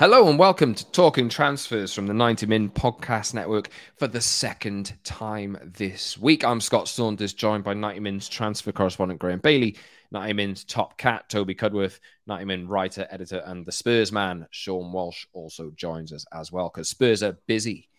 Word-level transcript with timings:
Hello 0.00 0.30
and 0.30 0.38
welcome 0.38 0.74
to 0.74 0.90
Talking 0.92 1.28
Transfers 1.28 1.92
from 1.92 2.06
the 2.06 2.14
90 2.14 2.46
Min 2.46 2.70
Podcast 2.70 3.34
Network 3.34 3.68
for 3.98 4.06
the 4.06 4.22
second 4.22 4.94
time 5.04 5.58
this 5.62 6.16
week. 6.16 6.42
I'm 6.42 6.62
Scott 6.62 6.88
Saunders, 6.88 7.34
joined 7.34 7.64
by 7.64 7.74
90 7.74 8.00
Min's 8.00 8.26
transfer 8.26 8.72
correspondent 8.72 9.20
Graeme 9.20 9.40
Bailey, 9.40 9.76
90 10.10 10.32
Min's 10.32 10.64
top 10.64 10.96
cat 10.96 11.28
Toby 11.28 11.54
Cudworth, 11.54 12.00
90 12.26 12.46
Min 12.46 12.66
writer, 12.66 13.06
editor, 13.10 13.42
and 13.44 13.66
the 13.66 13.72
Spurs 13.72 14.10
man 14.10 14.46
Sean 14.50 14.90
Walsh 14.90 15.26
also 15.34 15.70
joins 15.76 16.14
us 16.14 16.24
as 16.32 16.50
well 16.50 16.70
because 16.72 16.88
Spurs 16.88 17.22
are 17.22 17.36
busy 17.46 17.90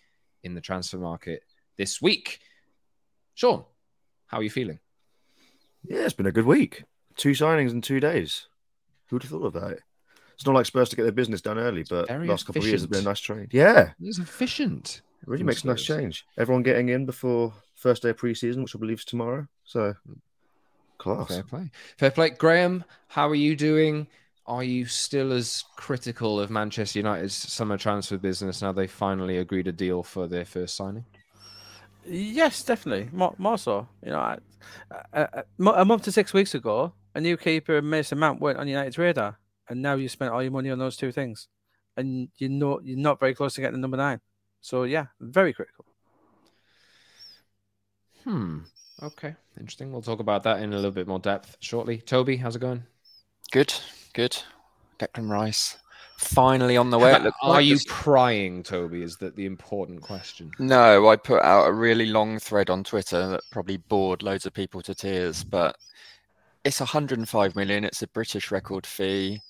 in 0.44 0.56
the 0.56 0.62
transfer 0.62 0.98
market 0.98 1.44
this 1.78 2.02
week. 2.02 2.40
Sean, 3.36 3.64
how 4.26 4.40
are 4.40 4.44
you 4.44 4.50
feeling? 4.50 4.80
Yeah, 5.84 6.00
it's 6.00 6.16
been 6.16 6.26
a 6.26 6.32
good 6.32 6.48
week. 6.48 6.84
Two 7.16 7.34
signings 7.34 7.70
in 7.70 7.82
two 7.82 8.00
days. 8.00 8.48
Who'd 9.12 9.22
have 9.22 9.30
thought 9.30 9.46
of 9.46 9.54
that? 9.54 9.82
It's 10.42 10.48
not 10.48 10.56
like 10.56 10.66
Spurs 10.66 10.90
to 10.90 10.96
get 10.96 11.04
their 11.04 11.12
business 11.12 11.40
done 11.40 11.60
early, 11.60 11.84
but 11.88 12.08
Very 12.08 12.28
last 12.28 12.48
couple 12.48 12.64
of 12.64 12.68
years 12.68 12.82
has 12.82 12.88
been 12.88 13.02
a 13.02 13.04
nice 13.04 13.20
trade. 13.20 13.50
Yeah, 13.52 13.92
It's 14.02 14.18
efficient. 14.18 15.04
it 15.22 15.28
really 15.28 15.42
from 15.42 15.48
makes 15.48 15.64
a 15.64 15.68
nice 15.68 15.84
change. 15.84 16.26
Everyone 16.36 16.64
getting 16.64 16.90
in 16.90 17.06
before 17.06 17.54
first 17.76 18.02
day 18.02 18.10
of 18.10 18.18
pre-season, 18.18 18.64
which 18.64 18.76
I 18.76 18.80
believe 18.80 18.98
is 18.98 19.06
tomorrow. 19.06 19.48
So 19.66 19.94
class. 20.98 21.28
Fair 21.28 21.44
play. 21.44 21.70
Fair 22.00 22.10
play. 22.10 22.30
Graeme, 22.32 22.84
how 23.08 23.30
are 23.30 23.36
you 23.36 23.56
doing? 23.56 24.08
Are 24.48 24.64
you 24.64 24.88
still 24.88 25.32
as 25.32 25.64
critical 25.76 26.40
of 26.40 26.50
Manchester 26.50 26.98
United's 26.98 27.36
summer 27.36 27.78
transfer 27.78 28.18
business 28.18 28.64
now 28.64 28.72
they 28.72 28.88
finally 28.88 29.38
agreed 29.38 29.68
a 29.68 29.72
deal 29.72 30.02
for 30.02 30.28
their 30.28 30.44
first 30.46 30.76
signing? 30.76 31.06
Yes, 32.04 32.64
definitely. 32.64 33.10
More, 33.12 33.36
more 33.38 33.60
so. 33.60 33.88
You 34.04 34.10
know, 34.14 34.20
I, 34.20 34.38
a, 35.14 35.44
a, 35.60 35.70
a 35.70 35.86
month 35.86 36.02
to 36.06 36.12
six 36.12 36.34
weeks 36.34 36.56
ago, 36.56 36.94
a 37.14 37.22
new 37.22 37.38
keeper 37.38 37.78
and 37.78 37.88
Mason 37.92 38.18
Mount 38.18 38.42
weren't 38.42 38.58
on 38.58 38.68
United's 38.68 38.98
radar, 38.98 39.38
and 39.70 39.82
now 39.82 39.96
you 39.96 40.08
spent 40.10 40.32
all 40.32 40.42
your 40.42 40.52
money 40.52 40.70
on 40.70 40.80
those 40.80 40.98
two 40.98 41.12
things, 41.12 41.48
and 41.98 42.30
you 42.38 42.50
know 42.50 42.80
you're 42.84 42.98
not 42.98 43.20
very 43.20 43.34
close 43.34 43.56
to 43.56 43.62
getting 43.62 43.76
the 43.76 43.82
number 43.82 43.98
nine. 43.98 44.20
So 44.62 44.84
yeah, 44.84 45.08
very 45.20 45.54
critical. 45.54 45.86
Hmm. 48.24 48.60
Okay. 49.02 49.36
Interesting. 49.60 49.92
We'll 49.92 50.02
talk 50.02 50.20
about 50.20 50.44
that 50.44 50.62
in 50.62 50.74
a 50.74 50.76
little 50.76 50.92
bit 50.92 51.08
more 51.08 51.20
depth 51.20 51.58
shortly. 51.60 51.98
Toby, 51.98 52.38
how's 52.38 52.56
it 52.56 52.60
going? 52.60 52.84
Good, 53.52 53.74
good. 54.14 54.38
Declan 55.00 55.30
Rice 55.30 55.78
finally 56.18 56.78
on 56.78 56.92
the 56.92 57.00
way. 57.00 57.12
Are 57.14 57.32
like 57.50 57.66
you 57.66 57.76
this- 57.76 57.86
crying, 57.86 58.62
Toby? 58.62 59.02
Is 59.02 59.18
that 59.18 59.36
the 59.36 59.46
important 59.48 60.02
question? 60.02 60.52
No, 60.60 61.10
I 61.10 61.16
put 61.16 61.42
out 61.42 61.68
a 61.68 61.74
really 61.74 62.06
long 62.06 62.38
thread 62.38 62.70
on 62.70 62.84
Twitter 62.84 63.28
that 63.28 63.42
probably 63.52 63.78
bored 63.78 64.22
loads 64.22 64.46
of 64.46 64.54
people 64.54 64.82
to 64.84 64.94
tears, 64.94 65.44
but 65.44 65.76
it's 66.64 66.80
105 66.80 67.56
million. 67.56 67.84
It's 67.84 68.04
a 68.04 68.08
British 68.08 68.52
record 68.52 68.86
fee. 68.86 69.42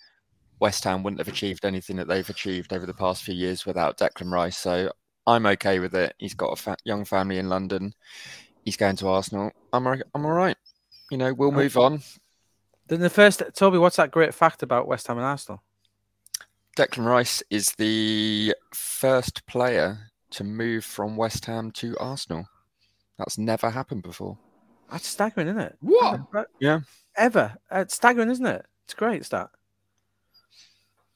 West 0.62 0.84
Ham 0.86 1.02
wouldn't 1.04 1.20
have 1.20 1.28
achieved 1.28 1.66
anything 1.66 1.96
that 1.98 2.08
they've 2.08 2.30
achieved 2.30 2.72
over 2.72 2.86
the 2.86 2.94
past 2.94 3.24
few 3.24 3.34
years 3.34 3.66
without 3.66 3.98
Declan 3.98 4.32
Rice. 4.32 4.58
So 4.58 4.92
I'm 5.28 5.46
okay 5.48 5.80
with 5.80 5.96
it. 5.96 6.14
He's 6.20 6.36
got 6.36 6.54
a 6.54 6.56
fa- 6.56 6.78
young 6.86 7.04
family 7.04 7.40
in 7.40 7.50
London. 7.50 7.94
He's 8.64 8.78
going 8.78 8.96
to 8.98 9.08
Arsenal. 9.08 9.52
I'm 9.74 9.88
all- 9.88 9.98
I'm 10.14 10.26
all 10.26 10.32
right. 10.32 10.56
You 11.10 11.18
know, 11.18 11.34
we'll 11.34 11.52
move 11.52 11.76
on. 11.78 12.02
Then 12.88 13.00
the 13.00 13.10
first, 13.10 13.42
Toby, 13.56 13.80
what's 13.80 13.96
that 13.96 14.12
great 14.12 14.34
fact 14.36 14.62
about 14.64 14.88
West 14.88 15.08
Ham 15.08 15.18
and 15.18 15.26
Arsenal? 15.26 15.64
Declan 16.78 17.06
Rice 17.06 17.42
is 17.50 17.72
the 17.78 18.56
first 18.74 19.46
player 19.48 20.12
to 20.32 20.44
move 20.44 20.86
from 20.86 21.18
West 21.18 21.46
Ham 21.46 21.72
to 21.72 21.98
Arsenal. 21.98 22.46
That's 23.18 23.38
never 23.38 23.70
happened 23.70 24.04
before. 24.04 24.38
That's 24.92 25.08
staggering, 25.08 25.48
isn't 25.48 25.60
it? 25.60 25.78
What? 25.82 26.48
Yeah. 26.60 26.82
Ever. 27.16 27.56
It's 27.72 27.96
staggering, 27.96 28.30
isn't 28.30 28.46
it? 28.46 28.66
It's 28.86 28.94
great 28.94 29.26
stat. 29.26 29.50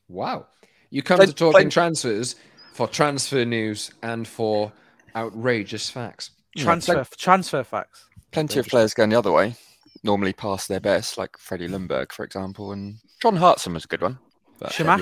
Wow. 0.07 0.47
You 0.89 1.01
come 1.03 1.17
Plen- 1.17 1.27
to 1.29 1.33
talking 1.33 1.51
plen- 1.51 1.69
transfers 1.69 2.35
for 2.73 2.87
transfer 2.87 3.45
news 3.45 3.91
and 4.03 4.27
for 4.27 4.71
outrageous 5.15 5.89
facts. 5.89 6.31
Yeah, 6.55 6.63
Transfer 6.63 7.05
transfer 7.17 7.63
facts. 7.63 8.05
Plenty 8.31 8.59
of 8.59 8.67
players 8.67 8.93
going 8.93 9.09
the 9.09 9.17
other 9.17 9.31
way, 9.31 9.55
normally 10.03 10.33
past 10.33 10.67
their 10.67 10.79
best, 10.79 11.17
like 11.17 11.37
Freddie 11.37 11.67
Ljungberg, 11.67 12.11
for 12.11 12.23
example, 12.23 12.71
and 12.71 12.95
John 13.21 13.35
Hartson 13.35 13.73
was 13.73 13.85
a 13.85 13.87
good 13.87 14.01
one. 14.01 14.19
But 14.59 14.71
Chamakh. 14.71 15.01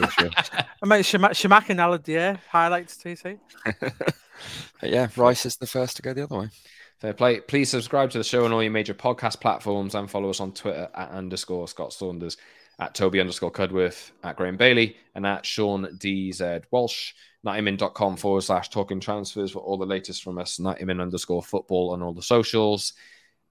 I 0.81 0.85
mean, 0.85 1.01
Chamakh, 1.01 1.31
Chamakh 1.31 1.69
and 1.69 1.79
Aladier 1.79 2.39
highlights, 2.49 2.97
TC. 2.97 3.39
But 4.81 4.89
yeah, 4.89 5.07
Rice 5.15 5.45
is 5.45 5.55
the 5.57 5.67
first 5.67 5.95
to 5.97 6.01
go 6.01 6.13
the 6.13 6.23
other 6.23 6.37
way. 6.37 6.49
Fair 6.99 7.13
play. 7.13 7.39
Please 7.39 7.69
subscribe 7.69 8.09
to 8.11 8.17
the 8.17 8.23
show 8.23 8.43
on 8.45 8.51
all 8.51 8.61
your 8.63 8.71
major 8.71 8.93
podcast 8.93 9.39
platforms 9.39 9.95
and 9.95 10.09
follow 10.09 10.29
us 10.29 10.39
on 10.39 10.51
Twitter 10.53 10.89
at 10.93 11.09
underscore 11.11 11.67
Scott 11.67 11.93
Saunders, 11.93 12.35
at 12.79 12.95
Toby 12.95 13.19
underscore 13.19 13.51
Cudworth, 13.51 14.11
at 14.23 14.35
Graeme 14.35 14.57
Bailey, 14.57 14.97
and 15.15 15.25
at 15.25 15.45
Sean 15.45 15.85
DZ 15.97 16.63
Walsh. 16.71 17.13
90min.com 17.45 18.15
forward 18.15 18.41
slash 18.41 18.69
talking 18.69 18.99
transfers 18.99 19.51
for 19.51 19.59
all 19.59 19.77
the 19.77 19.85
latest 19.85 20.23
from 20.23 20.37
us. 20.37 20.57
90min 20.57 21.01
underscore 21.01 21.43
football 21.43 21.91
on 21.91 22.01
all 22.01 22.13
the 22.13 22.21
socials. 22.21 22.93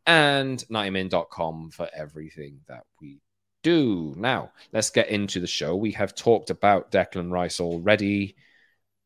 And 0.07 0.59
90min.com 0.71 1.71
for 1.71 1.89
everything 1.95 2.61
that 2.69 2.85
we 3.01 3.21
do. 3.63 4.15
Now, 4.17 4.53
let's 4.73 4.91
get 4.91 5.09
into 5.09 5.41
the 5.41 5.47
show. 5.47 5.77
We 5.77 5.93
have 5.93 6.15
talked 6.15 6.51
about 6.51 6.91
Declan 6.91 7.31
Rice 7.31 7.61
already, 7.61 8.35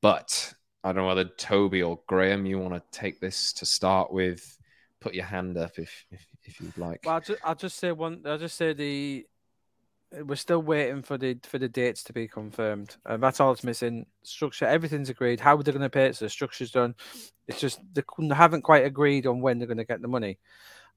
but 0.01 0.55
I 0.83 0.89
don't 0.89 1.03
know 1.03 1.09
whether 1.09 1.25
Toby 1.25 1.83
or 1.83 2.01
Graeme, 2.07 2.47
you 2.47 2.59
want 2.59 2.75
to 2.75 2.99
take 2.99 3.21
this 3.21 3.53
to 3.55 3.67
start 3.67 4.13
with. 4.13 4.57
Put 5.01 5.15
your 5.15 5.25
hand 5.25 5.59
up 5.59 5.79
if 5.79 6.07
if, 6.11 6.27
if 6.45 6.61
you'd 6.61 6.79
like. 6.79 7.01
Well, 7.05 7.17
I'll 7.17 7.21
just, 7.21 7.41
I'll 7.45 7.55
just 7.55 7.77
say 7.77 7.93
one. 7.93 8.23
I'll 8.25 8.39
just 8.39 8.57
say 8.57 8.73
the 8.73 9.27
we're 10.13 10.37
still 10.37 10.63
waiting 10.63 11.03
for 11.03 11.19
the 11.19 11.37
for 11.43 11.59
the 11.59 11.69
dates 11.69 12.05
to 12.05 12.13
be 12.13 12.29
confirmed. 12.29 12.97
Uh, 13.05 13.17
that's 13.17 13.41
all 13.41 13.53
it's 13.53 13.65
missing. 13.65 14.07
Structure, 14.23 14.67
everything's 14.67 15.11
agreed. 15.11 15.41
How 15.41 15.57
are 15.57 15.63
they're 15.63 15.73
going 15.73 15.83
to 15.83 15.91
pay 15.91 16.07
it, 16.07 16.17
so 16.17 16.25
the 16.25 16.31
structure's 16.31 16.71
done. 16.71 16.95
It's 17.49 17.61
just 17.61 17.81
they 17.93 18.03
haven't 18.35 18.63
quite 18.63 18.85
agreed 18.85 19.27
on 19.27 19.41
when 19.41 19.59
they're 19.59 19.67
going 19.67 19.79
to 19.79 19.85
get 19.85 20.03
the 20.03 20.09
money. 20.09 20.39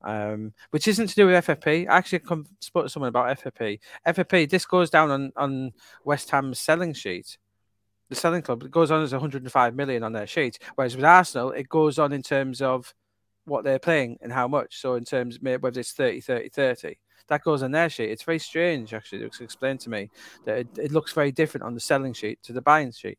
Um, 0.02 0.54
which 0.70 0.88
isn't 0.88 1.08
to 1.08 1.16
do 1.16 1.28
with 1.28 1.46
FFP. 1.46 1.90
I 1.90 1.98
actually 1.98 2.20
come, 2.20 2.46
spoke 2.62 2.86
to 2.86 2.90
someone 2.90 3.10
about 3.10 3.38
FFP. 3.38 3.80
FFP. 4.08 4.50
This 4.50 4.66
goes 4.66 4.90
down 4.90 5.12
on 5.12 5.32
on 5.36 5.74
West 6.04 6.30
Ham's 6.30 6.60
selling 6.60 6.94
sheet. 6.94 7.38
The 8.10 8.16
selling 8.16 8.42
club 8.42 8.64
it 8.64 8.72
goes 8.72 8.92
on 8.92 9.04
as 9.04 9.12
105 9.12 9.76
million 9.76 10.04
on 10.04 10.14
their 10.14 10.28
sheet, 10.28 10.60
whereas 10.76 10.96
with 10.96 11.06
Arsenal 11.06 11.52
it 11.52 11.68
goes 11.68 12.00
on 12.00 12.14
in 12.14 12.24
terms 12.24 12.62
of 12.62 12.94
what 13.46 13.64
they're 13.64 13.80
playing 13.80 14.18
and 14.22 14.32
how 14.32 14.48
much. 14.48 14.80
So 14.80 14.94
in 14.96 15.04
terms 15.04 15.40
whether 15.42 15.80
it's 15.80 15.94
30, 15.94 16.22
30, 16.22 16.50
30, 16.50 16.98
that 17.30 17.44
goes 17.44 17.64
on 17.64 17.72
their 17.72 17.90
sheet. 17.90 18.10
It's 18.10 18.24
very 18.24 18.40
strange, 18.40 18.94
actually. 18.94 19.24
It 19.24 19.30
was 19.30 19.40
explained 19.40 19.80
to 19.82 19.90
me 19.90 20.10
that 20.46 20.58
it, 20.58 20.68
it 20.78 20.92
looks 20.92 21.14
very 21.14 21.32
different 21.32 21.64
on 21.64 21.74
the 21.74 21.80
selling 21.80 22.14
sheet 22.14 22.42
to 22.44 22.54
the 22.54 22.62
buying 22.62 22.92
sheet. 22.92 23.18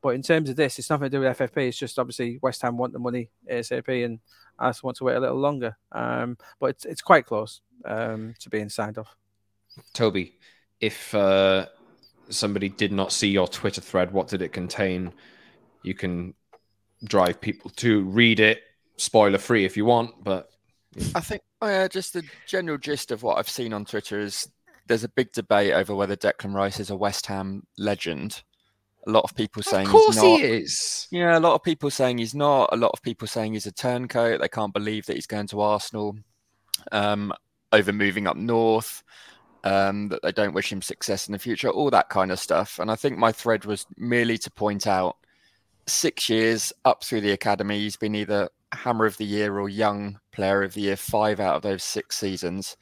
But 0.00 0.10
in 0.10 0.22
terms 0.22 0.48
of 0.48 0.56
this, 0.56 0.78
it's 0.78 0.90
nothing 0.90 1.06
to 1.06 1.10
do 1.10 1.20
with 1.20 1.36
FFP. 1.36 1.68
It's 1.68 1.78
just 1.78 1.98
obviously 1.98 2.38
West 2.40 2.62
Ham 2.62 2.76
want 2.76 2.92
the 2.92 2.98
money 2.98 3.30
ASAP 3.50 4.04
and 4.04 4.20
Arsenal 4.58 4.88
want 4.88 4.96
to 4.98 5.04
wait 5.04 5.16
a 5.16 5.20
little 5.20 5.38
longer. 5.38 5.76
Um, 5.92 6.38
but 6.60 6.70
it's 6.70 6.84
it's 6.84 7.02
quite 7.02 7.26
close 7.26 7.60
um, 7.84 8.34
to 8.38 8.48
being 8.48 8.68
signed 8.68 8.98
off. 8.98 9.16
Toby, 9.92 10.36
if 10.80 11.14
uh, 11.14 11.66
somebody 12.28 12.68
did 12.68 12.92
not 12.92 13.12
see 13.12 13.28
your 13.28 13.48
Twitter 13.48 13.80
thread, 13.80 14.12
what 14.12 14.28
did 14.28 14.42
it 14.42 14.52
contain? 14.52 15.12
You 15.82 15.94
can 15.94 16.34
drive 17.04 17.40
people 17.40 17.70
to 17.70 18.02
read 18.04 18.40
it, 18.40 18.62
spoiler 18.96 19.38
free 19.38 19.64
if 19.64 19.76
you 19.76 19.84
want, 19.84 20.22
but 20.22 20.50
I 21.14 21.20
think 21.20 21.42
uh, 21.60 21.88
just 21.88 22.12
the 22.12 22.22
general 22.46 22.78
gist 22.78 23.10
of 23.10 23.22
what 23.22 23.38
I've 23.38 23.48
seen 23.48 23.72
on 23.72 23.84
Twitter 23.84 24.20
is 24.20 24.48
there's 24.86 25.04
a 25.04 25.08
big 25.08 25.32
debate 25.32 25.72
over 25.72 25.94
whether 25.94 26.16
Declan 26.16 26.54
Rice 26.54 26.80
is 26.80 26.90
a 26.90 26.96
West 26.96 27.26
Ham 27.26 27.66
legend. 27.76 28.42
A 29.06 29.10
lot 29.10 29.24
of 29.24 29.34
people 29.34 29.62
saying 29.62 29.86
of 29.86 29.92
course 29.92 30.16
he's 30.16 30.22
not. 30.22 30.40
he 30.40 30.44
is. 30.44 31.08
Yeah, 31.10 31.38
a 31.38 31.40
lot 31.40 31.54
of 31.54 31.62
people 31.62 31.90
saying 31.90 32.18
he's 32.18 32.34
not. 32.34 32.70
A 32.72 32.76
lot 32.76 32.90
of 32.92 33.02
people 33.02 33.28
saying 33.28 33.54
he's 33.54 33.66
a 33.66 33.72
turncoat. 33.72 34.40
They 34.40 34.48
can't 34.48 34.74
believe 34.74 35.06
that 35.06 35.16
he's 35.16 35.26
going 35.26 35.46
to 35.48 35.60
Arsenal 35.60 36.16
um, 36.92 37.32
over 37.72 37.92
moving 37.92 38.26
up 38.26 38.36
north. 38.36 39.02
Um, 39.64 40.08
that 40.08 40.22
they 40.22 40.30
don't 40.30 40.54
wish 40.54 40.70
him 40.70 40.80
success 40.80 41.26
in 41.26 41.32
the 41.32 41.38
future. 41.38 41.68
All 41.68 41.90
that 41.90 42.08
kind 42.08 42.30
of 42.30 42.38
stuff. 42.38 42.78
And 42.78 42.90
I 42.90 42.96
think 42.96 43.18
my 43.18 43.32
thread 43.32 43.64
was 43.64 43.86
merely 43.96 44.38
to 44.38 44.50
point 44.50 44.86
out 44.86 45.16
six 45.88 46.28
years 46.28 46.72
up 46.84 47.02
through 47.02 47.22
the 47.22 47.32
academy, 47.32 47.80
he's 47.80 47.96
been 47.96 48.14
either 48.14 48.48
Hammer 48.72 49.06
of 49.06 49.16
the 49.16 49.24
Year 49.24 49.58
or 49.58 49.68
Young 49.68 50.18
Player 50.32 50.62
of 50.62 50.74
the 50.74 50.82
Year 50.82 50.96
five 50.96 51.40
out 51.40 51.56
of 51.56 51.62
those 51.62 51.82
six 51.82 52.16
seasons. 52.16 52.76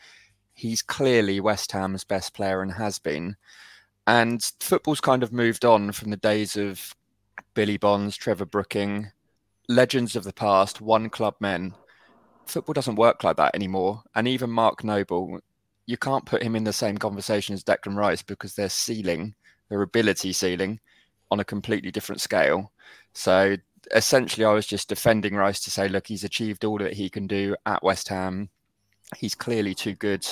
He's 0.55 0.83
clearly 0.83 1.41
West 1.41 1.73
Ham's 1.73 2.05
best 2.05 2.35
player 2.35 2.63
and 2.63 2.73
has 2.73 2.99
been. 2.99 3.37
And 4.07 4.43
football's 4.61 5.01
kind 5.01 5.23
of 5.23 5.33
moved 5.33 5.65
on 5.65 5.93
from 5.93 6.11
the 6.11 6.17
days 6.17 6.57
of 6.57 6.95
Billy 7.55 7.77
Bonds, 7.77 8.17
Trevor 8.17 8.47
Brooking, 8.47 9.11
legends 9.69 10.17
of 10.17 10.25
the 10.25 10.33
past, 10.33 10.81
one 10.81 11.11
club 11.11 11.35
men. 11.41 11.75
Football 12.47 12.75
doesn't 12.75 12.97
work 12.97 13.25
like 13.25 13.37
that 13.37 13.55
anymore. 13.55 14.03
And 14.15 14.29
even 14.29 14.51
Mark 14.51 14.85
Noble, 14.85 15.41
you 15.87 15.97
can't 15.97 16.27
put 16.27 16.43
him 16.43 16.55
in 16.55 16.65
the 16.65 16.73
same 16.73 16.97
conversation 16.99 17.55
as 17.55 17.65
Declan 17.65 17.97
Rice 17.97 18.23
because 18.23 18.55
their 18.55 18.69
ceiling, 18.69 19.35
their 19.69 19.83
ability 19.83 20.33
ceiling, 20.33 20.81
on 21.31 21.41
a 21.41 21.45
completely 21.45 21.91
different 21.91 22.21
scale. 22.21 22.73
So 23.13 23.57
essentially, 23.95 24.45
I 24.45 24.53
was 24.53 24.67
just 24.67 24.89
defending 24.89 25.35
Rice 25.35 25.61
to 25.65 25.71
say, 25.71 25.89
look, 25.89 26.07
he's 26.07 26.25
achieved 26.25 26.65
all 26.65 26.79
that 26.79 26.95
he 26.95 27.09
can 27.09 27.27
do 27.27 27.57
at 27.67 27.83
West 27.83 28.09
Ham. 28.09 28.51
He's 29.17 29.35
clearly 29.35 29.75
too 29.75 29.95
good 29.95 30.27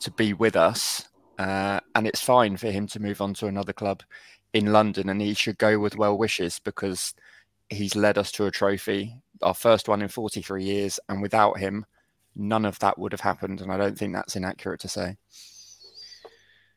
to 0.00 0.10
be 0.10 0.32
with 0.32 0.56
us. 0.56 1.08
uh, 1.38 1.80
and 1.94 2.06
it's 2.06 2.20
fine 2.20 2.56
for 2.56 2.70
him 2.70 2.86
to 2.86 3.00
move 3.00 3.20
on 3.20 3.34
to 3.34 3.46
another 3.46 3.72
club 3.72 4.02
in 4.52 4.72
London, 4.72 5.08
and 5.08 5.20
he 5.20 5.34
should 5.34 5.58
go 5.58 5.78
with 5.78 5.96
well 5.96 6.16
wishes 6.16 6.60
because 6.60 7.14
he's 7.70 7.96
led 7.96 8.18
us 8.18 8.30
to 8.32 8.46
a 8.46 8.50
trophy, 8.50 9.16
our 9.42 9.54
first 9.54 9.88
one 9.88 10.00
in 10.02 10.08
43 10.08 10.62
years, 10.62 11.00
and 11.08 11.20
without 11.20 11.58
him, 11.58 11.84
none 12.36 12.64
of 12.64 12.78
that 12.78 12.98
would 12.98 13.12
have 13.12 13.20
happened. 13.20 13.60
And 13.60 13.72
I 13.72 13.76
don't 13.76 13.98
think 13.98 14.14
that's 14.14 14.36
inaccurate 14.36 14.80
to 14.80 14.88
say. 14.88 15.16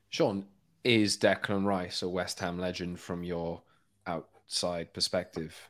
Sean, 0.10 0.46
is 0.84 1.18
Declan 1.18 1.66
Rice 1.66 2.02
a 2.02 2.10
West 2.10 2.40
Ham 2.40 2.58
legend 2.58 3.00
from 3.00 3.24
your 3.24 3.62
outside 4.08 4.94
perspective? 4.94 5.70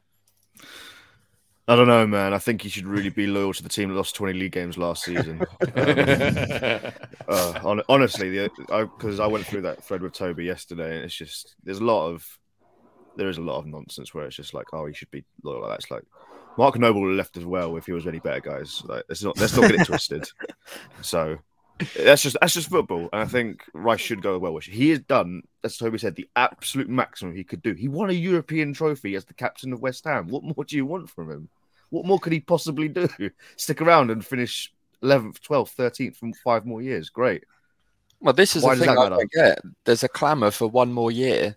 I 1.70 1.76
don't 1.76 1.88
know, 1.88 2.08
man. 2.08 2.34
I 2.34 2.38
think 2.38 2.62
he 2.62 2.70
should 2.70 2.88
really 2.88 3.10
be 3.10 3.28
loyal 3.28 3.54
to 3.54 3.62
the 3.62 3.68
team 3.68 3.90
that 3.90 3.96
lost 3.96 4.16
20 4.16 4.40
league 4.40 4.54
games 4.54 4.78
last 4.78 5.04
season. 5.04 5.42
um, 5.76 6.92
uh, 7.28 7.60
on, 7.64 7.82
honestly, 7.90 8.50
because 8.58 9.20
I, 9.20 9.26
I, 9.26 9.28
went 9.28 9.46
through 9.46 9.64
that 9.64 9.84
thread 9.84 10.02
with 10.02 10.14
Toby 10.14 10.46
yesterday, 10.46 10.96
and 10.96 11.04
it's 11.04 11.16
just 11.16 11.56
there's 11.64 11.80
a 11.80 11.84
lot 11.84 12.08
of 12.08 12.26
there 13.18 13.28
is 13.28 13.38
a 13.38 13.42
lot 13.42 13.58
of 13.58 13.66
nonsense 13.66 14.14
where 14.14 14.26
it's 14.26 14.38
just 14.38 14.54
like, 14.54 14.68
oh, 14.72 14.86
he 14.86 14.94
should 14.94 15.12
be 15.12 15.26
loyal. 15.44 15.62
Like 15.62 15.72
that. 15.72 15.80
It's 15.80 15.92
like 15.92 16.04
Mark 16.58 16.80
Noble 16.80 17.12
left 17.12 17.36
as 17.36 17.46
well 17.46 17.76
if 17.76 17.86
he 17.86 17.92
was 17.92 18.08
any 18.08 18.20
better, 18.20 18.40
guys. 18.40 18.82
Like, 18.86 19.04
let's 19.10 19.24
not 19.24 19.38
let's 19.38 19.58
not 19.58 19.70
get 19.70 19.82
it 19.82 19.86
twisted. 19.86 20.26
So 21.02 21.38
that's 21.96 22.24
just 22.24 22.38
that's 22.40 22.54
just 22.54 22.70
football, 22.70 23.10
and 23.14 23.22
I 23.22 23.26
think 23.26 23.64
Rice 23.74 24.02
should 24.02 24.22
go 24.22 24.38
well. 24.40 24.54
Which 24.54 24.66
he 24.66 24.90
has 24.90 25.00
done, 25.00 25.44
as 25.64 25.78
Toby 25.78 25.98
said, 25.98 26.16
the 26.16 26.30
absolute 26.36 26.90
maximum 26.90 27.36
he 27.36 27.44
could 27.44 27.62
do. 27.62 27.74
He 27.74 27.88
won 27.88 28.10
a 28.10 28.14
European 28.14 28.74
trophy 28.74 29.16
as 29.16 29.26
the 29.26 29.34
captain 29.34 29.74
of 29.74 29.82
West 29.82 30.06
Ham. 30.06 30.28
What 30.28 30.44
more 30.44 30.66
do 30.66 30.76
you 30.76 30.86
want 30.86 31.10
from 31.10 31.30
him? 31.30 31.50
What 31.90 32.06
more 32.06 32.20
could 32.20 32.34
he 32.34 32.40
possibly 32.40 32.88
do? 32.88 33.08
Stick 33.56 33.82
around 33.82 34.12
and 34.12 34.26
finish 34.26 34.74
11th, 35.04 35.40
12th, 35.40 35.76
13th 35.76 36.16
from 36.18 36.34
five 36.34 36.66
more 36.66 36.82
years. 36.82 37.10
Great. 37.10 37.44
Well, 38.20 38.34
this 38.34 38.56
is 38.56 38.64
Why 38.64 38.76
the 38.76 38.82
thing 38.86 38.98
I 38.98 39.10
don't 39.10 39.32
get. 39.32 39.62
There's 39.86 40.04
a 40.04 40.10
clamour 40.10 40.52
for 40.52 40.68
one 40.68 40.92
more 40.92 41.12
year. 41.12 41.56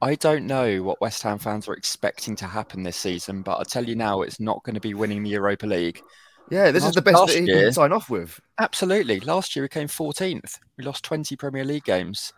I 0.00 0.14
don't 0.14 0.46
know 0.46 0.82
what 0.82 1.00
West 1.00 1.22
Ham 1.24 1.38
fans 1.38 1.68
are 1.68 1.74
expecting 1.74 2.36
to 2.36 2.46
happen 2.46 2.82
this 2.82 2.96
season, 2.96 3.42
but 3.42 3.56
I'll 3.56 3.64
tell 3.64 3.86
you 3.86 3.96
now, 3.96 4.22
it's 4.22 4.40
not 4.40 4.62
going 4.62 4.74
to 4.74 4.80
be 4.80 4.94
winning 4.94 5.22
the 5.22 5.30
Europa 5.30 5.66
League. 5.66 6.00
Yeah, 6.50 6.70
this 6.70 6.82
last, 6.82 6.90
is 6.90 6.94
the 6.94 7.02
best 7.02 7.26
that 7.26 7.36
he 7.36 7.46
year, 7.46 7.64
can 7.64 7.72
sign 7.72 7.92
off 7.92 8.08
with. 8.10 8.40
Absolutely. 8.58 9.20
Last 9.20 9.54
year 9.54 9.64
we 9.64 9.68
came 9.68 9.88
14th. 9.88 10.58
We 10.76 10.84
lost 10.84 11.04
20 11.04 11.36
Premier 11.36 11.64
League 11.64 11.84
games. 11.84 12.32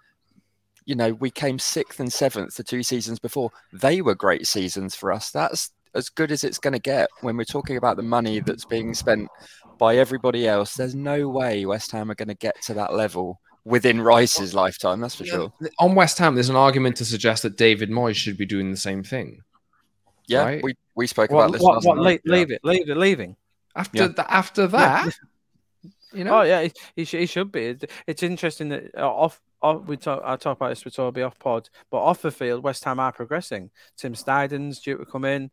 You 0.84 0.96
know, 0.96 1.12
we 1.14 1.30
came 1.30 1.58
sixth 1.58 2.00
and 2.00 2.12
seventh 2.12 2.56
the 2.56 2.64
two 2.64 2.82
seasons 2.82 3.18
before. 3.18 3.50
They 3.72 4.00
were 4.00 4.14
great 4.14 4.46
seasons 4.46 4.94
for 4.94 5.12
us. 5.12 5.30
That's 5.30 5.70
as 5.94 6.08
good 6.08 6.32
as 6.32 6.44
it's 6.44 6.58
going 6.58 6.72
to 6.72 6.80
get 6.80 7.08
when 7.20 7.36
we're 7.36 7.44
talking 7.44 7.76
about 7.76 7.96
the 7.96 8.02
money 8.02 8.40
that's 8.40 8.64
being 8.64 8.94
spent 8.94 9.28
by 9.78 9.96
everybody 9.96 10.46
else. 10.46 10.74
There's 10.74 10.94
no 10.94 11.28
way 11.28 11.66
West 11.66 11.90
Ham 11.92 12.10
are 12.10 12.14
going 12.14 12.28
to 12.28 12.34
get 12.34 12.60
to 12.62 12.74
that 12.74 12.94
level 12.94 13.40
within 13.64 14.00
Rice's 14.00 14.54
lifetime. 14.54 15.00
That's 15.00 15.14
for 15.14 15.24
yeah. 15.24 15.32
sure. 15.32 15.52
On 15.78 15.94
West 15.94 16.18
Ham, 16.18 16.34
there's 16.34 16.48
an 16.48 16.56
argument 16.56 16.96
to 16.96 17.04
suggest 17.04 17.42
that 17.42 17.56
David 17.56 17.90
Moyes 17.90 18.16
should 18.16 18.36
be 18.36 18.46
doing 18.46 18.70
the 18.70 18.76
same 18.76 19.02
thing. 19.02 19.42
Yeah, 20.26 20.44
right? 20.44 20.62
we, 20.62 20.74
we 20.94 21.06
spoke 21.06 21.30
what, 21.30 21.44
about 21.44 21.52
this. 21.52 21.62
What, 21.62 21.84
what 21.84 21.98
leave, 21.98 22.20
leave, 22.24 22.50
it, 22.50 22.60
leave 22.62 22.88
it, 22.88 22.96
leaving. 22.96 23.36
After 23.74 23.98
yeah. 23.98 24.08
the, 24.08 24.32
after 24.32 24.66
that, 24.68 25.14
you 26.12 26.24
know. 26.24 26.40
Oh 26.40 26.42
yeah, 26.42 26.62
he, 26.62 26.72
he, 26.96 27.04
should, 27.04 27.20
he 27.20 27.26
should 27.26 27.52
be. 27.52 27.76
It's 28.06 28.22
interesting 28.22 28.70
that 28.70 28.90
uh, 28.96 29.08
off 29.08 29.40
off, 29.62 29.86
we 29.86 29.96
talk, 29.96 30.22
I 30.24 30.36
talk 30.36 30.56
about 30.56 30.70
this 30.70 30.84
with 30.84 30.94
Toby 30.94 31.22
off 31.22 31.38
pod, 31.38 31.68
but 31.90 31.98
off 31.98 32.22
the 32.22 32.30
field, 32.30 32.62
West 32.62 32.84
Ham 32.84 33.00
are 33.00 33.12
progressing. 33.12 33.70
Tim 33.96 34.14
Steidten's 34.14 34.80
due 34.80 34.98
to 34.98 35.04
come 35.04 35.24
in. 35.24 35.50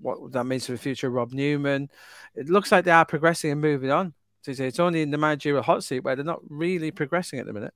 What 0.00 0.32
that 0.32 0.44
means 0.44 0.66
for 0.66 0.72
the 0.72 0.78
future, 0.78 1.10
Rob 1.10 1.32
Newman. 1.32 1.88
It 2.34 2.48
looks 2.48 2.72
like 2.72 2.84
they 2.84 2.90
are 2.90 3.04
progressing 3.04 3.50
and 3.52 3.60
moving 3.60 3.90
on. 3.90 4.14
It's 4.46 4.78
only 4.78 5.02
in 5.02 5.10
the 5.10 5.18
managerial 5.18 5.62
hot 5.62 5.82
seat 5.82 6.00
where 6.00 6.14
they're 6.14 6.24
not 6.24 6.40
really 6.48 6.90
progressing 6.90 7.40
at 7.40 7.46
the 7.46 7.52
minute. 7.52 7.74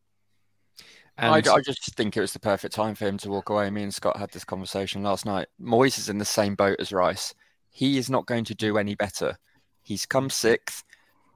And 1.17 1.35
I, 1.35 1.55
I, 1.55 1.61
just 1.61 1.95
think 1.97 2.17
it 2.17 2.21
was 2.21 2.33
the 2.33 2.41
perfect 2.41 2.75
time 2.75 2.95
for 2.95 3.07
him 3.07 3.19
to 3.19 3.31
walk 3.31 3.51
away. 3.51 3.69
Me 3.71 3.83
and 3.83 3.93
Scott 3.93 4.17
had 4.17 4.31
this 4.31 4.45
conversation 4.45 5.03
last 5.03 5.27
night. 5.27 5.49
Moyes 5.61 5.99
is 5.99 6.09
in 6.09 6.19
the 6.19 6.25
same 6.25 6.55
boat 6.55 6.77
as 6.79 6.93
Rice. 6.93 7.35
He 7.71 7.99
is 7.99 8.09
not 8.09 8.27
going 8.27 8.45
to 8.45 8.55
do 8.55 8.79
any 8.79 8.95
better. 8.95 9.37
He's 9.91 10.07
come 10.07 10.31
sixth. 10.31 10.85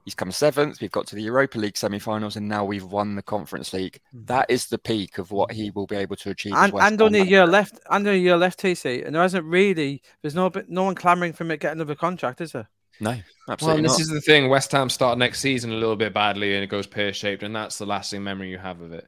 He's 0.05 0.15
come 0.15 0.31
seventh. 0.31 0.79
We've 0.79 0.89
got 0.89 1.07
to 1.07 1.15
the 1.15 1.23
Europa 1.23 1.57
League 1.59 1.75
semi-finals, 1.75 2.37
and 2.37 2.47
now 2.47 2.63
we've 2.63 2.85
won 2.85 3.15
the 3.15 3.21
Conference 3.21 3.73
League. 3.73 3.99
Mm-hmm. 4.15 4.27
That 4.27 4.45
is 4.49 4.67
the 4.67 4.77
peak 4.77 5.17
of 5.17 5.31
what 5.31 5.51
he 5.51 5.71
will 5.71 5.87
be 5.87 5.97
able 5.97 6.15
to 6.15 6.29
achieve. 6.29 6.53
And, 6.55 6.73
and 6.73 7.01
only 7.01 7.19
a 7.19 7.25
year 7.25 7.45
left. 7.45 7.81
And 7.89 8.07
only 8.07 8.19
a 8.19 8.23
year 8.23 8.37
left, 8.37 8.61
TC. 8.61 9.05
And 9.05 9.13
there 9.13 9.21
hasn't 9.21 9.43
really. 9.43 10.01
There's 10.21 10.35
no 10.35 10.49
no 10.69 10.83
one 10.83 10.95
clamoring 10.95 11.33
for 11.33 11.43
him 11.43 11.49
to 11.49 11.57
get 11.57 11.73
another 11.73 11.95
contract, 11.95 12.39
is 12.39 12.53
there? 12.53 12.69
No, 13.01 13.17
absolutely. 13.49 13.81
Well, 13.81 13.91
this 13.91 13.99
is 13.99 14.07
the 14.07 14.21
thing. 14.21 14.47
West 14.47 14.71
Ham 14.71 14.89
start 14.89 15.17
next 15.17 15.41
season 15.41 15.71
a 15.71 15.75
little 15.75 15.97
bit 15.97 16.13
badly, 16.13 16.55
and 16.55 16.63
it 16.63 16.67
goes 16.67 16.87
pear-shaped, 16.87 17.43
and 17.43 17.53
that's 17.53 17.77
the 17.77 17.85
lasting 17.85 18.23
memory 18.23 18.49
you 18.51 18.57
have 18.57 18.79
of 18.79 18.93
it. 18.93 19.05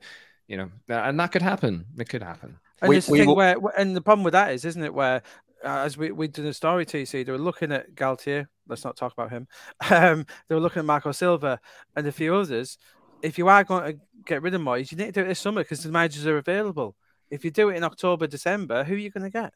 You 0.49 0.57
know, 0.57 0.71
and 0.89 1.17
that 1.21 1.31
could 1.31 1.41
happen. 1.41 1.85
It 1.97 2.09
could 2.09 2.21
happen. 2.21 2.59
And 2.81 2.89
we, 2.89 2.95
we, 3.07 3.19
thing 3.19 3.33
where, 3.33 3.55
and 3.77 3.95
the 3.95 4.01
problem 4.01 4.25
with 4.25 4.33
that 4.33 4.51
is, 4.51 4.65
isn't 4.65 4.83
it, 4.83 4.93
where 4.93 5.23
as 5.63 5.97
we, 5.97 6.11
we 6.11 6.27
did 6.27 6.45
the 6.45 6.53
story, 6.53 6.85
TC, 6.85 7.25
they 7.25 7.31
were 7.31 7.37
looking 7.37 7.71
at 7.71 7.95
Galtier. 7.95 8.47
Let's 8.67 8.83
not 8.83 8.97
talk 8.97 9.13
about 9.13 9.31
him. 9.31 9.47
Um, 9.89 10.25
they 10.47 10.55
were 10.55 10.61
looking 10.61 10.81
at 10.81 10.85
Marco 10.85 11.11
Silva 11.11 11.59
and 11.95 12.07
a 12.07 12.11
few 12.11 12.35
others. 12.35 12.77
If 13.21 13.37
you 13.37 13.47
are 13.47 13.63
going 13.63 13.93
to 13.93 13.99
get 14.25 14.41
rid 14.41 14.53
of 14.53 14.61
Moyes, 14.61 14.91
you 14.91 14.97
need 14.97 15.07
to 15.07 15.11
do 15.13 15.21
it 15.21 15.29
this 15.29 15.39
summer 15.39 15.61
because 15.61 15.83
the 15.83 15.91
managers 15.91 16.27
are 16.27 16.37
available. 16.37 16.95
If 17.31 17.43
you 17.43 17.51
do 17.51 17.69
it 17.69 17.77
in 17.77 17.83
October, 17.83 18.27
December, 18.27 18.83
who 18.83 18.93
are 18.93 18.97
you 18.97 19.09
going 19.09 19.23
to 19.23 19.29
get? 19.29 19.53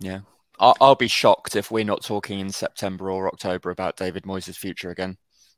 Yeah. 0.00 0.20
I'll, 0.58 0.76
I'll 0.80 0.94
be 0.94 1.08
shocked 1.08 1.56
if 1.56 1.70
we're 1.70 1.84
not 1.84 2.02
talking 2.02 2.40
in 2.40 2.50
September 2.50 3.10
or 3.10 3.28
October 3.28 3.70
about 3.70 3.96
David 3.96 4.24
Moyes' 4.24 4.56
future 4.56 4.90
again. 4.90 5.16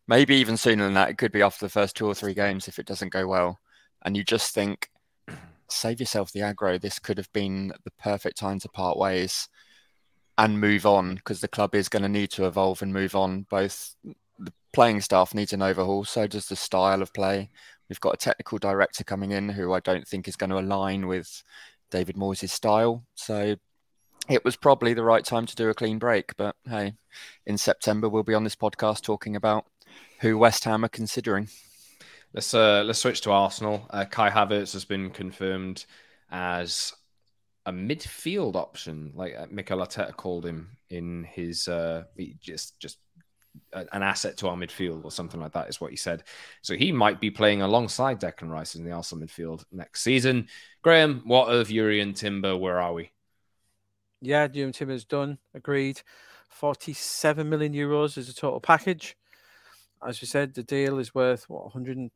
Maybe 0.08 0.36
even 0.36 0.56
sooner 0.56 0.84
than 0.84 0.94
that. 0.94 1.10
It 1.10 1.18
could 1.18 1.32
be 1.32 1.42
after 1.42 1.64
the 1.64 1.70
first 1.70 1.96
two 1.96 2.06
or 2.06 2.14
three 2.14 2.34
games 2.34 2.68
if 2.68 2.78
it 2.78 2.86
doesn't 2.86 3.12
go 3.12 3.26
well. 3.26 3.58
And 4.04 4.16
you 4.16 4.24
just 4.24 4.54
think, 4.54 4.88
save 5.68 6.00
yourself 6.00 6.32
the 6.32 6.40
aggro. 6.40 6.80
This 6.80 6.98
could 6.98 7.18
have 7.18 7.32
been 7.32 7.72
the 7.84 7.90
perfect 7.98 8.38
time 8.38 8.60
to 8.60 8.68
part 8.68 8.98
ways 8.98 9.48
and 10.38 10.60
move 10.60 10.86
on 10.86 11.16
because 11.16 11.40
the 11.40 11.48
club 11.48 11.74
is 11.74 11.88
going 11.88 12.02
to 12.02 12.08
need 12.08 12.30
to 12.30 12.46
evolve 12.46 12.82
and 12.82 12.92
move 12.92 13.16
on. 13.16 13.46
Both 13.48 13.94
the 14.38 14.52
playing 14.72 15.00
staff 15.00 15.34
needs 15.34 15.52
an 15.52 15.62
overhaul, 15.62 16.04
so 16.04 16.26
does 16.26 16.48
the 16.48 16.56
style 16.56 17.02
of 17.02 17.12
play. 17.14 17.50
We've 17.88 18.00
got 18.00 18.14
a 18.14 18.18
technical 18.18 18.58
director 18.58 19.04
coming 19.04 19.30
in 19.30 19.48
who 19.48 19.72
I 19.72 19.80
don't 19.80 20.06
think 20.06 20.28
is 20.28 20.36
going 20.36 20.50
to 20.50 20.58
align 20.58 21.06
with 21.06 21.42
David 21.90 22.16
Moyes' 22.16 22.50
style. 22.50 23.04
So 23.14 23.56
it 24.28 24.44
was 24.44 24.56
probably 24.56 24.92
the 24.92 25.04
right 25.04 25.24
time 25.24 25.46
to 25.46 25.56
do 25.56 25.68
a 25.68 25.74
clean 25.74 25.98
break. 25.98 26.36
But 26.36 26.56
hey, 26.68 26.94
in 27.46 27.58
September 27.58 28.08
we'll 28.08 28.22
be 28.22 28.34
on 28.34 28.44
this 28.44 28.56
podcast 28.56 29.02
talking 29.02 29.36
about 29.36 29.66
who 30.20 30.36
West 30.36 30.64
Ham 30.64 30.84
are 30.84 30.88
considering. 30.88 31.48
Let's 32.34 32.52
uh, 32.52 32.82
let's 32.84 32.98
switch 32.98 33.22
to 33.22 33.30
Arsenal. 33.30 33.86
Uh, 33.88 34.04
Kai 34.04 34.30
Havertz 34.30 34.72
has 34.72 34.84
been 34.84 35.10
confirmed 35.10 35.86
as 36.30 36.92
a 37.66 37.72
midfield 37.72 38.54
option, 38.54 39.12
like 39.14 39.34
uh, 39.36 39.46
Mikel 39.50 39.78
Arteta 39.78 40.16
called 40.16 40.46
him 40.46 40.76
in 40.88 41.24
his 41.24 41.66
uh, 41.68 42.04
just 42.40 42.78
just 42.78 42.98
an 43.72 44.02
asset 44.02 44.36
to 44.36 44.48
our 44.48 44.56
midfield 44.56 45.04
or 45.04 45.10
something 45.10 45.40
like 45.40 45.52
that 45.52 45.68
is 45.68 45.80
what 45.80 45.90
he 45.90 45.96
said. 45.96 46.22
So 46.62 46.76
he 46.76 46.92
might 46.92 47.20
be 47.20 47.30
playing 47.30 47.62
alongside 47.62 48.20
Declan 48.20 48.50
Rice 48.50 48.74
in 48.74 48.84
the 48.84 48.92
Arsenal 48.92 49.26
midfield 49.26 49.64
next 49.72 50.02
season. 50.02 50.48
Graeme, 50.82 51.22
what 51.24 51.46
of 51.46 51.68
Jurrien 51.68 52.14
Timber? 52.14 52.56
Where 52.56 52.80
are 52.80 52.92
we? 52.92 53.10
Yeah, 54.20 54.46
Jurrien 54.46 54.72
Timber's 54.72 55.04
done. 55.04 55.38
Agreed. 55.54 56.02
Forty-seven 56.48 57.48
million 57.48 57.72
euros 57.72 58.16
is 58.16 58.28
a 58.28 58.34
total 58.34 58.60
package. 58.60 59.16
As 60.06 60.20
we 60.20 60.28
said, 60.28 60.54
the 60.54 60.62
deal 60.62 60.98
is 60.98 61.14
worth 61.14 61.48
what 61.48 61.64
100 61.64 62.10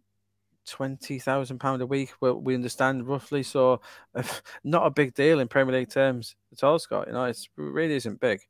twenty 0.67 1.19
thousand 1.19 1.59
pound 1.59 1.83
a 1.83 1.87
week. 1.87 2.13
Well, 2.21 2.35
we 2.35 2.55
understand 2.55 3.07
roughly, 3.07 3.43
so 3.43 3.81
not 4.65 4.87
a 4.87 4.91
big 4.91 5.15
deal 5.15 5.41
in 5.41 5.49
Premier 5.49 5.75
League 5.75 5.91
terms 5.91 6.37
at 6.53 6.65
all, 6.65 6.79
Scott. 6.79 7.07
You 7.07 7.13
know, 7.13 7.25
it 7.25 7.39
really 7.57 7.95
isn't 7.95 8.21
big. 8.21 8.41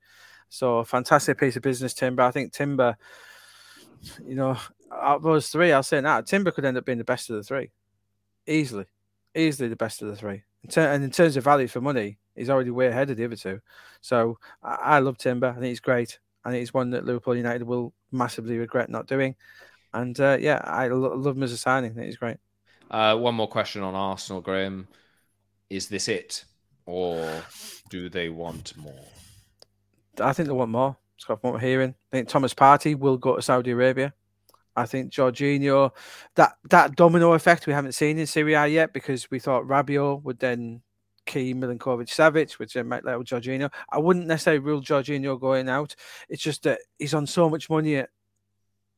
So 0.49 0.83
fantastic 0.85 1.39
piece 1.39 1.57
of 1.57 1.63
business, 1.63 1.95
Timber. 1.95 2.23
I 2.23 2.33
think 2.33 2.53
Timber, 2.53 2.97
you 4.27 4.35
know, 4.35 4.59
out 4.93 5.17
of 5.17 5.23
those 5.23 5.49
three, 5.49 5.73
I'll 5.73 5.83
say 5.83 6.01
now 6.01 6.21
Timber 6.21 6.51
could 6.51 6.65
end 6.65 6.77
up 6.77 6.85
being 6.85 6.99
the 6.99 7.05
best 7.05 7.31
of 7.31 7.37
the 7.37 7.43
three, 7.43 7.71
easily, 8.47 8.87
easily 9.35 9.69
the 9.69 9.77
best 9.77 10.03
of 10.03 10.09
the 10.09 10.17
three. 10.17 10.43
And 10.77 11.05
in 11.05 11.11
terms 11.11 11.37
of 11.37 11.45
value 11.45 11.69
for 11.69 11.81
money, 11.81 12.19
he's 12.35 12.51
already 12.51 12.71
way 12.71 12.89
ahead 12.89 13.11
of 13.11 13.17
the 13.17 13.25
other 13.25 13.37
two. 13.37 13.61
So 14.01 14.39
I, 14.63 14.99
love 14.99 15.19
Timber. 15.19 15.49
I 15.49 15.55
think 15.55 15.67
he's 15.67 15.81
great. 15.81 16.19
I 16.45 16.51
think 16.51 16.61
he's 16.61 16.75
one 16.75 16.91
that 16.91 17.05
Liverpool 17.05 17.37
United 17.37 17.63
will 17.63 17.93
massively 18.13 18.59
regret 18.59 18.91
not 18.91 19.07
doing. 19.07 19.37
And 19.93 20.19
uh, 20.21 20.39
yeah, 20.41 20.61
I 20.65 20.89
lo- 20.89 21.17
love 21.17 21.37
him 21.37 21.43
as 21.43 21.53
a 21.53 21.57
signing. 21.57 21.93
I 21.93 21.95
think 21.95 22.07
he's 22.07 22.17
great. 22.17 22.37
Uh, 22.91 23.17
one 23.17 23.35
more 23.35 23.49
question 23.49 23.83
on 23.83 23.95
Arsenal, 23.95 24.41
Graeme. 24.41 24.89
Is 25.69 25.89
this 25.89 26.09
it, 26.09 26.45
or 26.87 27.43
do 27.89 28.09
they 28.09 28.29
want 28.29 28.77
more? 28.77 29.07
I 30.21 30.33
think 30.33 30.49
they 30.49 30.55
want 30.55 30.71
more. 30.71 30.97
Scott, 31.17 31.39
what 31.43 31.53
we're 31.53 31.61
hearing, 31.61 31.91
I 31.91 32.17
think 32.17 32.29
Thomas 32.29 32.55
Partey 32.55 32.99
will 32.99 33.17
go 33.17 33.37
to 33.37 33.43
Saudi 33.43 33.71
Arabia. 33.71 34.13
I 34.75 34.87
think 34.87 35.13
Jorginho, 35.13 35.91
that 36.37 36.53
that 36.71 36.97
domino 36.97 37.33
effect 37.33 37.67
we 37.67 37.73
haven't 37.73 37.93
seen 37.93 38.19
in 38.19 38.27
Serie 38.27 38.55
A 38.55 38.67
yet 38.67 38.93
because 38.93 39.31
we 39.31 39.39
thought 39.39 39.65
Rabiot 39.65 40.23
would 40.23 40.39
then 40.39 40.83
key 41.27 41.55
Milinkovic 41.55 42.09
Savic, 42.09 42.53
which 42.53 42.75
then 42.75 42.89
might 42.89 43.05
let 43.05 43.19
Jorginho. 43.19 43.71
I 43.91 43.99
wouldn't 43.99 44.27
necessarily 44.27 44.61
rule 44.61 44.81
Jorginho 44.81 45.39
going 45.39 45.69
out. 45.69 45.95
It's 46.29 46.43
just 46.43 46.63
that 46.63 46.81
he's 46.99 47.15
on 47.15 47.27
so 47.27 47.51
much 47.51 47.69
money 47.69 47.97
at 47.97 48.11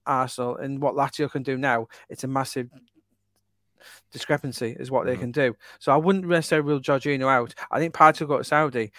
Arsenal 0.06 0.56
and 0.56 0.80
what 0.80 0.94
Lazio 0.94 1.30
can 1.30 1.42
do 1.42 1.56
now, 1.56 1.88
it's 2.08 2.24
a 2.24 2.28
massive 2.28 2.68
discrepancy 4.12 4.76
is 4.78 4.90
what 4.90 5.06
they 5.06 5.16
Mhm. 5.16 5.20
can 5.20 5.32
do. 5.32 5.56
So 5.80 5.92
I 5.92 5.96
wouldn't 5.96 6.26
necessarily 6.26 6.68
rule 6.68 6.80
Jorginho 6.80 7.28
out. 7.28 7.54
I 7.70 7.78
think 7.78 7.94
Partey 7.94 8.20
will 8.20 8.28
go 8.28 8.38
to 8.38 8.44
Saudi. 8.44 8.92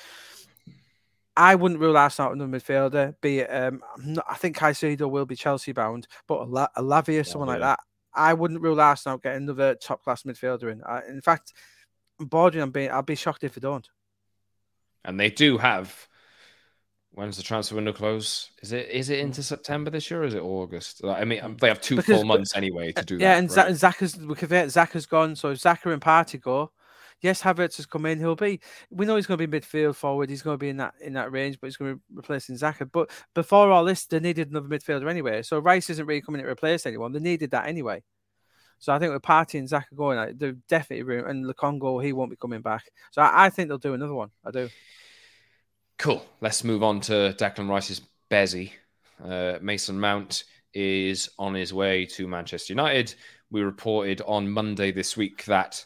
I 1.36 1.56
wouldn't 1.56 1.80
rule 1.80 1.98
Arsenal 1.98 2.30
out 2.30 2.36
another 2.36 2.58
midfielder. 2.60 3.16
Be 3.22 3.40
it, 3.40 3.48
um, 3.48 3.82
not, 3.98 4.26
I 4.30 4.36
think 4.36 4.58
Caicedo 4.58 5.10
will 5.10 5.26
be 5.26 5.36
Chelsea 5.36 5.72
bound, 5.72 6.08
but 6.28 6.42
a, 6.42 6.44
La- 6.44 6.68
a 6.76 6.84
Lavia, 6.84 7.26
someone 7.26 7.48
like 7.48 7.60
that. 7.62 7.80
I 8.14 8.34
wouldn't 8.36 8.62
rule 8.62 8.80
Arsenal 8.80 9.16
out 9.16 9.24
getting 9.24 9.44
another 9.44 9.74
top 9.76 10.04
class 10.04 10.24
midfielder 10.24 10.72
in. 10.72 10.84
I, 10.84 11.02
in 11.08 11.22
fact, 11.22 11.54
I'm 12.20 12.28
bordering 12.28 12.62
on 12.62 12.70
being. 12.70 12.92
I'll 12.92 13.02
be 13.02 13.16
shocked 13.16 13.44
if 13.44 13.56
they 13.56 13.62
don't. 13.62 13.90
And 15.04 15.20
they 15.20 15.32
do 15.32 15.58
have. 15.58 16.08
When's 17.16 17.38
the 17.38 17.44
transfer 17.44 17.76
window 17.76 17.94
close? 17.94 18.50
Is 18.64 18.72
it 18.72 18.90
is 18.90 19.12
it 19.12 19.20
into 19.20 19.44
September 19.44 19.92
this 19.92 20.10
year 20.10 20.24
or 20.24 20.26
is 20.26 20.34
it 20.34 20.42
August? 20.42 21.02
I 21.06 21.24
mean, 21.26 21.44
um, 21.44 21.58
they 21.58 21.68
have 21.68 21.80
two 21.80 21.98
Because- 21.98 22.16
full 22.18 22.26
months 22.26 22.56
anyway 22.56 22.92
to 22.92 23.06
do 23.06 23.18
yeah, 23.18 23.34
that. 23.34 23.40
and 23.40 23.50
right? 23.50 23.56
Zach, 23.56 23.68
and 23.68 23.78
Zach 23.78 23.98
has 23.98 24.18
we 24.18 24.34
forget 24.34 24.72
Zach 24.72 24.92
has 24.94 25.06
gone. 25.06 25.36
So 25.36 25.54
Xhaka 25.54 25.94
and 25.94 26.02
Partey 26.02 26.42
go, 26.42 26.72
yes, 27.22 27.42
Havertz 27.44 27.78
has 27.78 27.86
come 27.86 28.08
in. 28.08 28.18
He'll 28.18 28.36
be. 28.36 28.60
We 28.90 29.06
know 29.06 29.16
he's 29.16 29.28
going 29.28 29.38
to 29.38 29.48
be 29.48 29.60
midfield 29.60 29.96
forward. 29.96 30.30
He's 30.32 30.42
going 30.42 30.56
to 30.56 30.60
be 30.60 30.70
in 30.70 30.78
that 30.78 30.96
in 31.02 31.14
that 31.14 31.32
range, 31.32 31.60
but 31.62 31.68
he's 31.68 31.78
going 31.78 31.92
to 31.92 31.96
be 31.98 32.02
replacing 32.16 32.56
Xhaka. 32.58 32.90
But 32.92 33.12
before 33.36 33.72
all 33.72 33.86
this, 33.86 34.06
they 34.08 34.20
needed 34.20 34.50
another 34.50 34.68
midfielder 34.68 35.08
anyway. 35.08 35.44
So 35.44 35.60
Rice 35.60 35.92
isn't 35.92 36.08
really 36.08 36.22
coming 36.22 36.42
to 36.42 36.48
replace 36.48 36.88
anyone. 36.88 37.12
They 37.12 37.20
needed 37.20 37.52
that 37.52 37.68
anyway. 37.68 38.02
So 38.80 38.92
I 38.92 38.98
think 38.98 39.14
with 39.14 39.22
Partey 39.22 39.60
and 39.60 39.70
Xhaka 39.70 39.96
going, 39.96 40.36
they're 40.38 40.56
definitely 40.68 41.04
room. 41.04 41.28
And 41.28 41.46
Lokonga, 41.46 42.04
he 42.04 42.12
won't 42.12 42.32
be 42.32 42.38
coming 42.38 42.62
back. 42.62 42.84
So 43.12 43.22
I, 43.22 43.46
I 43.46 43.50
think 43.52 43.70
they'll 43.70 43.78
do 43.78 43.94
another 43.94 44.16
one. 44.16 44.32
I 44.44 44.50
do. 44.50 44.70
Cool. 46.04 46.26
Let's 46.42 46.66
move 46.66 46.84
on 46.84 47.00
to 47.00 47.34
Declan 47.40 47.70
Rice's 47.70 48.02
Bezzy. 48.30 48.74
Uh, 49.24 49.54
Mason 49.62 49.98
Mount 49.98 50.44
is 50.74 51.30
on 51.40 51.54
his 51.54 51.74
way 51.74 52.06
to 52.08 52.28
Manchester 52.28 52.74
United. 52.74 53.16
We 53.52 53.62
reported 53.62 54.22
on 54.28 54.52
Monday 54.52 54.92
this 54.92 55.16
week 55.16 55.46
that 55.46 55.86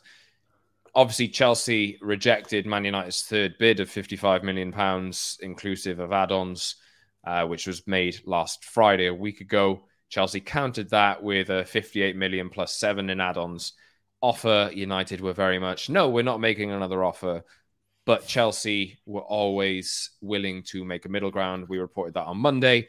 obviously 0.95 1.27
Chelsea 1.27 1.99
rejected 2.01 2.65
Man 2.65 2.85
United's 2.85 3.21
third 3.21 3.59
bid 3.59 3.79
of 3.79 3.91
55 3.91 4.43
million 4.43 4.71
pounds, 4.71 5.37
inclusive 5.43 5.99
of 5.99 6.11
add-ons, 6.11 6.77
uh, 7.23 7.45
which 7.45 7.67
was 7.67 7.85
made 7.85 8.19
last 8.25 8.65
Friday, 8.65 9.05
a 9.05 9.13
week 9.13 9.41
ago. 9.41 9.85
Chelsea 10.09 10.39
countered 10.39 10.89
that 10.89 11.21
with 11.21 11.51
a 11.51 11.63
58 11.63 12.15
million 12.15 12.49
plus 12.49 12.73
seven 12.73 13.11
in 13.11 13.21
add-ons 13.21 13.73
offer. 14.23 14.71
United 14.73 15.21
were 15.21 15.33
very 15.33 15.59
much 15.59 15.91
no, 15.91 16.09
we're 16.09 16.23
not 16.23 16.41
making 16.41 16.71
another 16.71 17.03
offer 17.03 17.43
but 18.07 18.25
Chelsea 18.25 18.97
were 19.05 19.21
always 19.21 20.11
willing 20.21 20.63
to 20.63 20.85
make 20.85 21.05
a 21.05 21.09
middle 21.09 21.29
ground. 21.29 21.67
We 21.67 21.77
reported 21.77 22.13
that 22.13 22.25
on 22.25 22.37
Monday. 22.37 22.87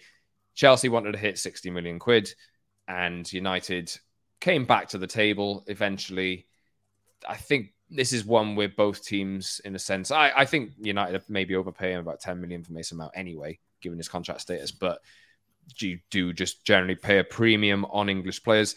Chelsea 0.54 0.88
wanted 0.88 1.10
to 1.10 1.18
hit 1.18 1.40
60 1.40 1.70
million 1.70 1.98
quid, 1.98 2.32
and 2.86 3.30
United 3.32 3.92
came 4.40 4.64
back 4.64 4.90
to 4.90 4.98
the 4.98 5.08
table 5.08 5.64
eventually. 5.66 6.46
I 7.28 7.34
think 7.34 7.72
this 7.90 8.12
is 8.12 8.24
one 8.24 8.54
where 8.54 8.68
both 8.68 9.04
teams, 9.04 9.60
in 9.64 9.74
a 9.74 9.78
sense, 9.80 10.12
I, 10.12 10.30
I 10.36 10.44
think 10.44 10.74
United 10.78 11.20
maybe 11.28 11.56
overpaying 11.56 11.98
about 11.98 12.20
10 12.20 12.40
million 12.40 12.62
for 12.62 12.72
Mason 12.72 12.98
Mount 12.98 13.10
anyway, 13.16 13.58
given 13.80 13.98
his 13.98 14.08
contract 14.08 14.42
status, 14.42 14.70
but 14.70 15.00
you 15.78 15.98
do 16.12 16.32
just 16.32 16.64
generally 16.64 16.94
pay 16.94 17.18
a 17.18 17.24
premium 17.24 17.84
on 17.86 18.08
English 18.08 18.44
players 18.44 18.76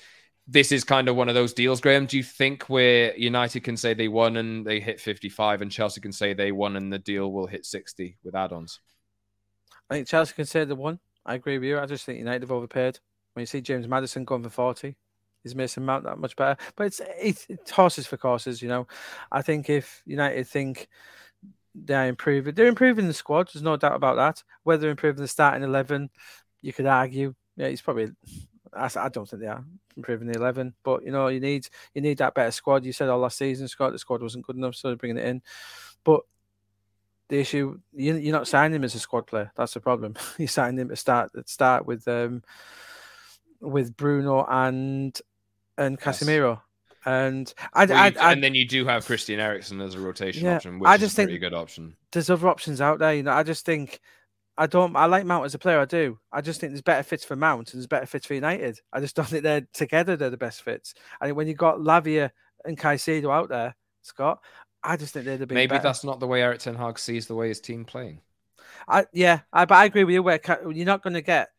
this 0.51 0.73
is 0.73 0.83
kind 0.83 1.07
of 1.07 1.15
one 1.15 1.29
of 1.29 1.35
those 1.35 1.53
deals, 1.53 1.79
Graeme. 1.79 2.05
Do 2.05 2.17
you 2.17 2.23
think 2.23 2.63
where 2.63 3.15
United 3.15 3.63
can 3.63 3.77
say 3.77 3.93
they 3.93 4.09
won 4.09 4.35
and 4.35 4.65
they 4.65 4.81
hit 4.81 4.99
55 4.99 5.61
and 5.61 5.71
Chelsea 5.71 6.01
can 6.01 6.11
say 6.11 6.33
they 6.33 6.51
won 6.51 6.75
and 6.75 6.91
the 6.91 6.99
deal 6.99 7.31
will 7.31 7.47
hit 7.47 7.65
60 7.65 8.17
with 8.21 8.35
add 8.35 8.51
ons? 8.51 8.81
I 9.89 9.95
think 9.95 10.07
Chelsea 10.07 10.33
can 10.33 10.45
say 10.45 10.65
they 10.65 10.73
won. 10.73 10.99
I 11.25 11.35
agree 11.35 11.57
with 11.57 11.67
you. 11.67 11.79
I 11.79 11.85
just 11.85 12.05
think 12.05 12.19
United 12.19 12.41
have 12.41 12.51
overpaid. 12.51 12.99
When 13.33 13.41
you 13.41 13.45
see 13.45 13.61
James 13.61 13.87
Maddison 13.87 14.25
going 14.25 14.43
for 14.43 14.49
40, 14.49 14.93
is 15.45 15.55
Mason 15.55 15.85
Mount 15.85 16.03
that 16.03 16.17
much 16.17 16.35
better? 16.35 16.57
But 16.75 16.87
it's, 16.87 17.01
it's, 17.17 17.71
horses 17.71 18.05
for 18.05 18.17
courses, 18.17 18.61
you 18.61 18.67
know. 18.67 18.87
I 19.31 19.41
think 19.41 19.69
if 19.69 20.01
United 20.05 20.47
think 20.47 20.89
they're 21.73 22.09
improving, 22.09 22.55
they're 22.55 22.67
improving 22.67 23.07
the 23.07 23.13
squad. 23.13 23.49
There's 23.53 23.63
no 23.63 23.77
doubt 23.77 23.95
about 23.95 24.17
that. 24.17 24.43
Whether 24.63 24.89
improving 24.89 25.21
the 25.21 25.29
starting 25.29 25.63
11, 25.63 26.09
you 26.61 26.73
could 26.73 26.87
argue. 26.87 27.35
Yeah, 27.55 27.67
it's 27.67 27.81
probably. 27.81 28.11
I, 28.73 28.89
I 28.95 29.09
don't 29.09 29.27
think 29.27 29.41
they 29.41 29.47
are 29.47 29.63
improving 29.97 30.27
the 30.27 30.37
11, 30.39 30.73
but 30.83 31.03
you 31.03 31.11
know, 31.11 31.27
you 31.27 31.39
need 31.39 31.67
you 31.93 32.01
need 32.01 32.17
that 32.19 32.33
better 32.33 32.51
squad. 32.51 32.85
You 32.85 32.93
said 32.93 33.09
all 33.09 33.19
last 33.19 33.37
season, 33.37 33.67
Scott, 33.67 33.91
the 33.91 33.99
squad 33.99 34.21
wasn't 34.21 34.45
good 34.45 34.55
enough, 34.55 34.75
so 34.75 34.87
they're 34.87 34.97
bringing 34.97 35.17
it 35.17 35.25
in. 35.25 35.41
But 36.03 36.21
the 37.29 37.39
issue 37.39 37.79
you, 37.93 38.15
you're 38.15 38.33
not 38.35 38.47
signing 38.47 38.75
him 38.75 38.83
as 38.83 38.95
a 38.95 38.99
squad 38.99 39.27
player. 39.27 39.51
That's 39.55 39.73
the 39.73 39.79
problem. 39.79 40.15
you 40.37 40.47
signed 40.47 40.79
him 40.79 40.89
to 40.89 40.95
start 40.95 41.31
at 41.37 41.47
start 41.49 41.85
with 41.85 42.07
um 42.07 42.43
with 43.59 43.95
Bruno 43.95 44.45
and 44.49 45.19
and 45.77 45.97
Yes. 46.05 46.21
Casemiro. 46.23 46.61
And 47.03 47.51
I, 47.73 47.85
Well, 47.85 47.97
I, 47.97 48.07
you- 48.09 48.19
I, 48.19 48.31
and 48.33 48.43
then 48.43 48.53
you 48.53 48.67
do 48.67 48.85
have 48.85 49.05
Christian 49.05 49.39
Eriksen 49.39 49.81
as 49.81 49.95
a 49.95 49.99
rotation 49.99 50.43
Yeah, 50.45 50.57
option, 50.57 50.77
which 50.79 50.87
I 50.87 50.95
is 50.95 51.01
just 51.01 51.13
a 51.13 51.23
pretty 51.23 51.31
think- 51.33 51.41
good 51.41 51.53
option. 51.55 51.95
there's 52.11 52.29
other 52.29 52.47
options 52.47 52.79
out 52.79 52.99
there. 52.99 53.15
You 53.15 53.23
know, 53.23 53.31
I 53.31 53.41
just 53.43 53.65
think 53.65 53.99
I 54.57 54.67
don't. 54.67 54.95
I 54.95 55.05
like 55.05 55.25
Mount 55.25 55.45
as 55.45 55.55
a 55.55 55.59
player. 55.59 55.79
I 55.79 55.85
do. 55.85 56.19
I 56.31 56.41
just 56.41 56.59
think 56.59 56.71
there's 56.71 56.81
better 56.81 57.03
fits 57.03 57.23
for 57.23 57.35
Mount 57.35 57.73
and 57.73 57.79
there's 57.79 57.87
better 57.87 58.05
fits 58.05 58.25
for 58.25 58.33
United. 58.33 58.79
I 58.91 58.99
just 58.99 59.15
don't 59.15 59.27
think 59.27 59.43
they're 59.43 59.67
together. 59.73 60.15
They're 60.15 60.29
the 60.29 60.37
best 60.37 60.61
fits. 60.61 60.93
I 61.19 61.25
think 61.25 61.37
when 61.37 61.47
you 61.47 61.53
got 61.53 61.79
Lavia 61.79 62.31
and 62.65 62.77
Caicedo 62.77 63.33
out 63.33 63.49
there, 63.49 63.75
Scott, 64.01 64.39
I 64.83 64.97
just 64.97 65.13
think 65.13 65.25
they're 65.25 65.37
the. 65.37 65.47
Maybe 65.47 65.69
better. 65.69 65.83
that's 65.83 66.03
not 66.03 66.19
the 66.19 66.27
way 66.27 66.41
Erik 66.41 66.59
Ten 66.59 66.75
Hag 66.75 66.99
sees 66.99 67.27
the 67.27 67.35
way 67.35 67.47
his 67.47 67.61
team 67.61 67.85
playing. 67.85 68.21
I 68.87 69.05
yeah, 69.13 69.39
I, 69.53 69.65
but 69.65 69.75
I 69.75 69.85
agree 69.85 70.03
with 70.03 70.13
you. 70.13 70.23
Where 70.23 70.39
you're 70.71 70.85
not 70.85 71.03
going 71.03 71.13
to 71.13 71.21
get 71.21 71.49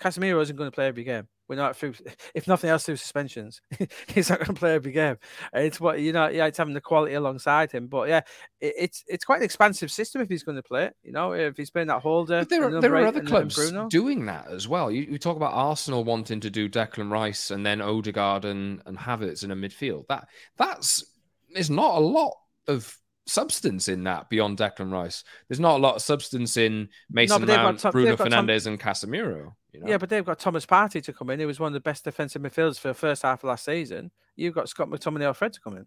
Casemiro 0.00 0.40
isn't 0.42 0.56
going 0.56 0.70
to 0.70 0.74
play 0.74 0.86
every 0.86 1.04
game. 1.04 1.28
We're 1.50 1.56
not 1.56 1.76
through, 1.76 1.94
if 2.34 2.46
nothing 2.46 2.70
else, 2.70 2.84
through 2.84 2.94
suspensions. 2.94 3.60
He's 4.06 4.30
not 4.30 4.38
going 4.38 4.54
to 4.54 4.58
play 4.58 4.72
every 4.72 4.92
game. 4.92 5.16
It's 5.52 5.80
what 5.80 5.98
you 5.98 6.12
know. 6.12 6.28
Yeah, 6.28 6.46
it's 6.46 6.56
having 6.56 6.74
the 6.74 6.80
quality 6.80 7.14
alongside 7.14 7.72
him. 7.72 7.88
But 7.88 8.08
yeah, 8.08 8.20
it, 8.60 8.74
it's 8.78 9.04
it's 9.08 9.24
quite 9.24 9.38
an 9.38 9.42
expansive 9.42 9.90
system 9.90 10.22
if 10.22 10.28
he's 10.28 10.44
going 10.44 10.54
to 10.54 10.62
play 10.62 10.84
it. 10.84 10.96
You 11.02 11.10
know, 11.10 11.32
if 11.32 11.56
he's 11.56 11.70
playing 11.70 11.88
that 11.88 12.02
holder. 12.02 12.42
But 12.42 12.50
there 12.50 12.62
are, 12.62 12.80
there 12.80 12.94
are 12.94 13.06
other 13.06 13.24
clubs 13.24 13.58
doing 13.88 14.26
that 14.26 14.46
as 14.46 14.68
well. 14.68 14.92
You, 14.92 15.02
you 15.02 15.18
talk 15.18 15.36
about 15.36 15.52
Arsenal 15.52 16.04
wanting 16.04 16.38
to 16.38 16.50
do 16.50 16.68
Declan 16.68 17.10
Rice 17.10 17.50
and 17.50 17.66
then 17.66 17.80
Odegaard 17.80 18.44
and, 18.44 18.80
and 18.86 18.96
Havertz 18.96 19.42
in 19.42 19.50
a 19.50 19.56
midfield. 19.56 20.06
That 20.06 20.28
that's 20.56 21.04
there's 21.52 21.68
not 21.68 21.96
a 21.96 22.00
lot 22.00 22.36
of 22.68 22.96
substance 23.26 23.88
in 23.88 24.04
that 24.04 24.30
beyond 24.30 24.56
Declan 24.56 24.92
Rice. 24.92 25.24
There's 25.48 25.58
not 25.58 25.78
a 25.78 25.82
lot 25.82 25.96
of 25.96 26.02
substance 26.02 26.56
in 26.56 26.90
Mason 27.10 27.44
but 27.44 27.48
Mount, 27.48 27.82
Bruno 27.90 28.10
they've 28.10 28.18
Tom- 28.18 28.26
Fernandez, 28.26 28.68
and 28.68 28.78
Casemiro. 28.78 29.54
You 29.72 29.80
know? 29.80 29.88
Yeah, 29.88 29.98
but 29.98 30.08
they've 30.08 30.24
got 30.24 30.38
Thomas 30.38 30.66
Partey 30.66 31.02
to 31.04 31.12
come 31.12 31.30
in. 31.30 31.40
He 31.40 31.46
was 31.46 31.60
one 31.60 31.68
of 31.68 31.74
the 31.74 31.80
best 31.80 32.04
defensive 32.04 32.42
midfielders 32.42 32.78
for 32.78 32.88
the 32.88 32.94
first 32.94 33.22
half 33.22 33.42
of 33.44 33.48
last 33.48 33.64
season. 33.64 34.10
You've 34.36 34.54
got 34.54 34.68
Scott 34.68 34.88
McTominay 34.88 35.28
or 35.30 35.34
Fred 35.34 35.52
to 35.52 35.60
come 35.60 35.76
in. 35.76 35.86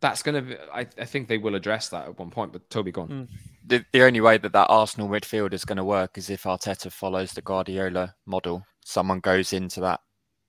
that's 0.00 0.22
going 0.22 0.34
to 0.36 0.42
be. 0.42 0.56
I, 0.72 0.80
I 0.98 1.04
think 1.04 1.28
they 1.28 1.38
will 1.38 1.54
address 1.54 1.88
that 1.90 2.06
at 2.06 2.18
one 2.18 2.30
point. 2.30 2.52
But 2.52 2.68
Toby, 2.70 2.90
go 2.92 3.02
on. 3.02 3.08
Mm. 3.08 3.28
The, 3.66 3.84
the 3.92 4.02
only 4.02 4.20
way 4.20 4.38
that 4.38 4.52
that 4.52 4.66
Arsenal 4.70 5.08
midfield 5.08 5.52
is 5.52 5.64
going 5.64 5.76
to 5.76 5.84
work 5.84 6.16
is 6.16 6.30
if 6.30 6.44
Arteta 6.44 6.90
follows 6.90 7.32
the 7.32 7.42
Guardiola 7.42 8.14
model. 8.26 8.64
Someone 8.84 9.20
goes 9.20 9.52
into 9.52 9.80
that 9.80 10.00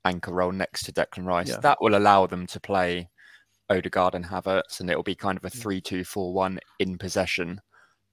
anchor 0.05 0.33
role 0.33 0.51
next 0.53 0.83
to 0.85 0.91
Declan 0.93 1.25
Rice. 1.25 1.49
Yeah. 1.49 1.59
That 1.59 1.77
will 1.81 1.95
allow 1.95 2.25
them 2.27 2.47
to 2.47 2.59
play 2.59 3.09
Odegaard 3.69 4.15
and 4.15 4.25
Havertz, 4.25 4.79
and 4.79 4.89
it 4.89 4.95
will 4.95 5.03
be 5.03 5.15
kind 5.15 5.37
of 5.37 5.45
a 5.45 5.49
Mm. 5.49 5.61
3 5.61 5.81
2 5.81 6.03
4 6.05 6.33
1 6.33 6.59
in 6.79 6.97
possession. 6.97 7.59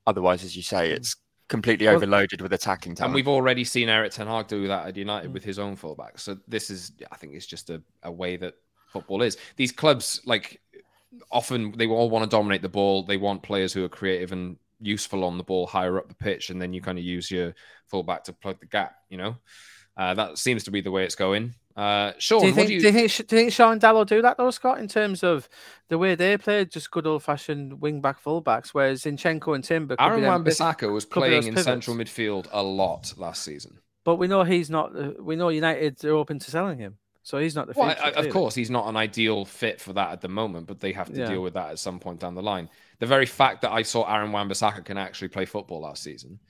Otherwise, 0.07 0.43
as 0.43 0.57
you 0.57 0.63
say, 0.63 0.91
it's 0.91 1.17
completely 1.49 1.87
Well- 1.87 1.97
overloaded 1.97 2.41
with 2.41 2.53
attacking 2.53 2.97
And 3.01 3.15
we've 3.15 3.29
already 3.29 3.65
seen 3.65 3.89
Erik 3.89 4.13
Ten 4.13 4.27
Hag 4.27 4.49
do 4.49 4.69
that 4.69 4.87
at 4.89 4.97
United 4.97 5.31
Mm. 5.31 5.35
with 5.35 5.45
his 5.45 5.59
own 5.59 5.77
fullback. 5.77 6.19
So 6.19 6.39
this 6.47 6.71
is, 6.71 6.93
I 7.11 7.17
think, 7.17 7.35
it's 7.35 7.47
just 7.47 7.71
a, 7.71 7.83
a 8.03 8.13
way 8.13 8.37
that 8.37 8.55
football 8.93 9.23
is. 9.23 9.37
These 9.57 9.73
clubs, 9.73 10.21
like, 10.25 10.61
often 11.33 11.73
they 11.77 11.87
all 11.87 12.11
want 12.11 12.25
to 12.25 12.29
dominate 12.31 12.63
the 12.63 12.69
ball. 12.69 13.03
They 13.03 13.17
want 13.17 13.43
players 13.43 13.73
who 13.73 13.85
are 13.85 13.89
creative 13.89 14.33
and 14.33 14.59
useful 14.81 15.25
on 15.25 15.39
the 15.39 15.45
ball 15.45 15.67
higher 15.67 15.99
up 15.99 16.09
the 16.09 16.15
pitch, 16.15 16.51
and 16.51 16.61
then 16.61 16.73
you 16.73 16.81
kind 16.81 16.99
of 16.99 17.05
use 17.05 17.31
your 17.31 17.55
fullback 17.87 18.25
to 18.25 18.33
plug 18.33 18.61
the 18.61 18.67
gap. 18.67 18.97
You 19.09 19.19
know, 19.19 19.37
uh, 19.97 20.15
that 20.15 20.39
seems 20.39 20.65
to 20.65 20.71
be 20.71 20.81
the 20.81 20.91
way 20.91 21.05
it's 21.05 21.15
going. 21.15 21.55
Uh, 21.79 22.13
Sean, 22.19 22.41
Do 22.41 22.47
you 22.49 22.53
think? 22.53 22.69
do 22.69 22.81
Do 22.81 22.87
you? 22.89 22.93
you, 23.03 23.09
think? 23.09 23.29
Do 23.29 23.37
you 23.37 23.43
think 23.43 23.53
Shaw 23.53 23.71
and 23.71 23.81
Dalot 23.81 24.09
do 24.09 24.21
that 24.23 24.37
though, 24.37 24.51
Scott? 24.51 24.81
In 24.81 24.89
terms 24.89 25.23
of 25.23 25.49
the 25.89 25.97
way 25.97 26.17
they 26.17 26.37
played, 26.37 26.73
just 26.73 26.91
good 26.91 27.07
old 27.07 27.23
fashioned 27.23 27.81
wing 27.81 28.01
back 28.01 28.21
fullbacks, 28.23 28.71
whereas 28.71 29.03
Zinchenko 29.03 29.55
and 29.55 29.63
Timber. 29.63 29.95
could 29.97 30.03
Aaron 30.05 30.21
be 30.23 30.27
Wan-Bissaka 30.27 30.93
was 30.93 31.05
playing 31.07 31.47
in 31.47 31.57
central 31.57 31.95
midfield 31.97 32.49
a 32.51 32.63
lot 32.63 33.15
last 33.17 33.45
season. 33.45 33.79
But 34.05 34.17
we 34.17 34.27
know 34.27 34.43
he's 34.43 34.71
not. 34.71 34.97
uh, 34.97 35.13
We 35.21 35.37
know 35.37 35.51
United 35.51 36.05
are 36.05 36.15
open 36.17 36.41
to 36.41 36.51
selling 36.51 36.79
him, 36.79 36.99
so 37.23 37.39
he's 37.39 37.55
not 37.55 37.69
the. 37.69 37.75
Well, 37.77 37.95
I- 38.03 38.11
of 38.11 38.29
course, 38.31 38.57
he's 38.57 38.71
not 38.71 38.89
an 38.89 38.97
ideal 38.97 39.45
fit 39.45 39.81
for 39.81 39.93
that 39.93 40.11
at 40.11 40.21
the 40.21 40.29
moment, 40.29 40.67
but 40.67 40.81
they 40.81 40.91
have 40.93 41.13
to 41.13 41.21
Yeah. 41.21 41.29
deal 41.29 41.43
with 41.43 41.55
that 41.55 41.71
at 41.71 41.79
some 41.79 42.01
point 42.01 42.19
down 42.19 42.35
the 42.35 42.43
line. 42.43 42.69
The 42.99 43.07
very 43.07 43.27
fact 43.27 43.63
that 43.63 43.71
I 43.71 43.83
saw 43.83 44.03
Aaron 44.13 44.33
Wan-Bissaka 44.33 44.85
can 44.85 44.99
actually 44.99 45.29
play 45.29 45.45
football 45.45 45.83
last 45.83 46.03
season 46.03 46.41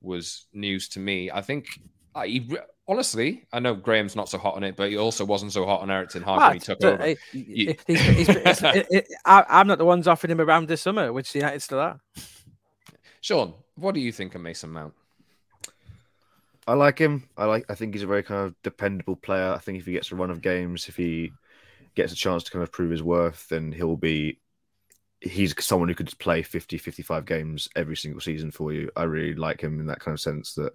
was 0.00 0.46
news 0.54 0.88
to 0.90 1.00
me. 1.00 1.30
I 1.30 1.42
think, 1.42 1.66
I, 2.14 2.26
he, 2.28 2.56
honestly, 2.88 3.44
I 3.52 3.60
know 3.60 3.74
Graeme's 3.74 4.16
not 4.16 4.28
so 4.28 4.38
hot 4.38 4.54
on 4.54 4.64
it, 4.64 4.74
but 4.76 4.90
he 4.90 4.96
also 4.96 5.24
wasn't 5.24 5.52
so 5.52 5.66
hot 5.66 5.82
on 5.82 5.90
Erik 5.90 6.08
Ten 6.10 6.22
Hag 6.22 6.38
when 6.40 6.52
he 6.54 6.60
took 6.60 6.82
over. 6.84 7.06
You- 7.32 7.74
he's- 7.86 8.06
he's- 8.26 8.62
it- 8.62 8.86
it- 8.90 9.08
I, 9.24 9.44
I'm 9.48 9.66
not 9.66 9.78
the 9.78 9.84
ones 9.84 10.08
offering 10.08 10.30
him 10.30 10.40
around 10.40 10.68
this 10.68 10.82
summer, 10.82 11.12
which 11.12 11.34
United 11.34 11.60
still 11.60 11.80
are. 11.80 12.00
Sean, 13.20 13.54
what 13.76 13.94
do 13.94 14.00
you 14.00 14.12
think 14.12 14.34
of 14.34 14.40
Mason 14.40 14.70
Mount? 14.70 14.94
I 16.66 16.74
like 16.74 16.98
him. 16.98 17.28
I 17.36 17.46
like. 17.46 17.64
I 17.70 17.74
think 17.74 17.94
he's 17.94 18.02
a 18.02 18.06
very 18.06 18.22
kind 18.22 18.46
of 18.46 18.54
dependable 18.62 19.16
player. 19.16 19.52
I 19.54 19.58
think 19.58 19.78
if 19.78 19.86
he 19.86 19.92
gets 19.92 20.12
a 20.12 20.16
run 20.16 20.30
of 20.30 20.42
games, 20.42 20.88
if 20.88 20.96
he 20.96 21.32
gets 21.94 22.12
a 22.12 22.16
chance 22.16 22.44
to 22.44 22.50
kind 22.50 22.62
of 22.62 22.70
prove 22.70 22.90
his 22.90 23.02
worth, 23.02 23.48
then 23.48 23.72
he'll 23.72 23.96
be 23.96 24.38
he's 25.20 25.52
someone 25.64 25.88
who 25.88 25.94
could 25.96 26.06
just 26.06 26.20
play 26.20 26.42
50 26.42 26.78
55 26.78 27.24
games 27.26 27.68
every 27.74 27.96
single 27.96 28.20
season 28.20 28.52
for 28.52 28.72
you 28.72 28.88
i 28.94 29.02
really 29.02 29.34
like 29.34 29.60
him 29.60 29.80
in 29.80 29.86
that 29.86 29.98
kind 29.98 30.12
of 30.14 30.20
sense 30.20 30.54
that 30.54 30.72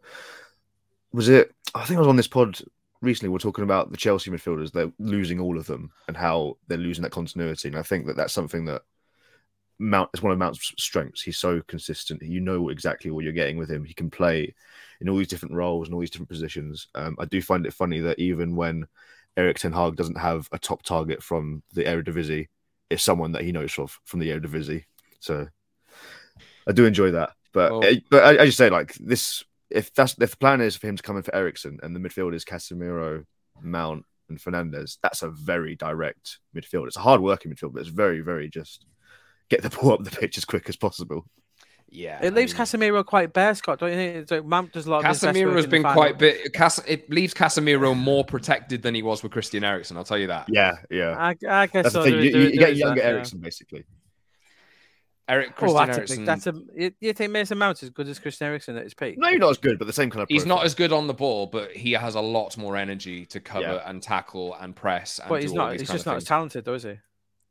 was 1.13 1.29
it 1.29 1.53
i 1.75 1.83
think 1.85 1.97
i 1.97 2.01
was 2.01 2.07
on 2.07 2.15
this 2.15 2.27
pod 2.27 2.59
recently 3.01 3.29
we 3.29 3.35
are 3.35 3.39
talking 3.39 3.63
about 3.63 3.91
the 3.91 3.97
chelsea 3.97 4.31
midfielders 4.31 4.71
they're 4.71 4.91
losing 4.99 5.39
all 5.39 5.57
of 5.57 5.67
them 5.67 5.91
and 6.07 6.17
how 6.17 6.57
they're 6.67 6.77
losing 6.77 7.03
that 7.03 7.11
continuity. 7.11 7.67
And 7.67 7.77
i 7.77 7.83
think 7.83 8.07
that 8.07 8.15
that's 8.15 8.33
something 8.33 8.65
that 8.65 8.81
mount 9.79 10.09
is 10.13 10.21
one 10.21 10.31
of 10.31 10.37
mount's 10.37 10.73
strengths. 10.77 11.21
He's 11.21 11.37
so 11.37 11.61
consistent. 11.67 12.21
You 12.21 12.39
know 12.39 12.69
exactly 12.69 13.11
what 13.11 13.23
you're 13.23 13.33
getting 13.33 13.57
with 13.57 13.69
him. 13.69 13.83
He 13.83 13.93
can 13.93 14.09
play 14.09 14.53
in 15.01 15.09
all 15.09 15.17
these 15.17 15.27
different 15.27 15.55
roles 15.55 15.87
and 15.87 15.93
all 15.93 15.99
these 15.99 16.09
different 16.09 16.29
positions. 16.29 16.87
Um, 16.95 17.15
i 17.19 17.25
do 17.25 17.41
find 17.41 17.65
it 17.65 17.73
funny 17.73 17.99
that 17.99 18.19
even 18.19 18.55
when 18.55 18.87
Erik 19.35 19.59
Ten 19.59 19.73
Hag 19.73 19.95
doesn't 19.95 20.17
have 20.17 20.47
a 20.51 20.59
top 20.59 20.83
target 20.83 21.21
from 21.21 21.63
the 21.73 21.83
Eredivisie 21.83 22.47
is 22.89 23.01
someone 23.01 23.31
that 23.31 23.41
he 23.41 23.51
knows 23.51 23.77
of 23.77 23.99
from 24.05 24.19
the 24.19 24.29
Eredivisie. 24.29 24.85
So 25.19 25.47
I 26.67 26.71
do 26.71 26.85
enjoy 26.85 27.11
that. 27.11 27.31
But 27.51 27.83
eh, 27.83 27.99
but 28.09 28.23
I, 28.23 28.43
I, 28.43 28.45
just 28.45 28.57
say 28.57 28.69
like 28.69 28.93
this: 28.95 29.43
if 29.73 29.93
that's 29.93 30.15
if 30.19 30.31
the 30.31 30.37
plan 30.37 30.61
is 30.61 30.75
for 30.75 30.87
him 30.87 30.95
to 30.95 31.03
come 31.03 31.17
in 31.17 31.23
for 31.23 31.35
Eriksen 31.35 31.79
and 31.83 31.95
the 31.95 31.99
midfield 31.99 32.33
is 32.33 32.45
Casemiro, 32.45 33.25
Mount, 33.61 34.05
and 34.29 34.39
Fernandez, 34.39 34.99
that's 35.01 35.23
a 35.23 35.29
very 35.29 35.75
direct 35.75 36.39
midfield. 36.55 36.87
It's 36.87 36.97
a 36.97 37.01
hard 37.01 37.21
working 37.21 37.51
midfield, 37.51 37.73
but 37.73 37.81
it's 37.81 37.89
very 37.89 38.21
very 38.21 38.49
just 38.49 38.85
get 39.49 39.61
the 39.61 39.69
ball 39.69 39.93
up 39.93 40.03
the 40.03 40.11
pitch 40.11 40.37
as 40.37 40.45
quick 40.45 40.69
as 40.69 40.75
possible. 40.75 41.25
Yeah, 41.89 42.19
it 42.23 42.33
leaves 42.33 42.53
I 42.53 42.57
mean, 42.57 42.91
Casemiro 42.91 43.05
quite 43.05 43.33
bare, 43.33 43.53
Scott. 43.53 43.79
Don't 43.79 43.91
you 43.91 43.95
think? 43.95 44.15
It's 44.15 44.31
like 44.31 44.45
Mount 44.45 44.73
does 44.73 44.87
a 44.87 44.91
lot. 44.91 45.03
Casemiro 45.03 45.55
has 45.55 45.67
been 45.67 45.83
quite 45.83 46.17
bit. 46.17 46.51
Cas- 46.51 46.83
it 46.87 47.07
leaves 47.09 47.35
Casemiro 47.35 47.95
more 47.95 48.25
protected 48.25 48.81
than 48.81 48.95
he 48.95 49.03
was 49.03 49.21
with 49.21 49.31
Christian 49.31 49.63
Eriksen. 49.63 49.95
I'll 49.95 50.03
tell 50.03 50.17
you 50.17 50.27
that. 50.27 50.47
Yeah, 50.49 50.73
yeah. 50.89 51.15
I, 51.17 51.35
I 51.47 51.67
guess 51.67 51.83
That's 51.83 51.93
so. 51.93 52.03
the 52.03 52.09
thing. 52.09 52.19
You, 52.21 52.47
you, 52.49 52.57
get 52.57 52.75
younger 52.75 53.01
Eriksen 53.01 53.39
basically. 53.39 53.85
Eric 55.29 55.51
oh, 55.51 55.53
Christian 55.53 55.77
oh, 55.77 55.85
that's 55.85 55.97
Eriksen. 55.97 56.23
A, 56.23 56.25
that's 56.25 56.47
a. 56.47 56.53
You, 56.75 56.91
you 56.99 57.13
think 57.13 57.31
Mason 57.31 57.57
Mount 57.57 57.77
is 57.77 57.83
as 57.83 57.89
good 57.91 58.07
as 58.09 58.19
Christian 58.19 58.47
Eriksen 58.47 58.75
at 58.75 58.83
his 58.83 58.93
peak? 58.93 59.17
No, 59.17 59.29
not 59.31 59.51
as 59.51 59.57
good, 59.57 59.79
but 59.79 59.85
the 59.85 59.93
same 59.93 60.09
kind 60.09 60.23
of. 60.23 60.29
He's 60.29 60.45
not 60.45 60.65
as 60.65 60.75
good 60.75 60.91
on 60.91 61.07
the 61.07 61.13
ball, 61.13 61.47
but 61.47 61.71
he 61.71 61.93
has 61.93 62.15
a 62.15 62.21
lot 62.21 62.57
more 62.57 62.75
energy 62.75 63.25
to 63.27 63.39
cover 63.39 63.63
yeah. 63.63 63.89
and 63.89 64.01
tackle 64.01 64.55
and 64.55 64.75
press. 64.75 65.19
And 65.19 65.29
but 65.29 65.41
he's 65.41 65.53
not. 65.53 65.79
He's 65.79 65.89
just 65.89 66.05
not 66.05 66.17
as 66.17 66.25
talented, 66.25 66.65
though, 66.65 66.73
is 66.73 66.83
he? 66.83 66.99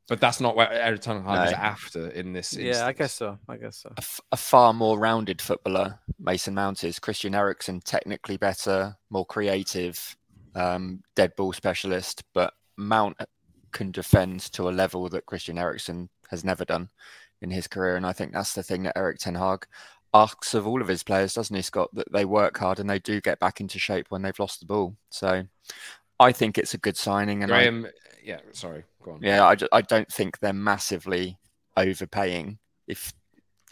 But 0.09 0.21
that's 0.21 0.41
not 0.41 0.57
what 0.57 0.71
Erik 0.71 1.01
Ten 1.01 1.23
Hag 1.23 1.49
is 1.49 1.55
after 1.55 2.09
in 2.09 2.33
this. 2.33 2.53
Instance. 2.53 2.77
Yeah, 2.77 2.87
I 2.87 2.93
guess 2.93 3.15
so. 3.15 3.39
I 3.49 3.57
guess 3.57 3.79
so. 3.79 3.89
A, 3.91 4.01
f- 4.01 4.21
a 4.33 4.37
far 4.37 4.75
more 4.75 4.99
rounded 4.99 5.41
footballer, 5.41 5.99
Mason 6.19 6.55
Mount 6.55 6.85
is. 6.85 6.99
Christian 6.99 7.35
Eriksen, 7.35 7.81
technically 7.81 8.37
better, 8.37 8.97
more 9.09 9.25
creative, 9.25 10.17
um, 10.55 11.03
dead 11.15 11.35
ball 11.37 11.53
specialist, 11.53 12.25
but 12.35 12.53
Mount 12.77 13.17
can 13.71 13.91
defend 13.93 14.41
to 14.53 14.69
a 14.69 14.71
level 14.71 15.09
that 15.09 15.25
Christian 15.25 15.57
Eriksen 15.57 16.11
has 16.29 16.45
never 16.45 16.65
done 16.67 16.91
in 17.43 17.51
his 17.51 17.67
career, 17.67 17.97
and 17.97 18.07
I 18.07 18.13
think 18.13 18.33
that's 18.33 18.55
the 18.55 18.63
thing 18.63 18.85
that 18.85 18.97
Erik 18.97 19.19
Ten 19.19 19.35
Hag 19.35 19.67
asks 20.15 20.55
of 20.55 20.67
all 20.67 20.83
of 20.83 20.89
his 20.89 21.03
players, 21.03 21.35
doesn't 21.35 21.55
he, 21.55 21.63
Scott? 21.63 21.91
That 21.95 22.11
they 22.13 22.25
work 22.25 22.59
hard 22.59 22.79
and 22.79 22.89
they 22.89 22.99
do 22.99 23.21
get 23.21 23.39
back 23.39 23.61
into 23.61 23.79
shape 23.79 24.07
when 24.11 24.23
they've 24.23 24.39
lost 24.39 24.61
the 24.61 24.67
ball. 24.67 24.97
So 25.11 25.45
I 26.21 26.33
think 26.33 26.59
it's 26.59 26.75
a 26.75 26.79
good 26.79 26.97
signing. 26.97 27.43
And 27.43 27.51
Graham, 27.51 27.87
I, 27.87 27.91
yeah, 28.25 28.41
sorry, 28.53 28.85
go 29.03 29.13
on. 29.13 29.21
Yeah, 29.23 29.45
I, 29.45 29.57
I 29.73 29.83
don't 29.83 30.11
think 30.11 30.39
they're 30.39 30.53
massively 30.53 31.39
overpaying. 31.77 32.59
If 32.87 33.13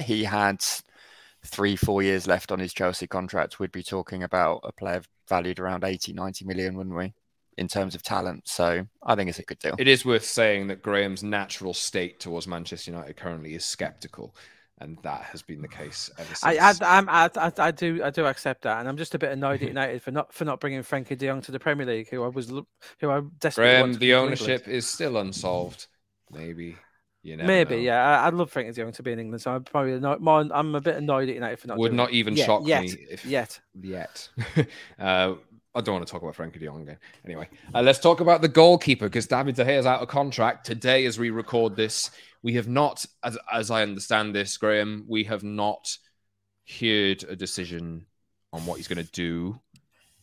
he 0.02 0.24
had 0.24 0.64
three, 1.44 1.76
four 1.76 2.02
years 2.02 2.26
left 2.26 2.52
on 2.52 2.58
his 2.58 2.72
Chelsea 2.72 3.06
contract, 3.06 3.58
we'd 3.58 3.72
be 3.72 3.82
talking 3.82 4.22
about 4.22 4.60
a 4.64 4.72
player 4.72 5.02
valued 5.28 5.58
around 5.58 5.84
80, 5.84 6.12
90 6.12 6.44
million, 6.44 6.76
wouldn't 6.76 6.96
we? 6.96 7.14
In 7.60 7.68
terms 7.68 7.94
of 7.94 8.02
talent. 8.02 8.48
So 8.48 8.86
I 9.04 9.14
think 9.14 9.28
it's 9.28 9.38
a 9.38 9.42
good 9.42 9.58
deal. 9.58 9.76
It 9.78 9.86
is 9.86 10.04
worth 10.04 10.24
saying 10.24 10.68
that 10.68 10.82
Graeme's 10.82 11.22
natural 11.22 11.74
state 11.74 12.18
towards 12.18 12.48
Manchester 12.48 12.90
United 12.90 13.16
currently 13.16 13.54
is 13.54 13.64
skeptical 13.64 14.34
and 14.80 14.98
that 15.02 15.22
has 15.22 15.42
been 15.42 15.60
the 15.60 15.68
case 15.68 16.10
ever 16.18 16.34
since. 16.34 16.42
I, 16.42 16.54
I, 16.80 17.28
I, 17.36 17.52
I, 17.58 17.70
do, 17.70 18.02
I 18.02 18.10
do 18.10 18.24
accept 18.24 18.62
that, 18.62 18.80
and 18.80 18.88
I'm 18.88 18.96
just 18.96 19.14
a 19.14 19.18
bit 19.18 19.30
annoyed 19.30 19.62
at 19.62 19.68
United 19.76 20.02
for 20.02 20.10
not 20.10 20.32
for 20.32 20.44
not 20.44 20.58
bringing 20.58 20.80
Frenkie 20.80 21.18
De 21.18 21.26
Jong 21.26 21.42
to 21.42 21.52
the 21.52 21.60
Premier 21.60 21.86
League, 21.86 22.08
who 22.08 22.24
I 22.24 22.28
was, 22.28 22.48
who 22.48 23.10
I 23.10 23.20
desperately. 23.38 23.82
Graham, 23.82 23.92
the 23.94 24.14
ownership 24.14 24.66
is 24.66 24.88
still 24.88 25.18
unsolved. 25.18 25.86
Maybe. 26.30 26.76
You 27.22 27.36
know 27.36 27.44
Maybe, 27.44 27.76
know. 27.76 27.82
yeah. 27.82 28.24
I'd 28.24 28.32
love 28.32 28.50
Frenkie 28.50 28.74
De 28.74 28.80
Jong 28.80 28.92
to 28.92 29.02
be 29.02 29.12
in 29.12 29.18
England, 29.18 29.42
so 29.42 29.52
I'm 29.52 29.64
probably 29.64 29.92
annoyed, 29.92 30.20
more. 30.20 30.46
I'm 30.50 30.74
a 30.74 30.80
bit 30.80 30.96
annoyed 30.96 31.28
at 31.28 31.34
United 31.34 31.58
for 31.58 31.68
not. 31.68 31.76
Would 31.76 31.92
not 31.92 32.10
it. 32.10 32.14
even 32.14 32.34
yet, 32.34 32.46
shock 32.46 32.66
yet, 32.66 32.82
me 32.84 32.96
if 33.10 33.26
yet 33.26 33.60
yet. 33.82 34.28
uh, 34.98 35.34
I 35.74 35.80
don't 35.80 35.94
want 35.94 36.06
to 36.06 36.10
talk 36.10 36.22
about 36.22 36.34
Frenkie 36.34 36.58
De 36.58 36.66
Jong 36.66 36.82
again. 36.82 36.98
Anyway, 37.24 37.48
uh, 37.74 37.82
let's 37.82 38.00
talk 38.00 38.20
about 38.20 38.42
the 38.42 38.48
goalkeeper 38.48 39.06
because 39.06 39.26
David 39.26 39.54
De 39.54 39.64
Gea 39.64 39.78
is 39.78 39.86
out 39.86 40.02
of 40.02 40.08
contract 40.08 40.66
today 40.66 41.06
as 41.06 41.18
we 41.18 41.30
record 41.30 41.76
this. 41.76 42.10
We 42.42 42.54
have 42.54 42.66
not, 42.66 43.06
as, 43.22 43.38
as 43.52 43.70
I 43.70 43.82
understand 43.82 44.34
this, 44.34 44.56
Graeme, 44.56 45.04
we 45.08 45.24
have 45.24 45.44
not 45.44 45.96
heard 46.80 47.24
a 47.24 47.36
decision 47.36 48.06
on 48.52 48.66
what 48.66 48.76
he's 48.76 48.88
going 48.88 49.04
to 49.04 49.12
do. 49.12 49.60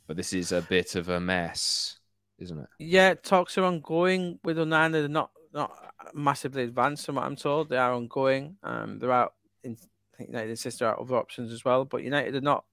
But 0.06 0.18
this 0.18 0.34
is 0.34 0.52
a 0.52 0.62
bit 0.62 0.96
of 0.96 1.10
a 1.10 1.20
mess, 1.20 2.00
isn't 2.40 2.58
it? 2.58 2.68
Yeah, 2.80 3.14
talks 3.14 3.58
are 3.58 3.66
ongoing 3.66 4.40
with 4.44 4.58
Onana. 4.58 4.94
They're 4.94 5.10
not 5.10 5.32
not 5.54 5.74
massively 6.14 6.64
advanced, 6.64 7.06
from 7.06 7.16
what 7.16 7.26
I'm 7.26 7.36
told. 7.36 7.70
They 7.70 7.78
are 7.78 7.94
ongoing. 7.94 8.56
Um, 8.64 9.00
they're 9.00 9.12
out. 9.12 9.34
In, 9.64 9.78
United 10.20 10.50
insist 10.50 10.80
there 10.80 10.90
are 10.90 11.00
other 11.00 11.16
options 11.16 11.52
as 11.52 11.64
well, 11.64 11.86
but 11.86 12.04
United 12.04 12.36
are 12.36 12.42
not 12.42 12.66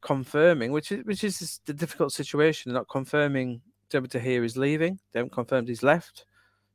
confirming, 0.00 0.72
which 0.72 0.92
is 0.92 1.04
which 1.04 1.24
is 1.24 1.60
the 1.66 1.72
difficult 1.72 2.12
situation. 2.12 2.70
They're 2.70 2.80
not 2.80 2.88
confirming 2.88 3.62
David 3.92 4.10
De 4.10 4.20
Gea 4.20 4.44
is 4.44 4.56
leaving. 4.56 4.98
They 5.12 5.20
haven't 5.20 5.32
confirmed 5.32 5.68
he's 5.68 5.82
left 5.82 6.24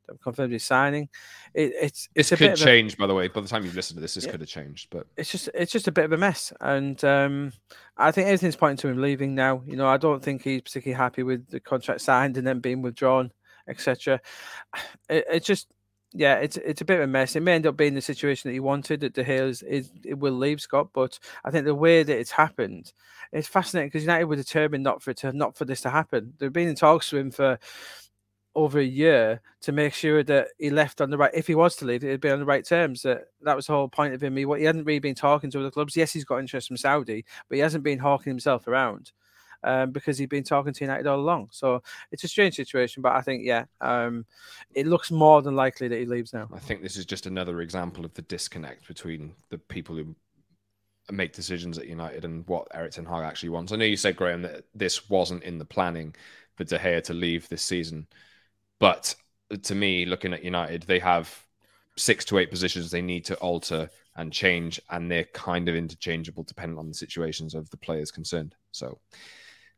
They 0.05 0.11
haven't 0.11 0.23
confirmed 0.23 0.53
he's 0.53 0.63
signing. 0.63 1.09
It, 1.53 1.73
it's 1.81 2.09
it's 2.15 2.29
this 2.29 2.39
could 2.39 2.55
change, 2.55 2.93
a, 2.93 2.97
by 2.97 3.07
the 3.07 3.13
way. 3.13 3.27
By 3.27 3.41
the 3.41 3.47
time 3.47 3.65
you've 3.65 3.75
listened 3.75 3.97
to 3.97 4.01
this, 4.01 4.13
this 4.13 4.25
yeah, 4.25 4.31
could 4.31 4.41
have 4.41 4.49
changed. 4.49 4.89
But 4.91 5.07
it's 5.17 5.31
just 5.31 5.49
it's 5.53 5.71
just 5.71 5.87
a 5.87 5.91
bit 5.91 6.05
of 6.05 6.11
a 6.11 6.17
mess, 6.17 6.53
and 6.61 7.03
um, 7.03 7.51
I 7.97 8.11
think 8.11 8.27
everything's 8.27 8.55
pointing 8.55 8.77
to 8.77 8.87
him 8.87 9.01
leaving 9.01 9.35
now. 9.35 9.63
You 9.65 9.75
know, 9.75 9.87
I 9.87 9.97
don't 9.97 10.23
think 10.23 10.43
he's 10.43 10.61
particularly 10.61 10.97
happy 10.97 11.23
with 11.23 11.49
the 11.49 11.59
contract 11.59 12.01
signed 12.01 12.37
and 12.37 12.45
then 12.45 12.59
being 12.59 12.81
withdrawn, 12.81 13.31
etc. 13.67 14.21
It, 15.09 15.25
it's 15.29 15.47
just 15.47 15.67
yeah, 16.13 16.35
it's 16.35 16.57
it's 16.57 16.81
a 16.81 16.85
bit 16.85 16.97
of 16.97 17.03
a 17.03 17.07
mess. 17.07 17.35
It 17.35 17.41
may 17.41 17.55
end 17.55 17.67
up 17.67 17.77
being 17.77 17.93
the 17.93 18.01
situation 18.01 18.49
that 18.49 18.53
he 18.53 18.59
wanted 18.59 19.01
that 19.01 19.13
De 19.13 19.23
Gea 19.23 19.49
is, 19.49 19.61
is 19.63 19.91
it 20.05 20.17
will 20.17 20.33
leave 20.33 20.61
Scott, 20.61 20.89
but 20.93 21.19
I 21.43 21.51
think 21.51 21.65
the 21.65 21.75
way 21.75 22.03
that 22.03 22.17
it's 22.17 22.31
happened, 22.31 22.93
it's 23.33 23.47
fascinating 23.47 23.89
because 23.89 24.03
United 24.03 24.25
were 24.25 24.35
determined 24.35 24.83
not 24.83 25.01
for 25.01 25.11
it 25.11 25.17
to 25.17 25.33
not 25.33 25.57
for 25.57 25.65
this 25.65 25.81
to 25.81 25.89
happen. 25.89 26.33
They've 26.37 26.51
been 26.51 26.69
in 26.69 26.75
talks 26.75 27.11
with 27.11 27.21
him 27.21 27.31
for 27.31 27.59
over 28.55 28.79
a 28.79 28.83
year 28.83 29.41
to 29.61 29.71
make 29.71 29.93
sure 29.93 30.23
that 30.23 30.47
he 30.57 30.69
left 30.71 31.01
on 31.01 31.11
the 31.11 31.17
right. 31.17 31.31
If 31.33 31.45
he 31.45 31.55
was 31.55 31.75
to 31.77 31.85
leave, 31.85 32.03
it'd 32.03 32.21
be 32.21 32.31
on 32.31 32.39
the 32.39 32.45
right 32.45 32.65
terms. 32.65 33.03
That 33.03 33.25
that 33.41 33.55
was 33.55 33.67
the 33.67 33.73
whole 33.73 33.89
point 33.89 34.13
of 34.13 34.23
him. 34.23 34.37
He, 34.37 34.45
what 34.45 34.59
he 34.59 34.65
hadn't 34.65 34.85
really 34.85 34.99
been 34.99 35.15
talking 35.15 35.51
to 35.51 35.59
other 35.59 35.71
clubs. 35.71 35.95
Yes, 35.97 36.13
he's 36.13 36.25
got 36.25 36.39
interest 36.39 36.69
from 36.69 36.77
Saudi, 36.77 37.25
but 37.49 37.55
he 37.55 37.61
hasn't 37.61 37.83
been 37.83 37.99
hawking 37.99 38.31
himself 38.31 38.67
around 38.67 39.11
um, 39.63 39.91
because 39.91 40.17
he'd 40.17 40.29
been 40.29 40.43
talking 40.43 40.73
to 40.73 40.83
United 40.83 41.07
all 41.07 41.19
along. 41.19 41.49
So 41.51 41.81
it's 42.11 42.23
a 42.23 42.27
strange 42.27 42.55
situation, 42.55 43.01
but 43.01 43.13
I 43.13 43.21
think 43.21 43.43
yeah, 43.45 43.65
um, 43.81 44.25
it 44.73 44.87
looks 44.87 45.11
more 45.11 45.41
than 45.41 45.55
likely 45.55 45.87
that 45.87 45.97
he 45.97 46.05
leaves 46.05 46.33
now. 46.33 46.49
I 46.53 46.59
think 46.59 46.81
this 46.81 46.97
is 46.97 47.05
just 47.05 47.25
another 47.25 47.61
example 47.61 48.05
of 48.05 48.13
the 48.13 48.21
disconnect 48.23 48.87
between 48.87 49.33
the 49.49 49.57
people 49.57 49.95
who 49.95 50.15
make 51.11 51.33
decisions 51.33 51.77
at 51.77 51.87
United 51.87 52.25
and 52.25 52.45
what 52.47 52.67
Erik 52.73 52.91
Ten 52.91 53.05
Hag 53.05 53.23
actually 53.23 53.49
wants. 53.49 53.71
I 53.71 53.77
know 53.77 53.85
you 53.85 53.97
said 53.97 54.17
Graeme 54.17 54.41
that 54.41 54.65
this 54.75 55.09
wasn't 55.09 55.43
in 55.43 55.57
the 55.57 55.65
planning 55.65 56.13
for 56.55 56.63
De 56.63 56.77
Gea 56.77 57.03
to 57.03 57.13
leave 57.13 57.47
this 57.47 57.61
season. 57.61 58.07
But 58.79 59.15
to 59.63 59.75
me, 59.75 60.05
looking 60.05 60.33
at 60.33 60.43
United, 60.43 60.83
they 60.83 60.99
have 60.99 61.43
six 61.95 62.25
to 62.25 62.37
eight 62.37 62.51
positions 62.51 62.91
they 62.91 63.01
need 63.01 63.25
to 63.25 63.35
alter 63.35 63.89
and 64.15 64.33
change, 64.33 64.81
and 64.89 65.09
they're 65.09 65.25
kind 65.25 65.69
of 65.69 65.75
interchangeable 65.75 66.43
depending 66.43 66.77
on 66.77 66.87
the 66.87 66.93
situations 66.93 67.53
of 67.53 67.69
the 67.69 67.77
players 67.77 68.11
concerned. 68.11 68.55
So 68.71 68.99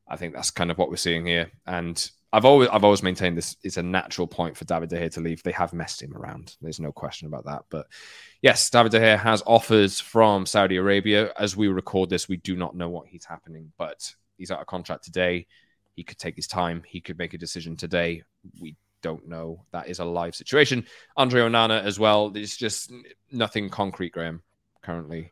I 0.10 0.18
think 0.18 0.34
that's 0.34 0.52
kind 0.52 0.72
of 0.72 0.78
what 0.78 0.90
we're 0.90 0.98
seeing 0.98 1.26
here. 1.26 1.52
And 1.68 2.10
I've 2.32 2.46
always 2.46 2.70
I've 2.70 2.84
always 2.84 3.04
maintained 3.04 3.38
this 3.38 3.56
is 3.64 3.78
a 3.78 3.84
natural 3.84 4.28
point 4.28 4.56
for 4.56 4.66
David 4.66 4.90
De 4.90 4.98
Gea 4.98 5.12
to 5.14 5.22
leave. 5.22 5.42
They 5.42 5.52
have 5.52 5.74
messed 5.74 6.02
him 6.02 6.16
around. 6.16 6.56
There's 6.62 6.80
no 6.80 6.92
question 6.92 7.28
about 7.28 7.46
that. 7.46 7.64
But 7.70 7.88
yes, 8.42 8.70
David 8.70 8.92
De 8.92 9.00
Gea 9.00 9.18
has 9.18 9.42
offers 9.46 10.00
from 10.00 10.46
Saudi 10.46 10.78
Arabia. 10.78 11.32
As 11.40 11.56
we 11.56 11.68
record 11.68 12.10
this, 12.10 12.28
we 12.28 12.38
do 12.38 12.56
not 12.56 12.76
know 12.76 12.90
what 12.90 13.08
he's 13.08 13.26
happening, 13.26 13.72
but 13.78 14.14
he's 14.38 14.52
out 14.52 14.62
of 14.62 14.68
contract 14.68 15.04
today. 15.04 15.48
He 15.96 16.04
could 16.04 16.18
take 16.18 16.36
his 16.36 16.48
time. 16.48 16.84
He 16.88 17.02
could 17.02 17.18
make 17.18 17.34
a 17.34 17.38
decision 17.38 17.76
today. 17.76 18.24
We 18.60 18.76
don't 19.02 19.28
know. 19.28 19.66
That 19.72 19.88
is 19.88 20.00
a 20.00 20.06
live 20.06 20.36
situation. 20.36 20.86
Andre 21.18 21.42
Onana 21.42 21.84
as 21.84 22.00
well. 22.00 22.30
There's 22.30 22.56
just 22.56 22.92
nothing 23.32 23.70
concrete, 23.70 24.12
Graeme, 24.12 24.42
currently. 24.82 25.32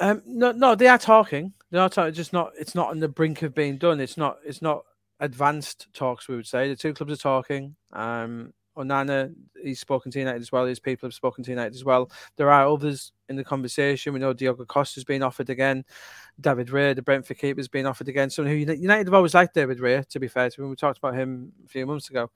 Um, 0.00 0.22
no, 0.26 0.52
no, 0.52 0.74
they 0.74 0.88
are 0.88 0.98
talking. 0.98 1.52
They 1.70 1.78
are 1.78 1.88
talking. 1.88 2.14
Just 2.14 2.32
not. 2.32 2.52
It's 2.58 2.74
not 2.74 2.90
on 2.90 3.00
the 3.00 3.08
brink 3.08 3.42
of 3.42 3.54
being 3.54 3.78
done. 3.78 4.00
It's 4.00 4.16
not. 4.16 4.38
It's 4.44 4.62
not 4.62 4.84
advanced 5.20 5.88
talks. 5.92 6.28
We 6.28 6.36
would 6.36 6.46
say 6.46 6.68
the 6.68 6.76
two 6.76 6.94
clubs 6.94 7.12
are 7.12 7.16
talking. 7.16 7.76
Um, 7.92 8.52
Onana, 8.76 9.32
he's 9.62 9.80
spoken 9.80 10.10
to 10.10 10.18
United 10.18 10.42
as 10.42 10.50
well. 10.50 10.66
His 10.66 10.80
people 10.80 11.06
have 11.06 11.14
spoken 11.14 11.44
to 11.44 11.50
United 11.50 11.74
as 11.74 11.84
well. 11.84 12.10
There 12.36 12.50
are 12.50 12.66
others 12.66 13.12
in 13.28 13.36
the 13.36 13.44
conversation. 13.44 14.12
We 14.12 14.18
know 14.18 14.32
Diogo 14.32 14.64
Costa's 14.64 15.04
been 15.04 15.22
offered 15.22 15.48
again. 15.50 15.84
David 16.40 16.68
Raya, 16.68 16.96
the 16.96 17.02
Brentford 17.02 17.38
keeper, 17.38 17.60
has 17.60 17.68
been 17.68 17.86
offered 17.86 18.08
again. 18.08 18.30
Someone 18.30 18.52
who 18.52 18.58
United 18.58 19.06
have 19.06 19.14
always 19.14 19.34
liked 19.34 19.54
David 19.54 19.78
Raya, 19.78 20.06
to 20.08 20.18
be 20.18 20.28
fair 20.28 20.50
to 20.50 20.62
him. 20.62 20.70
We 20.70 20.76
talked 20.76 20.98
about 20.98 21.14
him 21.14 21.52
a 21.64 21.68
few 21.68 21.86
months 21.86 22.10
ago. 22.10 22.30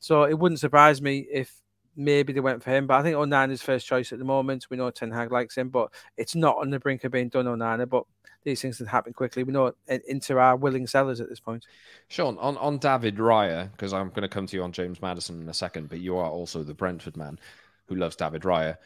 So 0.00 0.24
it 0.24 0.38
wouldn't 0.38 0.60
surprise 0.60 1.02
me 1.02 1.26
if 1.30 1.54
maybe 1.96 2.32
they 2.32 2.40
went 2.40 2.62
for 2.62 2.70
him. 2.70 2.86
But 2.86 3.00
I 3.00 3.02
think 3.02 3.16
Onana's 3.16 3.62
first 3.62 3.86
choice 3.86 4.12
at 4.12 4.18
the 4.18 4.24
moment. 4.24 4.66
We 4.70 4.76
know 4.76 4.90
Ten 4.90 5.10
Hag 5.10 5.32
likes 5.32 5.56
him, 5.56 5.68
but 5.68 5.92
it's 6.16 6.34
not 6.34 6.56
on 6.58 6.70
the 6.70 6.78
brink 6.78 7.04
of 7.04 7.12
being 7.12 7.28
done, 7.28 7.46
Onana. 7.46 7.88
But 7.88 8.04
these 8.44 8.60
things 8.60 8.76
can 8.76 8.86
happen 8.86 9.12
quickly. 9.12 9.42
We 9.42 9.52
know 9.52 9.72
Inter 9.88 10.38
are 10.38 10.56
willing 10.56 10.86
sellers 10.86 11.20
at 11.20 11.28
this 11.28 11.40
point. 11.40 11.66
Sean, 12.08 12.38
on, 12.38 12.56
on 12.58 12.78
David 12.78 13.16
Raya, 13.16 13.70
because 13.72 13.92
I'm 13.92 14.10
going 14.10 14.22
to 14.22 14.28
come 14.28 14.46
to 14.46 14.56
you 14.56 14.62
on 14.62 14.72
James 14.72 15.00
Maddison 15.00 15.40
in 15.40 15.48
a 15.48 15.54
second, 15.54 15.88
but 15.88 16.00
you 16.00 16.16
are 16.16 16.28
also 16.28 16.62
the 16.62 16.74
Brentford 16.74 17.16
man 17.16 17.38
who 17.86 17.96
loves 17.96 18.16
David 18.16 18.42
Raya. 18.42 18.76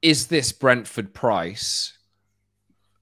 Is 0.00 0.28
this 0.28 0.52
Brentford 0.52 1.12
price 1.14 1.96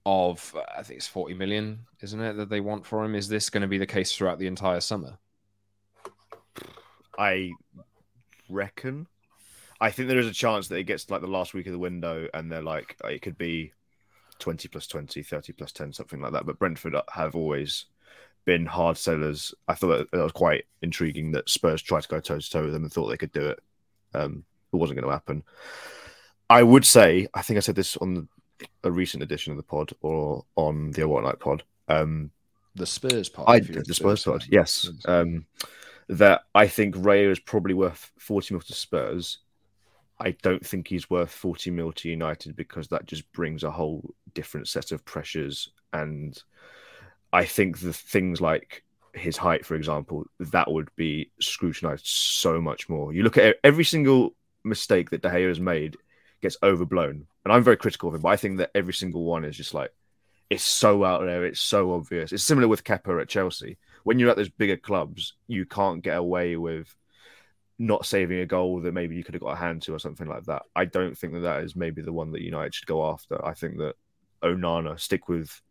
of, 0.06 0.56
I 0.76 0.82
think 0.82 0.98
it's 0.98 1.06
40 1.06 1.34
million, 1.34 1.80
isn't 2.00 2.20
it, 2.20 2.34
that 2.34 2.48
they 2.48 2.60
want 2.60 2.86
for 2.86 3.04
him? 3.04 3.14
Is 3.14 3.28
this 3.28 3.50
going 3.50 3.62
to 3.62 3.68
be 3.68 3.78
the 3.78 3.86
case 3.86 4.14
throughout 4.14 4.38
the 4.38 4.46
entire 4.46 4.80
summer? 4.80 5.18
I 7.18 7.50
reckon. 8.48 9.06
I 9.81 9.90
think 9.90 10.09
there 10.09 10.19
is 10.19 10.27
a 10.27 10.33
chance 10.33 10.69
that 10.69 10.77
it 10.77 10.85
gets 10.85 11.05
to 11.05 11.12
like 11.12 11.23
the 11.23 11.29
last 11.29 11.55
week 11.55 11.66
of 11.66 11.73
the 11.73 11.79
window 11.79 12.29
and 12.35 12.51
they're 12.51 12.62
like, 12.62 12.97
it 13.05 13.23
could 13.23 13.38
be 13.38 13.73
20 14.38 14.69
plus 14.69 14.87
20, 14.87 15.23
30 15.23 15.53
plus 15.55 15.73
10, 15.73 15.93
something 15.93 16.21
like 16.21 16.33
that. 16.33 16.45
But 16.45 16.59
Brentford 16.59 16.95
have 17.12 17.35
always 17.35 17.87
been 18.45 18.66
hard 18.66 18.99
sellers. 18.99 19.55
I 19.69 19.75
thought 19.75 20.11
that, 20.11 20.19
was 20.19 20.33
quite 20.33 20.64
intriguing 20.83 21.33
that 21.33 21.49
Spurs 21.49 21.81
tried 21.83 22.03
to 22.03 22.09
go 22.09 22.21
toe 22.21 22.38
to 22.38 22.51
toe 22.51 22.64
with 22.64 22.73
them 22.73 22.83
and 22.83 22.93
thought 22.93 23.09
they 23.09 23.16
could 23.16 23.33
do 23.33 23.49
it. 23.49 23.62
Um, 24.12 24.45
it 24.73 24.77
wasn't 24.77 25.01
going 25.01 25.09
to 25.09 25.14
happen. 25.14 25.45
I 26.51 26.62
would 26.62 26.85
say, 26.85 27.29
I 27.33 27.43
think 27.43 27.57
I 27.57 27.61
said 27.61 27.77
this 27.77 27.97
on 27.99 28.29
a 28.85 28.90
recent 28.90 29.23
edition 29.23 29.53
of 29.53 29.57
the 29.57 29.62
pod 29.62 29.93
or 30.03 30.45
on 30.57 30.90
the 30.90 31.09
What 31.09 31.25
Night 31.25 31.38
pod. 31.38 31.62
Um, 31.88 32.31
the 32.75 32.87
Spurs 32.87 33.29
pod. 33.29 33.47
I, 33.49 33.61
the 33.61 33.95
Spurs, 33.95 34.25
pod, 34.25 34.45
yes. 34.49 34.90
Um, 35.07 35.47
that 36.09 36.43
I 36.55 36.66
think 36.66 36.97
Raya 36.97 37.31
is 37.31 37.38
probably 37.38 37.75
worth 37.75 38.11
40 38.19 38.55
mil 38.55 38.61
to 38.62 38.75
Spurs 38.75 39.38
I 40.20 40.37
don't 40.42 40.64
think 40.64 40.88
he's 40.88 41.09
worth 41.09 41.30
40 41.30 41.70
mil 41.70 41.92
to 41.92 42.11
United 42.11 42.54
because 42.54 42.88
that 42.88 43.06
just 43.06 43.30
brings 43.33 43.64
a 43.64 43.70
whole 43.70 44.14
different 44.35 44.68
set 44.68 44.92
of 44.92 45.04
pressures. 45.04 45.70
And 45.92 46.40
I 47.33 47.44
think 47.44 47.80
the 47.80 47.92
things 47.92 48.40
like 48.40 48.85
his 49.14 49.37
height, 49.37 49.64
for 49.64 49.74
example, 49.74 50.26
that 50.38 50.70
would 50.70 50.90
be 50.94 51.30
scrutinized 51.40 52.06
so 52.06 52.61
much 52.61 52.88
more. 52.88 53.12
You 53.12 53.22
look 53.22 53.38
at 53.38 53.56
every 53.64 53.85
single 53.85 54.35
mistake 54.62 55.11
that 55.11 55.22
De 55.22 55.30
Gea 55.30 55.48
has 55.48 55.61
made 55.61 55.96
gets 56.42 56.56
overblown. 56.62 57.26
And 57.44 57.52
I'm 57.52 57.62
very 57.62 57.76
critical 57.76 58.09
of 58.09 58.14
him, 58.14 58.20
but 58.20 58.28
I 58.28 58.37
think 58.37 58.59
that 58.59 58.70
every 58.74 58.94
single 58.94 59.24
one 59.24 59.44
is 59.44 59.56
just 59.56 59.74
like, 59.74 59.92
it's 60.50 60.64
so 60.64 61.04
out 61.04 61.22
there, 61.22 61.44
it's 61.44 61.61
so 61.61 61.92
obvious. 61.92 62.33
It's 62.33 62.44
similar 62.44 62.68
with 62.68 62.85
Kepa 62.85 63.22
at 63.22 63.28
Chelsea. 63.28 63.78
When 64.04 64.18
you're 64.18 64.30
at 64.30 64.37
those 64.37 64.48
bigger 64.48 64.76
clubs, 64.76 65.35
you 65.46 65.64
can't 65.64 66.02
get 66.02 66.16
away 66.16 66.56
with 66.56 66.94
not 67.81 68.05
saving 68.05 68.40
a 68.40 68.47
goal 68.47 68.79
that 68.83 68.93
maybe 68.93 69.16
you 69.16 69.25
could 69.25 69.35
have 69.35 69.43
got 69.43 69.55
a 69.55 69.57
hand 69.57 69.81
to 69.81 69.95
or 69.95 69.99
something 69.99 70.29
like 70.29 70.45
that. 70.45 70.62
I 70.77 70.85
don't 70.85 71.16
think 71.16 71.33
that 71.33 71.40
that 71.40 71.62
is 71.62 71.75
maybe 71.75 72.03
the 72.03 72.12
one 72.12 72.31
that 72.33 72.43
United 72.43 72.75
should 72.75 72.87
go 72.87 73.11
after. 73.11 73.43
I 73.45 73.55
think 73.55 73.79
that 73.79 73.95
Onana 74.43 75.01
stick 75.01 75.31
with 75.31 75.62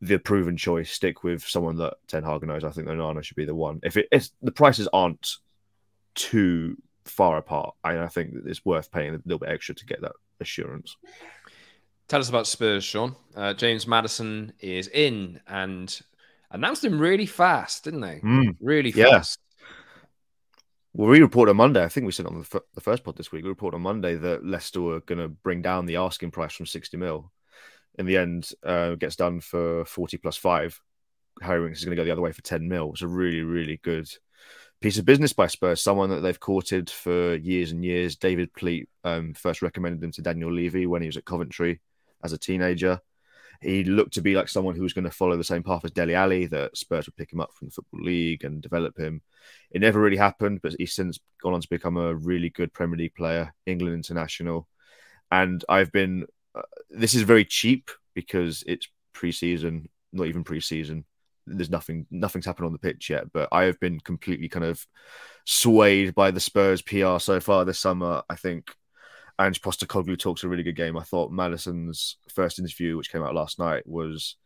the 0.00 0.18
proven 0.18 0.56
choice, 0.56 0.90
stick 0.90 1.22
with 1.22 1.46
someone 1.46 1.76
that 1.76 1.94
Ten 2.08 2.24
Hag 2.24 2.42
knows. 2.42 2.64
I 2.64 2.70
think 2.70 2.88
Onana 2.88 3.22
should 3.22 3.36
be 3.36 3.44
the 3.44 3.54
one. 3.54 3.78
If 3.84 3.96
it 3.96 4.08
is 4.10 4.32
the 4.42 4.50
prices 4.50 4.88
aren't 4.92 5.36
too 6.16 6.76
far 7.04 7.36
apart, 7.36 7.76
I, 7.84 8.00
I 8.00 8.08
think 8.08 8.34
that 8.34 8.46
it's 8.46 8.64
worth 8.64 8.90
paying 8.90 9.14
a 9.14 9.20
little 9.24 9.38
bit 9.38 9.50
extra 9.50 9.76
to 9.76 9.86
get 9.86 10.00
that 10.00 10.12
assurance. 10.40 10.96
Tell 12.08 12.18
us 12.18 12.28
about 12.28 12.48
Spurs, 12.48 12.82
Sean. 12.82 13.14
Uh, 13.36 13.54
James 13.54 13.86
Maddison 13.86 14.52
is 14.58 14.88
in 14.88 15.40
and 15.46 15.96
announced 16.50 16.84
him 16.84 16.98
really 16.98 17.26
fast, 17.26 17.84
didn't 17.84 18.00
they? 18.00 18.18
Mm, 18.18 18.56
really 18.60 18.90
fast. 18.90 19.38
Well, 20.92 21.08
we 21.08 21.20
report 21.20 21.48
on 21.48 21.56
Monday. 21.56 21.84
I 21.84 21.88
think 21.88 22.06
we 22.06 22.12
said 22.12 22.26
on 22.26 22.34
the, 22.34 22.40
f- 22.40 22.62
the 22.74 22.80
first 22.80 23.04
pod 23.04 23.16
this 23.16 23.30
week. 23.30 23.44
We 23.44 23.48
report 23.48 23.74
on 23.74 23.82
Monday 23.82 24.16
that 24.16 24.44
Leicester 24.44 24.80
were 24.80 25.00
going 25.00 25.20
to 25.20 25.28
bring 25.28 25.62
down 25.62 25.86
the 25.86 25.96
asking 25.96 26.32
price 26.32 26.52
from 26.52 26.66
60 26.66 26.96
mil. 26.96 27.30
In 27.98 28.06
the 28.06 28.16
end, 28.16 28.50
uh, 28.64 28.96
gets 28.96 29.16
done 29.16 29.40
for 29.40 29.84
40 29.84 30.16
plus 30.18 30.36
five. 30.36 30.80
Harry 31.40 31.62
Winks 31.62 31.78
is 31.78 31.84
going 31.84 31.96
to 31.96 32.00
go 32.00 32.04
the 32.04 32.10
other 32.10 32.20
way 32.20 32.32
for 32.32 32.42
10 32.42 32.68
mil. 32.68 32.90
It's 32.92 33.02
a 33.02 33.08
really, 33.08 33.42
really 33.42 33.78
good 33.82 34.08
piece 34.80 34.98
of 34.98 35.04
business 35.04 35.32
by 35.32 35.46
Spurs. 35.46 35.80
Someone 35.80 36.10
that 36.10 36.20
they've 36.20 36.38
courted 36.40 36.90
for 36.90 37.36
years 37.36 37.70
and 37.70 37.84
years. 37.84 38.16
David 38.16 38.52
Pleat 38.52 38.88
um, 39.04 39.34
first 39.34 39.62
recommended 39.62 40.02
him 40.02 40.12
to 40.12 40.22
Daniel 40.22 40.52
Levy 40.52 40.86
when 40.86 41.02
he 41.02 41.06
was 41.08 41.16
at 41.16 41.24
Coventry 41.24 41.80
as 42.24 42.32
a 42.32 42.38
teenager. 42.38 43.00
He 43.60 43.84
looked 43.84 44.14
to 44.14 44.22
be 44.22 44.34
like 44.34 44.48
someone 44.48 44.74
who 44.74 44.82
was 44.82 44.94
going 44.94 45.04
to 45.04 45.10
follow 45.10 45.36
the 45.36 45.44
same 45.44 45.62
path 45.62 45.84
as 45.84 45.90
Dele 45.90 46.14
Alli, 46.14 46.46
that 46.46 46.76
Spurs 46.76 47.06
would 47.06 47.16
pick 47.16 47.32
him 47.32 47.40
up 47.40 47.52
from 47.54 47.68
the 47.68 47.72
Football 47.72 48.00
League 48.02 48.42
and 48.44 48.62
develop 48.62 48.98
him. 48.98 49.20
It 49.70 49.82
never 49.82 50.00
really 50.00 50.16
happened, 50.16 50.62
but 50.62 50.74
he's 50.78 50.94
since 50.94 51.18
gone 51.42 51.52
on 51.52 51.60
to 51.60 51.68
become 51.68 51.98
a 51.98 52.14
really 52.14 52.48
good 52.48 52.72
Premier 52.72 52.96
League 52.96 53.14
player, 53.14 53.54
England 53.66 53.94
international. 53.94 54.66
And 55.30 55.62
I've 55.68 55.92
been, 55.92 56.26
uh, 56.54 56.62
this 56.88 57.14
is 57.14 57.22
very 57.22 57.44
cheap 57.44 57.90
because 58.14 58.64
it's 58.66 58.88
pre 59.12 59.30
season, 59.30 59.90
not 60.12 60.26
even 60.26 60.42
pre 60.42 60.60
season. 60.60 61.04
There's 61.46 61.70
nothing, 61.70 62.06
nothing's 62.10 62.46
happened 62.46 62.66
on 62.66 62.72
the 62.72 62.78
pitch 62.78 63.10
yet, 63.10 63.30
but 63.32 63.48
I 63.52 63.64
have 63.64 63.78
been 63.78 64.00
completely 64.00 64.48
kind 64.48 64.64
of 64.64 64.86
swayed 65.44 66.14
by 66.14 66.30
the 66.30 66.40
Spurs 66.40 66.80
PR 66.80 67.18
so 67.18 67.40
far 67.40 67.64
this 67.66 67.78
summer. 67.78 68.22
I 68.30 68.36
think 68.36 68.74
Ange 69.40 69.62
Postecoglou 69.62 70.18
talks 70.18 70.44
a 70.44 70.48
really 70.48 70.62
good 70.62 70.76
game. 70.76 70.96
I 70.96 71.02
thought 71.02 71.32
Maddison's 71.32 72.16
first 72.28 72.58
interview, 72.58 72.96
which 72.96 73.10
came 73.10 73.22
out 73.22 73.34
last 73.34 73.58
night, 73.58 73.86
was 73.86 74.36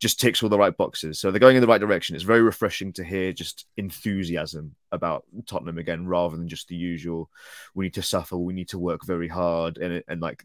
just 0.00 0.20
ticks 0.20 0.42
all 0.42 0.48
the 0.48 0.58
right 0.58 0.76
boxes. 0.76 1.20
So 1.20 1.30
they're 1.30 1.38
going 1.38 1.54
in 1.56 1.62
the 1.62 1.68
right 1.68 1.80
direction. 1.80 2.16
It's 2.16 2.24
very 2.24 2.42
refreshing 2.42 2.92
to 2.94 3.04
hear 3.04 3.32
just 3.32 3.66
enthusiasm 3.76 4.74
about 4.90 5.24
Tottenham 5.46 5.78
again, 5.78 6.06
rather 6.06 6.36
than 6.36 6.48
just 6.48 6.66
the 6.66 6.74
usual. 6.74 7.30
We 7.74 7.86
need 7.86 7.94
to 7.94 8.02
suffer. 8.02 8.36
We 8.36 8.54
need 8.54 8.68
to 8.70 8.78
work 8.78 9.06
very 9.06 9.28
hard, 9.28 9.78
and 9.78 10.02
and 10.08 10.20
like 10.20 10.44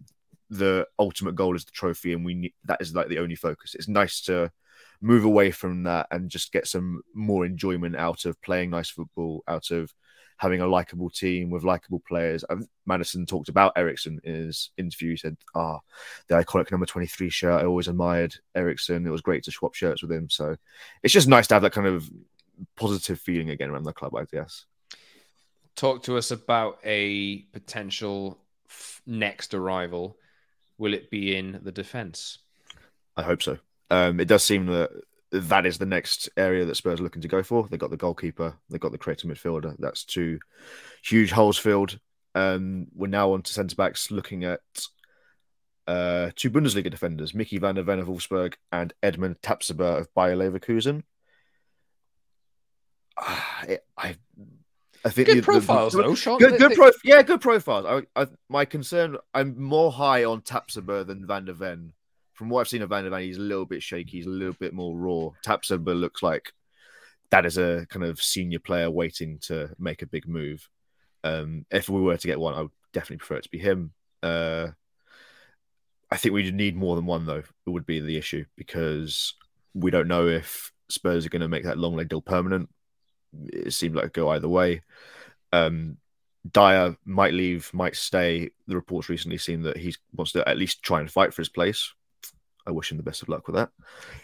the 0.51 0.87
ultimate 0.97 1.35
goal 1.35 1.55
is 1.55 1.65
the 1.65 1.71
trophy, 1.71 2.13
and 2.13 2.23
we 2.23 2.35
need, 2.35 2.53
that 2.65 2.81
is 2.81 2.93
like 2.93 3.07
the 3.07 3.19
only 3.19 3.35
focus. 3.35 3.75
It's 3.75 3.87
nice 3.87 4.21
to 4.21 4.51
move 5.01 5.23
away 5.23 5.51
from 5.51 5.83
that 5.83 6.07
and 6.11 6.29
just 6.29 6.51
get 6.51 6.67
some 6.67 7.01
more 7.13 7.45
enjoyment 7.45 7.95
out 7.95 8.25
of 8.25 8.41
playing 8.41 8.69
nice 8.69 8.89
football, 8.89 9.43
out 9.47 9.71
of 9.71 9.93
having 10.39 10.61
a 10.61 10.67
likable 10.67 11.09
team 11.09 11.49
with 11.49 11.65
likable 11.65 12.01
players. 12.07 12.45
and 12.49 12.65
Maddison 12.85 13.25
talked 13.25 13.49
about 13.49 13.73
Eriksen 13.75 14.21
in 14.23 14.33
his 14.33 14.71
interview. 14.77 15.11
He 15.11 15.17
said, 15.17 15.37
"Ah, 15.53 15.75
oh, 15.75 15.79
the 16.27 16.35
iconic 16.35 16.71
number 16.71 16.85
twenty 16.85 17.07
three 17.07 17.29
shirt. 17.29 17.61
I 17.61 17.65
always 17.65 17.89
admired 17.89 18.35
Eriksen. 18.55 19.05
It 19.05 19.11
was 19.11 19.21
great 19.21 19.43
to 19.43 19.51
swap 19.51 19.75
shirts 19.75 20.01
with 20.01 20.11
him. 20.11 20.29
So 20.29 20.55
it's 21.03 21.13
just 21.13 21.27
nice 21.27 21.47
to 21.47 21.55
have 21.55 21.63
that 21.63 21.73
kind 21.73 21.87
of 21.87 22.09
positive 22.75 23.19
feeling 23.19 23.49
again 23.49 23.69
around 23.69 23.83
the 23.83 23.93
club. 23.93 24.15
I 24.15 24.25
guess." 24.25 24.65
Talk 25.75 26.03
to 26.03 26.17
us 26.17 26.31
about 26.31 26.79
a 26.83 27.39
potential 27.53 28.39
f- 28.69 29.01
next 29.05 29.53
arrival. 29.53 30.17
Will 30.77 30.93
it 30.93 31.09
be 31.09 31.35
in 31.35 31.59
the 31.63 31.71
defence? 31.71 32.39
I 33.15 33.23
hope 33.23 33.41
so. 33.43 33.57
Um, 33.89 34.19
it 34.19 34.27
does 34.27 34.43
seem 34.43 34.67
that 34.67 34.91
that 35.31 35.65
is 35.65 35.77
the 35.77 35.85
next 35.85 36.29
area 36.37 36.65
that 36.65 36.75
Spurs 36.75 36.99
are 36.99 37.03
looking 37.03 37.21
to 37.21 37.27
go 37.27 37.43
for. 37.43 37.67
They've 37.67 37.79
got 37.79 37.91
the 37.91 37.97
goalkeeper, 37.97 38.55
they've 38.69 38.79
got 38.79 38.91
the 38.91 38.97
creative 38.97 39.29
midfielder. 39.29 39.75
That's 39.79 40.03
two 40.03 40.39
huge 41.03 41.31
holes 41.31 41.57
filled. 41.57 41.99
Um, 42.35 42.87
we're 42.93 43.07
now 43.07 43.33
on 43.33 43.41
to 43.43 43.53
centre 43.53 43.75
backs 43.75 44.11
looking 44.11 44.43
at 44.43 44.61
uh, 45.87 46.31
two 46.35 46.51
Bundesliga 46.51 46.91
defenders, 46.91 47.33
Micky 47.33 47.57
van 47.57 47.75
de 47.75 47.83
Ven 47.83 47.99
of 47.99 48.07
Wolfsburg 48.07 48.53
and 48.71 48.93
Edmond 49.01 49.41
Tapsoba 49.41 49.99
of 49.99 50.13
Bayer 50.13 50.35
Leverkusen. 50.35 51.03
I, 53.17 53.79
I, 53.97 54.15
I 55.03 55.09
think 55.09 55.27
good 55.27 55.37
the, 55.39 55.41
profiles 55.41 55.93
the, 55.93 55.97
the, 55.97 56.09
though, 56.09 56.15
Sean. 56.15 56.39
Good, 56.39 56.59
good 56.59 56.73
prof- 56.73 57.01
yeah, 57.03 57.21
good 57.21 57.41
profiles. 57.41 58.05
I, 58.15 58.21
I, 58.21 58.27
my 58.49 58.65
concern, 58.65 59.17
I'm 59.33 59.61
more 59.61 59.91
high 59.91 60.23
on 60.23 60.41
Tapsoba 60.41 61.05
than 61.05 61.25
Van 61.25 61.45
der 61.45 61.53
Ven 61.53 61.93
from 62.39 62.47
what 62.47 62.61
I've 62.61 62.69
seen 62.69 62.81
of 62.81 62.87
Van 62.87 63.03
der 63.03 63.09
Ven, 63.09 63.23
he's 63.23 63.35
a 63.35 63.41
little 63.41 63.65
bit 63.65 63.83
shaky. 63.83 64.11
He's 64.11 64.25
a 64.25 64.29
little 64.29 64.53
bit 64.53 64.73
more 64.73 64.95
raw. 64.95 65.31
Tapsoba 65.45 65.93
looks 65.93 66.23
like 66.23 66.53
that 67.31 67.45
is 67.45 67.57
a 67.57 67.85
kind 67.89 68.05
of 68.05 68.23
senior 68.23 68.59
player 68.59 68.89
waiting 68.89 69.39
to 69.39 69.75
make 69.77 70.01
a 70.01 70.07
big 70.07 70.25
move. 70.25 70.69
Um, 71.25 71.65
if 71.69 71.89
we 71.89 71.99
were 71.99 72.15
to 72.15 72.27
get 72.27 72.39
one, 72.39 72.53
I 72.53 72.61
would 72.61 72.71
definitely 72.93 73.17
prefer 73.17 73.35
it 73.35 73.43
to 73.43 73.49
be 73.49 73.57
him. 73.57 73.91
Uh, 74.23 74.67
I 76.09 76.15
think 76.15 76.33
we 76.33 76.49
need 76.49 76.77
more 76.77 76.95
than 76.95 77.05
one, 77.05 77.25
though. 77.25 77.43
It 77.65 77.69
would 77.69 77.85
be 77.85 77.99
the 77.99 78.15
issue 78.15 78.45
because 78.55 79.33
we 79.73 79.91
don't 79.91 80.07
know 80.07 80.29
if 80.29 80.71
Spurs 80.87 81.25
are 81.25 81.29
going 81.29 81.41
to 81.41 81.49
make 81.49 81.65
that 81.65 81.75
Lenglet 81.75 82.07
deal 82.07 82.21
permanent. 82.21 82.69
It 83.51 83.73
seemed 83.73 83.95
like 83.95 84.05
it 84.05 84.13
go 84.13 84.29
either 84.29 84.47
way. 84.47 84.83
Um, 85.51 85.97
Dier 86.49 86.95
might 87.03 87.33
leave, 87.33 87.69
might 87.73 87.97
stay. 87.97 88.51
The 88.65 88.75
reports 88.75 89.09
recently 89.09 89.39
seem 89.39 89.63
that 89.63 89.75
he 89.75 89.93
wants 90.13 90.31
to 90.31 90.47
at 90.47 90.57
least 90.57 90.83
try 90.83 91.01
and 91.01 91.11
fight 91.11 91.33
for 91.33 91.41
his 91.41 91.49
place, 91.49 91.93
I 92.67 92.71
wish 92.71 92.91
him 92.91 92.97
the 92.97 93.03
best 93.03 93.21
of 93.21 93.29
luck 93.29 93.47
with 93.47 93.55
that. 93.55 93.69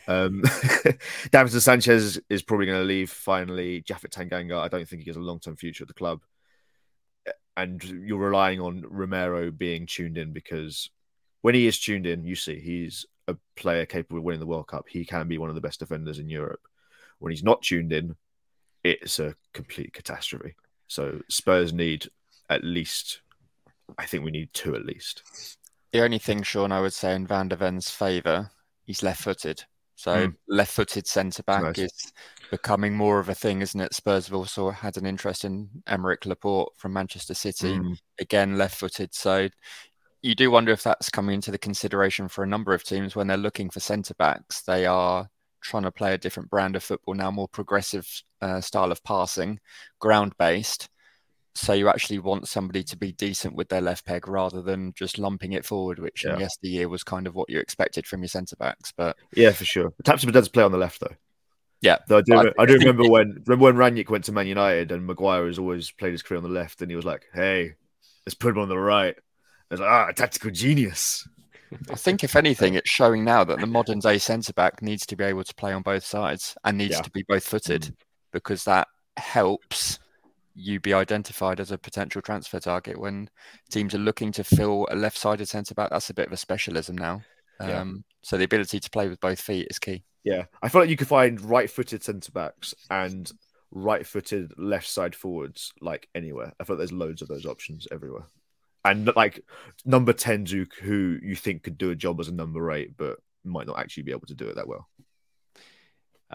Um, 0.08 0.41
Davinson 1.32 1.62
Sanchez 1.62 2.19
is 2.30 2.43
probably 2.43 2.67
going 2.67 2.82
to 2.82 2.86
leave 2.86 3.10
finally. 3.10 3.82
Japhet 3.82 4.12
Tanganga, 4.12 4.60
I 4.60 4.67
don't 4.67 4.88
think 4.88 5.04
he 5.04 5.10
has 5.10 5.17
a 5.17 5.21
long 5.21 5.39
term 5.39 5.56
future 5.56 5.84
at 5.84 5.88
the 5.88 5.93
club. 5.93 6.21
and 7.58 7.84
you're 7.84 8.19
relying 8.19 8.60
on 8.60 8.84
Romero 8.88 9.52
being 9.52 9.86
tuned 9.86 10.17
in 10.17 10.34
because 10.34 10.89
when 11.41 11.56
he 11.56 11.67
is 11.67 11.80
tuned 11.80 12.06
in, 12.06 12.26
you 12.26 12.36
see 12.36 12.60
he's 12.60 13.06
a 13.28 13.36
player 13.56 13.86
capable 13.86 14.19
of 14.19 14.24
winning 14.24 14.39
the 14.39 14.45
World 14.45 14.67
Cup. 14.67 14.86
He 14.89 15.06
can 15.06 15.28
be 15.28 15.38
one 15.38 15.50
of 15.50 15.56
the 15.56 15.62
best 15.62 15.80
defenders 15.80 16.19
in 16.19 16.30
Europe. 16.30 16.62
When 17.19 17.32
he's 17.32 17.43
not 17.43 17.62
tuned 17.62 17.93
in, 17.93 18.15
it's 18.84 19.19
a 19.19 19.36
complete 19.54 19.93
catastrophe. 19.93 20.56
So 20.88 21.21
Spurs 21.30 21.74
need 21.74 22.08
at 22.50 22.63
least, 22.63 23.21
I 23.98 24.06
think 24.06 24.24
we 24.24 24.32
need 24.32 24.54
two 24.54 24.76
at 24.76 24.86
least. 24.86 25.24
The 25.95 26.03
only 26.03 26.19
thing, 26.19 26.43
Sean, 26.43 26.73
I 26.73 26.81
would 26.81 26.91
say 26.91 27.15
in 27.15 27.25
Van 27.25 27.47
der 27.47 27.55
Ven's 27.55 27.89
favour, 27.89 28.51
he's 28.84 29.01
left-footed. 29.01 29.63
So 29.95 30.27
Mm. 30.27 30.36
left-footed 30.49 31.08
centre 31.08 31.41
back 31.43 31.63
Nice. 31.63 31.77
is 31.77 32.13
becoming 32.51 32.97
more 32.97 33.17
of 33.19 33.29
a 33.29 33.34
thing, 33.34 33.62
isn't 33.62 33.79
it? 33.79 33.93
Spurs 33.93 34.27
have 34.27 34.36
also 34.36 34.71
had 34.71 34.97
an 34.97 35.05
interest 35.05 35.45
in 35.45 35.69
Aymeric 35.88 36.25
Laporte 36.25 36.75
from 36.75 36.91
Manchester 36.91 37.34
City, 37.34 37.77
Mm. 37.77 37.97
again 38.19 38.58
left-footed. 38.58 39.13
So 39.13 39.47
you 40.21 40.36
do 40.36 40.51
wonder 40.51 40.73
if 40.73 40.84
that's 40.84 41.10
coming 41.10 41.36
into 41.36 41.49
the 41.49 41.58
consideration 41.58 42.27
for 42.27 42.43
a 42.43 42.47
number 42.47 42.73
of 42.73 42.84
teams 42.84 43.15
when 43.15 43.27
they're 43.27 43.38
looking 43.38 43.69
for 43.69 43.79
centre 43.79 44.15
backs. 44.15 44.63
They 44.63 44.86
are 44.86 45.29
trying 45.62 45.84
to 45.84 45.93
play 45.93 46.13
a 46.13 46.17
different 46.17 46.49
brand 46.49 46.75
of 46.75 46.84
football 46.84 47.13
now, 47.15 47.31
more 47.31 47.47
progressive 47.47 48.05
uh, 48.41 48.60
style 48.60 48.91
of 48.91 49.01
passing, 49.05 49.62
ground-based. 49.99 50.89
So 51.58 51.72
you 51.74 51.88
actually 51.88 52.20
want 52.20 52.48
somebody 52.50 52.84
to 52.84 52.98
be 52.98 53.13
decent 53.13 53.56
with 53.56 53.70
their 53.70 53.80
left 53.82 54.06
peg 54.06 54.28
rather 54.28 54.62
than 54.62 54.94
just 54.94 55.18
lumping 55.18 55.54
it 55.54 55.65
forward, 55.65 56.00
which 56.00 56.26
Yeah. 56.26 56.34
in 56.34 56.41
yesteryear 56.41 56.89
was 56.89 57.04
kind 57.04 57.28
of 57.28 57.34
what 57.36 57.50
you 57.50 57.60
expected 57.60 58.06
from 58.06 58.22
your 58.22 58.28
centre 58.28 58.58
backs. 58.58 58.91
But 58.96 59.15
Yeah, 59.34 59.52
for 59.52 59.63
sure. 59.63 59.91
Tapsoba 60.04 60.34
does 60.34 60.50
play 60.50 60.63
on 60.63 60.74
the 60.74 60.78
left 60.78 61.00
though. 61.00 61.15
Yeah, 61.82 61.98
Though 62.08 62.18
I 62.18 62.22
do, 62.22 62.34
I 62.36 62.52
I, 62.60 62.65
do 62.65 62.74
remember 62.78 63.08
when 63.08 63.44
remember 63.46 63.65
when 63.65 63.76
Rangnick 63.76 64.10
went 64.10 64.24
to 64.26 64.32
Man 64.32 64.48
United 64.48 64.91
and 64.91 65.06
Maguire 65.06 65.46
has 65.48 65.60
always 65.60 65.91
played 65.91 66.12
his 66.13 66.24
career 66.24 66.38
on 66.38 66.44
the 66.44 66.50
left, 66.50 66.82
and 66.82 66.89
he 66.89 66.96
was 66.96 67.06
like, 67.06 67.26
"Hey, 67.34 67.74
let's 68.26 68.34
put 68.34 68.52
him 68.56 68.60
on 68.60 68.70
the 68.70 68.78
right." 68.78 69.15
I 69.70 69.74
was 69.74 69.80
like, 69.82 69.89
"Ah, 69.89 70.12
tactical 70.12 70.52
genius." 70.52 71.28
I 71.89 71.96
think 71.96 72.24
if 72.24 72.36
anything, 72.36 72.74
it's 72.74 72.89
showing 72.89 73.24
now 73.24 73.44
that 73.44 73.60
the 73.60 73.68
modern 73.68 74.00
day 74.00 74.18
centre 74.18 74.54
back 74.54 74.82
needs 74.82 75.06
to 75.08 75.15
be 75.15 75.24
able 75.26 75.44
to 75.44 75.56
play 75.56 75.74
on 75.74 75.82
both 75.84 76.06
sides 76.06 76.56
and 76.63 76.78
needs 76.78 76.96
Yeah. 76.96 77.02
to 77.02 77.12
be 77.12 77.24
both 77.28 77.46
footed 77.46 77.96
because 78.32 78.63
that 78.63 78.88
helps 79.18 80.00
you 80.56 80.80
be 80.80 80.94
identified 80.94 81.60
as 81.60 81.72
a 81.72 81.78
potential 81.78 82.22
transfer 82.22 82.60
target 82.60 83.00
when 83.00 83.30
teams 83.70 83.94
are 83.94 84.00
looking 84.00 84.32
to 84.32 84.44
fill 84.44 84.88
a 84.89 84.96
left 84.96 85.18
sided 85.18 85.48
centre 85.48 85.76
back. 85.76 85.89
That's 85.89 86.10
a 86.10 86.13
bit 86.13 86.28
of 86.28 86.34
a 86.34 86.38
specialism 86.38 86.98
now. 86.98 87.22
Yeah. 87.60 87.82
Um, 87.82 88.04
so 88.22 88.38
the 88.38 88.46
ability 88.46 88.80
to 88.80 88.89
play 88.89 89.08
with 89.08 89.20
both 89.20 89.39
feet 89.39 89.68
is 89.70 89.80
key. 89.80 90.04
Yeah, 90.24 90.46
I 90.63 90.70
feel 90.70 90.82
like 90.82 90.89
you 90.89 90.98
could 90.98 91.08
find 91.08 91.39
right-footed 91.39 92.04
centre 92.04 92.32
backs 92.32 92.74
and 92.89 93.32
right-footed 93.72 94.54
left 94.58 94.88
side 94.88 95.13
forwards 95.13 95.72
like 95.82 96.08
anywhere. 96.15 96.52
I 96.60 96.63
feel 96.63 96.76
like 96.76 96.80
there's 96.80 96.91
loads 96.91 97.22
of 97.22 97.28
those 97.28 97.46
options 97.46 97.88
everywhere, 97.91 98.26
and 98.84 99.15
like 99.15 99.41
number 99.86 100.13
ten 100.13 100.46
who 100.46 100.65
who 100.82 101.20
you 101.22 101.36
think 101.36 101.63
could 101.63 101.78
do 101.78 101.91
a 101.91 101.96
job 101.96 102.20
as 102.20 102.28
a 102.28 102.34
number 102.34 102.72
eight, 102.72 102.98
but 102.98 103.20
might 103.44 103.68
not 103.68 103.78
actually 103.78 104.04
be 104.04 104.12
able 104.12 104.26
to 104.28 104.34
do 104.34 104.48
it 104.48 104.56
that 104.56 104.68
well. 104.68 104.88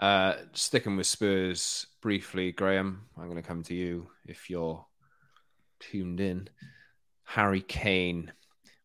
Uh, 0.01 0.33
sticking 0.53 0.97
with 0.97 1.05
Spurs 1.05 1.85
briefly, 2.01 2.51
Graeme, 2.51 3.01
I'm 3.15 3.29
going 3.29 3.35
to 3.35 3.47
come 3.47 3.61
to 3.63 3.75
you 3.75 4.07
if 4.25 4.49
you're 4.49 4.83
tuned 5.79 6.19
in. 6.19 6.49
Harry 7.23 7.61
Kane, 7.61 8.31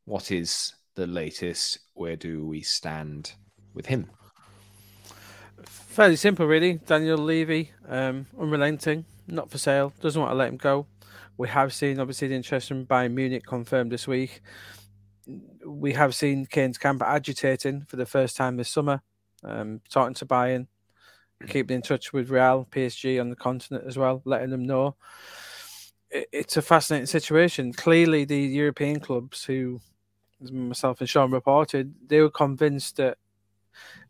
what 0.04 0.30
is 0.30 0.74
the 0.94 1.06
latest? 1.06 1.78
Where 1.94 2.16
do 2.16 2.44
we 2.44 2.60
stand 2.60 3.32
with 3.72 3.86
him? 3.86 4.10
Fairly 5.64 6.16
simple, 6.16 6.46
really. 6.46 6.74
Daniel 6.74 7.16
Levy, 7.16 7.72
um, 7.88 8.26
unrelenting, 8.38 9.06
not 9.26 9.50
for 9.50 9.56
sale, 9.56 9.94
doesn't 10.02 10.20
want 10.20 10.32
to 10.32 10.36
let 10.36 10.50
him 10.50 10.58
go. 10.58 10.86
We 11.38 11.48
have 11.48 11.72
seen, 11.72 11.98
obviously, 11.98 12.28
the 12.28 12.34
interest 12.34 12.68
from 12.68 12.84
Bayern 12.84 13.12
Munich 13.12 13.46
confirmed 13.46 13.90
this 13.90 14.06
week. 14.06 14.42
We 15.64 15.94
have 15.94 16.14
seen 16.14 16.44
Kane's 16.44 16.76
camp 16.76 17.02
agitating 17.02 17.86
for 17.88 17.96
the 17.96 18.04
first 18.04 18.36
time 18.36 18.58
this 18.58 18.68
summer, 18.68 19.00
um, 19.42 19.80
talking 19.88 20.14
to 20.14 20.26
Bayern, 20.26 20.66
keeping 21.48 21.76
in 21.76 21.82
touch 21.82 22.12
with 22.12 22.30
Real, 22.30 22.66
PSG 22.70 23.20
on 23.20 23.30
the 23.30 23.36
continent 23.36 23.84
as 23.86 23.96
well, 23.98 24.22
letting 24.24 24.50
them 24.50 24.64
know. 24.64 24.96
It- 26.10 26.28
It's 26.32 26.56
a 26.56 26.62
fascinating 26.62 27.06
situation. 27.06 27.72
Clearly, 27.72 28.24
the 28.24 28.38
European 28.38 29.00
clubs, 29.00 29.44
who 29.44 29.80
myself 30.50 31.00
and 31.00 31.08
Sean 31.08 31.30
reported, 31.30 31.94
they 32.08 32.20
were 32.20 32.30
convinced 32.30 32.96
that 32.96 33.18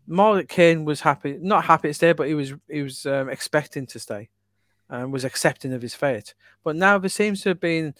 more 0.07 0.37
that 0.37 0.49
Kane 0.49 0.85
was 0.85 1.01
happy, 1.01 1.39
not 1.41 1.65
happy 1.65 1.89
to 1.89 1.95
stay, 1.95 2.13
but 2.13 2.29
he 2.29 2.35
was 2.35 2.55
he 2.69 2.83
was 2.83 3.07
um, 3.07 3.29
expecting 3.29 3.87
to 3.89 3.99
stay, 3.99 4.29
and 4.89 5.13
was 5.13 5.25
accepting 5.25 5.73
of 5.73 5.83
his 5.83 5.95
fate. 5.95 6.35
But 6.65 6.77
now 6.77 6.99
there 6.99 7.11
seems 7.11 7.43
to 7.43 7.51
have 7.51 7.61
been 7.61 7.95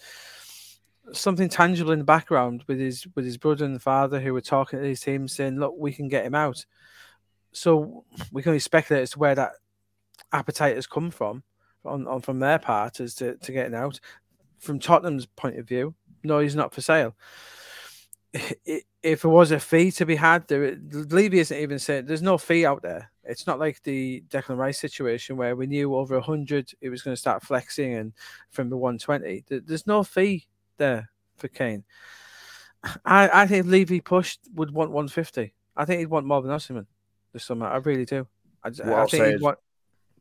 something 1.13 1.47
tangible 1.49 1.91
in 1.91 1.99
the 1.99 2.05
background 2.05 2.63
with 2.67 2.79
his 2.79 3.07
with 3.15 3.25
his 3.25 3.37
brother 3.37 3.65
and 3.65 3.81
father 3.81 4.19
who 4.19 4.33
were 4.33 4.41
talking 4.41 4.79
to 4.79 4.85
his 4.85 5.01
team, 5.01 5.27
saying, 5.27 5.59
"Look, 5.59 5.75
we 5.77 5.93
can 5.93 6.07
get 6.07 6.25
him 6.25 6.35
out." 6.35 6.65
So 7.51 8.05
we 8.31 8.41
can 8.41 8.51
only 8.51 8.59
speculate 8.59 9.03
as 9.03 9.11
to 9.11 9.19
where 9.19 9.35
that 9.35 9.53
appetite 10.31 10.75
has 10.75 10.87
come 10.87 11.11
from, 11.11 11.43
on, 11.85 12.07
on 12.07 12.21
from 12.21 12.39
their 12.39 12.59
part, 12.59 12.99
as 12.99 13.15
to 13.15 13.35
to 13.37 13.51
getting 13.51 13.75
out. 13.75 13.99
From 14.59 14.79
Tottenham's 14.79 15.27
point 15.27 15.59
of 15.59 15.67
view, 15.67 15.93
no, 16.23 16.39
he's 16.39 16.55
not 16.55 16.73
for 16.73 16.81
sale 16.81 17.15
if 19.03 19.21
there 19.21 19.31
was 19.31 19.51
a 19.51 19.59
fee 19.59 19.91
to 19.91 20.05
be 20.05 20.15
had, 20.15 20.47
there 20.47 20.77
Levy 20.91 21.39
isn't 21.39 21.57
even 21.57 21.79
saying 21.79 22.05
there's 22.05 22.21
no 22.21 22.37
fee 22.37 22.65
out 22.65 22.81
there. 22.81 23.11
It's 23.23 23.47
not 23.47 23.59
like 23.59 23.81
the 23.83 24.23
Declan 24.29 24.57
Rice 24.57 24.79
situation 24.79 25.37
where 25.37 25.55
we 25.55 25.67
knew 25.67 25.95
over 25.95 26.19
hundred 26.19 26.71
it 26.81 26.89
was 26.89 27.01
going 27.01 27.13
to 27.13 27.19
start 27.19 27.43
flexing 27.43 27.93
and 27.93 28.13
from 28.49 28.69
the 28.69 28.77
120. 28.77 29.45
There's 29.65 29.87
no 29.87 30.03
fee 30.03 30.47
there 30.77 31.09
for 31.35 31.47
Kane. 31.47 31.83
I, 33.05 33.43
I 33.43 33.47
think 33.47 33.65
Levy 33.65 34.01
pushed 34.01 34.41
would 34.53 34.71
want 34.71 34.91
150. 34.91 35.53
I 35.75 35.85
think 35.85 35.99
he'd 35.99 36.07
want 36.07 36.25
more 36.25 36.41
than 36.41 36.51
Osimhen 36.51 36.85
this 37.37 37.45
summer. 37.45 37.67
I 37.67 37.77
really 37.77 38.05
do. 38.05 38.27
I, 38.63 38.69
What 38.69 38.99
I 38.99 39.05
think 39.05 39.25
he'd 39.25 39.41
want. 39.41 39.59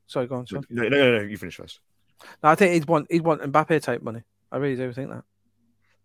Sorry, 0.07 0.27
go 0.27 0.37
on. 0.37 0.47
Sean. 0.47 0.65
No, 0.69 0.83
no, 0.83 0.89
no, 0.89 1.19
no, 1.19 1.25
you 1.25 1.39
finish 1.39 1.57
first. 1.57 1.81
No, 2.43 2.51
I 2.51 2.55
think 2.55 2.75
he'd 2.75 2.87
want 2.87 3.11
he'd 3.11 3.23
want 3.23 3.41
Mbappe 3.41 3.83
type 3.83 4.03
money. 4.03 4.23
I 4.53 4.59
really 4.59 4.77
do 4.77 4.93
think 4.93 5.11
that. 5.11 5.25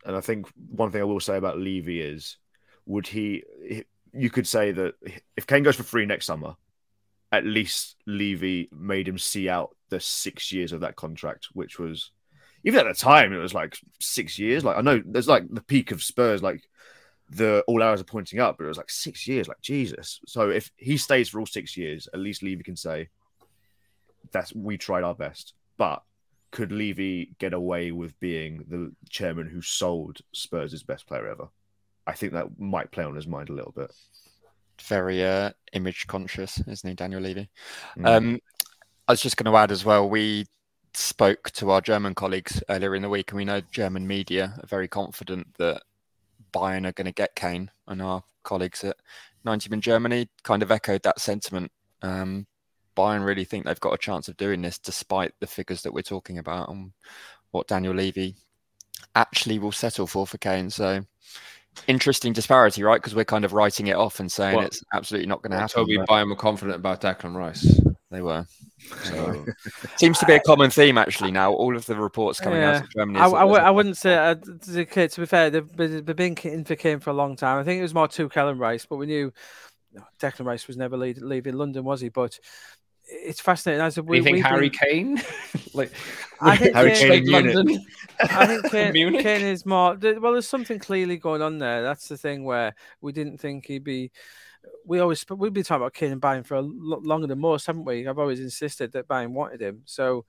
And 0.05 0.15
I 0.15 0.21
think 0.21 0.47
one 0.55 0.91
thing 0.91 1.01
I 1.01 1.05
will 1.05 1.19
say 1.19 1.37
about 1.37 1.59
Levy 1.59 2.01
is, 2.01 2.37
would 2.85 3.07
he? 3.07 3.43
You 4.13 4.29
could 4.29 4.47
say 4.47 4.71
that 4.71 4.95
if 5.37 5.45
Kane 5.45 5.63
goes 5.63 5.75
for 5.75 5.83
free 5.83 6.05
next 6.05 6.25
summer, 6.25 6.55
at 7.31 7.45
least 7.45 7.97
Levy 8.07 8.69
made 8.71 9.07
him 9.07 9.17
see 9.17 9.47
out 9.47 9.75
the 9.89 9.99
six 9.99 10.51
years 10.51 10.71
of 10.71 10.81
that 10.81 10.95
contract, 10.95 11.49
which 11.53 11.77
was 11.77 12.11
even 12.63 12.79
at 12.79 12.87
the 12.87 12.99
time 12.99 13.33
it 13.33 13.37
was 13.37 13.53
like 13.53 13.77
six 13.99 14.39
years. 14.39 14.63
Like 14.63 14.77
I 14.77 14.81
know 14.81 15.01
there's 15.05 15.27
like 15.27 15.43
the 15.49 15.61
peak 15.61 15.91
of 15.91 16.01
Spurs, 16.01 16.41
like 16.41 16.63
the 17.31 17.63
all 17.67 17.81
hours 17.81 18.01
are 18.01 18.05
pointing 18.05 18.39
up, 18.39 18.57
but 18.57 18.65
it 18.65 18.67
was 18.67 18.77
like 18.77 18.89
six 18.89 19.27
years. 19.27 19.47
Like 19.47 19.61
Jesus. 19.61 20.19
So 20.27 20.49
if 20.49 20.71
he 20.77 20.97
stays 20.97 21.29
for 21.29 21.39
all 21.39 21.45
six 21.45 21.77
years, 21.77 22.07
at 22.13 22.19
least 22.19 22.43
Levy 22.43 22.63
can 22.63 22.75
say 22.75 23.09
that's 24.31 24.53
we 24.53 24.77
tried 24.77 25.03
our 25.03 25.15
best. 25.15 25.53
But 25.77 26.03
could 26.51 26.71
Levy 26.71 27.33
get 27.39 27.53
away 27.53 27.91
with 27.91 28.19
being 28.19 28.65
the 28.67 28.93
chairman 29.09 29.47
who 29.47 29.61
sold 29.61 30.19
Spurs' 30.33 30.83
best 30.83 31.07
player 31.07 31.27
ever? 31.27 31.47
I 32.05 32.13
think 32.13 32.33
that 32.33 32.59
might 32.59 32.91
play 32.91 33.05
on 33.05 33.15
his 33.15 33.27
mind 33.27 33.49
a 33.49 33.53
little 33.53 33.71
bit. 33.71 33.91
Very 34.81 35.23
uh, 35.23 35.51
image 35.73 36.07
conscious, 36.07 36.59
isn't 36.67 36.89
he, 36.89 36.95
Daniel 36.95 37.21
Levy? 37.21 37.49
Mm. 37.97 38.07
Um, 38.07 38.39
I 39.07 39.13
was 39.13 39.21
just 39.21 39.37
going 39.37 39.51
to 39.51 39.57
add 39.57 39.71
as 39.71 39.85
well, 39.85 40.09
we 40.09 40.45
spoke 40.93 41.51
to 41.51 41.71
our 41.71 41.81
German 41.81 42.15
colleagues 42.15 42.61
earlier 42.69 42.95
in 42.95 43.01
the 43.01 43.09
week, 43.09 43.31
and 43.31 43.37
we 43.37 43.45
know 43.45 43.61
German 43.71 44.05
media 44.05 44.53
are 44.61 44.67
very 44.67 44.87
confident 44.87 45.47
that 45.57 45.83
Bayern 46.53 46.87
are 46.87 46.93
going 46.93 47.05
to 47.05 47.11
get 47.11 47.35
Kane, 47.35 47.71
and 47.87 48.01
our 48.01 48.23
colleagues 48.43 48.83
at 48.83 48.97
90 49.45 49.73
in 49.73 49.81
Germany 49.81 50.29
kind 50.43 50.63
of 50.63 50.71
echoed 50.71 51.03
that 51.03 51.19
sentiment. 51.19 51.71
Um, 52.01 52.47
Bayern 52.95 53.25
really 53.25 53.45
think 53.45 53.65
they've 53.65 53.79
got 53.79 53.93
a 53.93 53.97
chance 53.97 54.27
of 54.27 54.37
doing 54.37 54.61
this 54.61 54.77
despite 54.77 55.33
the 55.39 55.47
figures 55.47 55.81
that 55.83 55.93
we're 55.93 56.01
talking 56.01 56.37
about 56.37 56.69
and 56.69 56.91
what 57.51 57.67
Daniel 57.67 57.93
Levy 57.93 58.35
actually 59.15 59.59
will 59.59 59.71
settle 59.71 60.07
for 60.07 60.27
for 60.27 60.37
Kane. 60.37 60.69
So 60.69 61.01
interesting 61.87 62.33
disparity, 62.33 62.83
right? 62.83 62.97
Because 63.01 63.15
we're 63.15 63.25
kind 63.25 63.45
of 63.45 63.53
writing 63.53 63.87
it 63.87 63.95
off 63.95 64.19
and 64.19 64.31
saying 64.31 64.57
Well, 64.57 64.65
it's 64.65 64.83
absolutely 64.93 65.27
not 65.27 65.41
going 65.41 65.51
to 65.51 65.57
Well, 65.57 65.61
happen. 65.61 65.81
Toby 65.81 65.97
but 65.97 66.07
Bayern 66.09 66.29
were 66.29 66.35
confident 66.35 66.75
about 66.75 67.01
Declan 67.01 67.35
Rice. 67.35 67.79
They 68.11 68.21
were. 68.21 68.45
So 69.03 69.45
Seems 69.97 70.19
to 70.19 70.25
be 70.25 70.33
a 70.33 70.39
common 70.41 70.69
theme 70.69 70.97
actually 70.97 71.31
now. 71.31 71.53
All 71.53 71.75
of 71.77 71.85
the 71.85 71.95
reports 71.95 72.39
coming 72.41 72.61
out 72.61 72.83
of 72.83 72.89
Germany. 72.91 73.19
I, 73.19 73.25
is 73.25 73.31
that 73.31 73.37
I, 73.37 73.39
there's 73.39 73.47
w- 73.47 73.61
a- 73.63 73.67
I 73.67 73.71
wouldn't 73.71 73.97
say, 73.97 74.15
uh, 74.17 74.35
to 74.35 74.85
to- 74.85 75.07
to 75.07 75.19
be 75.21 75.25
fair, 75.25 75.49
they've, 75.49 75.75
been- 75.75 76.03
they've 76.05 76.15
been 76.15 76.35
in 76.43 76.65
for 76.65 76.75
Kane 76.75 76.99
for 76.99 77.09
a 77.11 77.13
long 77.13 77.35
time. 77.37 77.57
I 77.57 77.63
think 77.63 77.79
it 77.79 77.83
was 77.83 77.93
more 77.93 78.07
two 78.09 78.27
Kellen 78.27 78.57
Rice, 78.57 78.85
but 78.85 78.97
we 78.97 79.05
knew 79.05 79.31
no, 79.93 80.03
Declan 80.19 80.45
Rice 80.45 80.67
was 80.67 80.77
never 80.77 80.97
lead, 80.97 81.17
leaving 81.21 81.55
London, 81.55 81.83
was 81.85 82.01
he? 82.01 82.09
But 82.09 82.37
it's 83.05 83.39
fascinating. 83.41 83.81
As 83.81 83.97
a, 83.97 84.01
do 84.01 84.07
we, 84.07 84.17
you 84.17 84.23
think 84.23 84.35
we've 84.35 84.45
Harry 84.45 84.69
been- 84.69 84.79
Kane? 85.17 85.21
like 85.73 85.91
I 86.41 86.57
think 86.57 86.75
Harry 86.75 86.91
Kane- 86.91 86.99
Kane 86.99 87.13
in 87.13 87.21
straight 87.21 87.23
Munich. 87.25 87.55
London? 87.55 87.85
I 88.19 88.45
think 88.45 88.71
Kane, 88.71 89.21
Kane 89.23 89.45
is 89.45 89.65
more. 89.65 89.97
Well, 90.01 90.33
there's 90.33 90.47
something 90.47 90.79
clearly 90.79 91.15
going 91.17 91.41
on 91.41 91.59
there. 91.59 91.81
That's 91.81 92.07
the 92.09 92.17
thing 92.17 92.43
where 92.43 92.75
we 92.99 93.13
didn't 93.13 93.37
think 93.39 93.67
he'd 93.67 93.83
be. 93.85 94.11
We 94.85 94.99
always 94.99 95.25
we've 95.29 95.53
been 95.53 95.63
talking 95.63 95.81
about 95.81 95.93
Kane 95.93 96.11
and 96.11 96.21
Bayern 96.21 96.45
for 96.45 96.55
a 96.55 96.61
lo- 96.61 97.01
longer 97.03 97.27
than 97.27 97.39
most, 97.39 97.67
haven't 97.67 97.85
we? 97.85 98.07
I've 98.07 98.19
always 98.19 98.39
insisted 98.39 98.91
that 98.93 99.07
Bayern 99.07 99.31
wanted 99.31 99.61
him. 99.61 99.81
So 99.85 100.25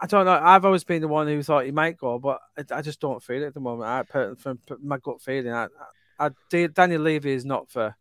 I 0.00 0.06
don't 0.06 0.24
know. 0.24 0.40
I've 0.40 0.64
always 0.64 0.84
been 0.84 1.02
the 1.02 1.08
one 1.08 1.26
who 1.26 1.42
thought 1.42 1.64
he 1.64 1.72
might 1.72 1.96
go, 1.96 2.18
but 2.18 2.40
I, 2.56 2.78
I 2.78 2.82
just 2.82 3.00
don't 3.00 3.22
feel 3.22 3.42
it 3.42 3.46
at 3.46 3.54
the 3.54 3.60
moment. 3.60 3.88
I, 3.88 4.34
from 4.34 4.58
my 4.82 4.98
gut 4.98 5.20
feeling, 5.20 5.52
I, 5.52 5.66
I, 6.18 6.30
Daniel 6.50 7.02
Levy 7.02 7.32
is 7.32 7.44
not 7.44 7.70
for 7.70 7.96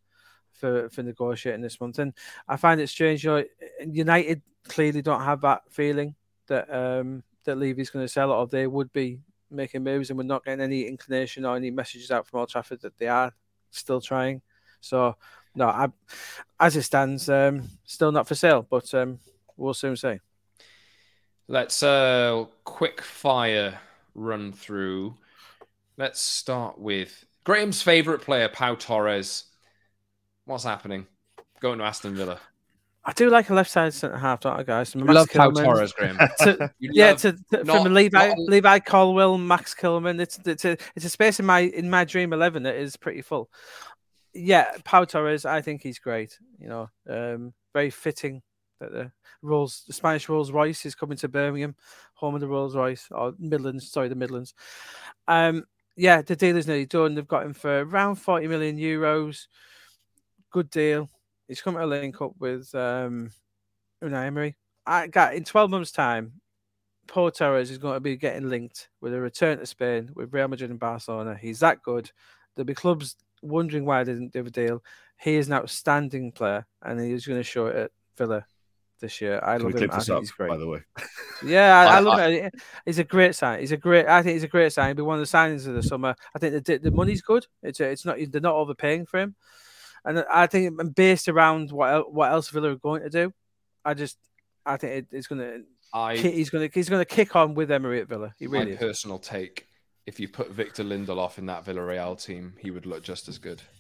for 0.52 0.90
for 0.90 1.04
negotiating 1.04 1.62
this 1.62 1.80
month, 1.82 2.00
and 2.00 2.14
I 2.48 2.58
find 2.58 2.80
it 2.80 2.88
strange. 2.88 3.24
You 3.24 3.32
know, 3.32 3.44
United 3.86 4.42
clearly 4.68 5.02
don't 5.02 5.22
have 5.22 5.42
that 5.42 5.64
feeling 5.70 6.16
that 6.48 6.74
um 6.74 7.24
that 7.46 7.58
Levy's 7.58 7.90
going 7.90 8.06
to 8.06 8.12
sell 8.12 8.32
it, 8.32 8.36
or 8.36 8.48
they 8.48 8.68
would 8.68 8.94
be 8.94 9.20
making 9.50 9.84
moves, 9.84 10.10
and 10.10 10.18
we're 10.18 10.24
not 10.24 10.46
getting 10.46 10.62
any 10.62 10.88
inclination 10.88 11.46
or 11.46 11.56
any 11.56 11.72
messages 11.72 12.12
out 12.12 12.28
from 12.28 12.40
Old 12.40 12.50
Trafford 12.50 12.82
that 12.82 12.98
they 12.98 13.08
are 13.08 13.34
still 13.72 14.02
trying. 14.02 14.42
So 14.84 15.16
no, 15.56 15.68
I, 15.68 15.88
as 16.60 16.76
it 16.76 16.84
stands, 16.84 17.30
um, 17.30 17.70
still 17.86 18.12
not 18.12 18.28
for 18.28 18.36
sale, 18.36 18.68
but 18.70 18.94
um, 18.94 19.20
we'll 19.56 19.74
soon 19.74 19.96
see. 19.96 20.20
Let's 21.48 21.84
uh 21.84 22.46
quick 22.64 23.02
fire 23.02 23.80
run 24.14 24.52
through. 24.52 25.16
Let's 25.98 26.22
start 26.22 26.80
with 26.80 27.24
Graeme's 27.44 27.82
favorite 27.82 28.22
player, 28.22 28.50
Pau 28.50 28.76
Torres. 28.76 29.46
What's 30.46 30.64
happening? 30.64 31.08
Going 31.60 31.80
to 31.80 31.86
Aston 31.86 32.16
Villa. 32.16 32.40
I 33.06 33.12
do 33.12 33.30
like 33.30 33.50
a 33.50 33.54
left 33.54 33.70
side 33.70 33.94
centre 33.94 34.18
half, 34.18 34.40
don't 34.40 34.58
I, 34.58 34.64
guys? 34.64 34.96
You 34.96 35.04
love 35.04 35.30
Pau 35.30 35.52
Torres, 35.52 35.92
Graeme. 35.92 36.18
to, 36.40 36.72
yeah, 36.80 37.14
to, 37.16 37.34
to, 37.34 37.64
not, 37.64 37.84
from 37.84 37.94
Levi, 37.94 38.30
not... 38.30 38.38
Levi 38.40 38.80
Colwill, 38.80 39.38
Max 39.38 39.76
Kilman. 39.76 40.22
It's 40.22 40.40
it's 40.46 40.64
a 40.64 40.78
it's 40.96 41.06
a 41.06 41.10
space 41.10 41.40
in 41.40 41.46
my 41.46 41.60
in 41.60 41.90
my 41.90 42.06
dream 42.06 42.32
eleven 42.32 42.64
that 42.64 42.76
is 42.76 42.96
pretty 42.96 43.22
full. 43.22 43.50
Yeah, 44.34 44.72
Pau 44.84 45.06
Torres. 45.06 45.46
I 45.46 45.62
think 45.62 45.84
he's 45.84 46.00
great. 46.00 46.38
You 46.60 46.68
know, 46.68 46.90
um, 47.10 47.54
very 47.74 47.90
fitting 47.90 48.42
that 48.80 48.92
the 48.92 49.12
Rolls, 49.42 49.84
the 49.88 49.94
Spanish 49.94 50.28
Rolls 50.30 50.52
Royce 50.52 50.86
is 50.86 50.96
coming 50.96 51.18
to 51.18 51.28
Birmingham, 51.28 51.76
home 52.14 52.36
of 52.36 52.42
the 52.42 52.48
Rolls 52.48 52.76
Royce 52.76 53.08
or 53.12 53.34
Midlands. 53.38 53.92
Sorry, 53.92 54.08
the 54.08 54.16
Midlands. 54.16 54.54
Um, 55.28 55.66
yeah, 55.96 56.22
the 56.22 56.36
deal 56.36 56.58
is 56.58 56.68
nearly 56.68 56.86
done. 56.86 57.14
They've 57.14 57.28
got 57.28 57.46
him 57.46 57.54
for 57.54 57.82
around 57.84 58.16
forty 58.16 58.48
million 58.48 58.78
euros. 58.78 59.48
Good 60.52 60.70
deal 60.70 61.10
he's 61.48 61.62
coming 61.62 61.80
to 61.82 61.88
link 61.88 62.22
up 62.22 62.34
with 62.40 62.74
um, 62.76 63.32
Unai 64.04 64.26
Emery. 64.28 64.56
I 64.86 65.08
got 65.08 65.36
in 65.36 65.44
12 65.44 65.70
months' 65.70 65.92
time, 65.92 66.34
Pau 67.08 67.30
Torres 67.30 67.72
is 67.72 67.78
going 67.78 67.96
to 67.96 68.00
be 68.00 68.18
getting 68.18 68.50
linked 68.50 68.90
with 69.02 69.14
a 69.14 69.20
return 69.20 69.60
to 69.60 69.66
Spain 69.66 70.10
with 70.16 70.34
Real 70.34 70.48
Madrid 70.48 70.72
and 70.72 70.80
Barcelona. 70.80 71.38
He's 71.40 71.60
that 71.60 71.84
good. 71.84 72.12
There'll 72.56 72.66
be 72.66 72.74
clubs 72.74 73.16
wondering 73.44 73.86
why 73.86 74.02
I 74.02 74.04
didn't 74.04 74.34
do 74.34 74.46
a 74.46 74.50
deal. 74.50 74.84
He 75.20 75.36
is 75.36 75.48
an 75.48 75.54
outstanding 75.54 76.32
player, 76.32 76.66
and 76.82 77.00
he's 77.00 77.26
going 77.26 77.40
to 77.40 77.44
show 77.44 77.68
it 77.68 77.76
at 77.76 77.92
Villa 78.18 78.46
this 79.00 79.22
year. 79.22 79.40
I 79.44 79.58
Can 79.58 79.72
love 79.72 79.82
him. 79.82 79.92
I 79.92 80.00
think 80.00 80.10
up, 80.10 80.20
he's 80.22 80.32
great. 80.32 80.50
By 80.50 80.58
the 80.58 80.68
way, 80.68 80.80
yeah, 81.46 81.80
I, 81.80 81.86
I, 81.86 81.98
I 81.98 82.00
love 82.00 82.20
I, 82.20 82.28
it. 82.28 82.56
He's 82.86 83.00
a 83.00 83.04
great 83.04 83.36
sign. 83.36 83.60
He's 83.60 83.72
a 83.72 83.78
great. 83.78 84.08
I 84.08 84.24
think 84.24 84.34
he's 84.34 84.44
a 84.44 84.48
great 84.48 84.74
sign. 84.74 84.88
He'll 84.88 84.96
be 84.96 85.02
one 85.04 85.20
of 85.20 85.30
the 85.30 85.38
signings 85.38 85.68
of 85.68 85.76
the 85.76 85.84
summer. 85.84 86.16
I 86.36 86.40
think 86.40 86.66
the 86.66 86.78
the 86.78 86.92
money's 86.92 87.22
good. 87.22 87.46
It's 87.62 87.80
it's 87.80 88.06
not 88.06 88.18
they're 88.30 88.42
not 88.42 88.56
overpaying 88.56 89.06
for 89.06 89.20
him 89.20 89.36
and 90.06 90.26
I 90.32 90.48
think 90.48 90.96
based 90.96 91.30
around 91.30 91.72
what 91.72 92.14
what 92.14 92.32
else 92.32 92.50
Villa 92.50 92.72
are 92.72 92.76
going 92.76 93.04
to 93.04 93.10
do, 93.10 93.34
I 93.86 93.94
just 93.94 94.18
I 94.66 94.78
think 94.78 94.94
it, 94.94 95.08
it's 95.12 95.28
going 95.28 95.42
to. 95.42 95.64
I, 95.94 96.18
he's 96.18 96.50
going 96.50 96.68
to 96.68 96.74
he's 96.74 96.90
going 96.90 97.02
to 97.02 97.06
kick 97.06 97.36
on 97.36 97.54
with 97.54 97.72
Emery 97.72 98.02
at 98.02 98.08
Villa. 98.08 98.34
He 98.40 98.48
really 98.48 98.66
my 98.66 98.72
is. 98.72 98.80
personal 98.80 99.20
take: 99.20 99.68
if 100.06 100.20
you 100.20 100.28
put 100.28 100.52
Victor 100.52 100.84
Lindelof 100.84 101.38
in 101.38 101.46
that 101.48 101.66
Villarreal 101.66 102.22
team, 102.22 102.54
he 102.60 102.72
would 102.72 102.86
look 102.86 103.04
just 103.04 103.28
as 103.28 103.38
good. 103.38 103.62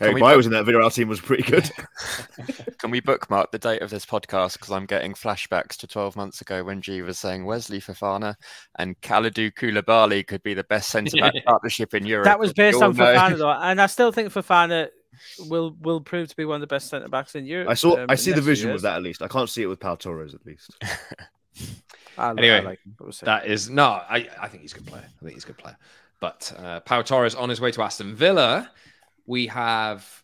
Eric 0.00 0.16
Bailly 0.16 0.36
was 0.36 0.46
in 0.46 0.52
that 0.52 0.66
Villarreal 0.66 0.92
team 0.92 1.08
was 1.08 1.20
pretty 1.20 1.42
good. 1.42 1.70
Can 2.78 2.90
we 2.90 3.00
bookmark 3.00 3.50
the 3.50 3.58
date 3.58 3.80
of 3.80 3.88
this 3.88 4.04
podcast 4.04 4.54
because 4.54 4.70
I'm 4.70 4.84
getting 4.84 5.14
flashbacks 5.14 5.76
to 5.78 5.86
12 5.86 6.16
months 6.16 6.42
ago 6.42 6.62
when 6.62 6.82
G 6.82 7.00
was 7.00 7.18
saying 7.18 7.46
Wesley 7.46 7.80
Fofana 7.80 8.34
and 8.78 9.00
Kalidou 9.00 9.52
Koulibaly 9.54 10.26
could 10.26 10.42
be 10.42 10.52
the 10.52 10.64
best 10.64 10.90
centre 10.90 11.16
back 11.16 11.34
partnership 11.46 11.94
in 11.94 12.04
Europe. 12.04 12.26
That 12.26 12.38
was 12.38 12.52
based 12.52 12.82
on 12.82 12.94
Fofana, 12.94 13.38
though, 13.38 13.50
and 13.50 13.80
I 13.80 13.86
still 13.86 14.12
think 14.12 14.32
Fofana 14.32 14.88
will 15.48 15.74
will 15.80 16.02
prove 16.02 16.28
to 16.28 16.36
be 16.36 16.44
one 16.44 16.56
of 16.56 16.60
the 16.60 16.66
best 16.66 16.88
centre 16.88 17.08
backs 17.08 17.34
in 17.34 17.46
Europe. 17.46 17.70
I 17.70 17.74
saw, 17.74 17.96
um, 17.96 18.06
I 18.10 18.16
see 18.16 18.32
the 18.32 18.42
vision 18.42 18.72
with 18.72 18.82
that 18.82 18.96
at 18.96 19.02
least. 19.02 19.22
I 19.22 19.28
can't 19.28 19.48
see 19.48 19.62
it 19.62 19.66
with 19.66 19.80
Pau 19.80 19.94
Torres 19.94 20.34
at 20.34 20.44
least. 20.44 20.76
Anyway, 22.18 22.62
like 22.62 22.80
that 23.22 23.46
is 23.46 23.68
no. 23.68 23.84
I 23.84 24.28
I 24.40 24.48
think 24.48 24.62
he's 24.62 24.72
a 24.72 24.76
good 24.76 24.86
player. 24.86 25.04
I 25.04 25.24
think 25.24 25.34
he's 25.34 25.44
a 25.44 25.48
good 25.48 25.58
player. 25.58 25.76
But 26.20 26.52
uh, 26.56 26.80
Pau 26.80 27.02
Torres 27.02 27.34
on 27.34 27.48
his 27.48 27.60
way 27.60 27.70
to 27.72 27.82
Aston 27.82 28.14
Villa. 28.14 28.70
We 29.26 29.48
have 29.48 30.22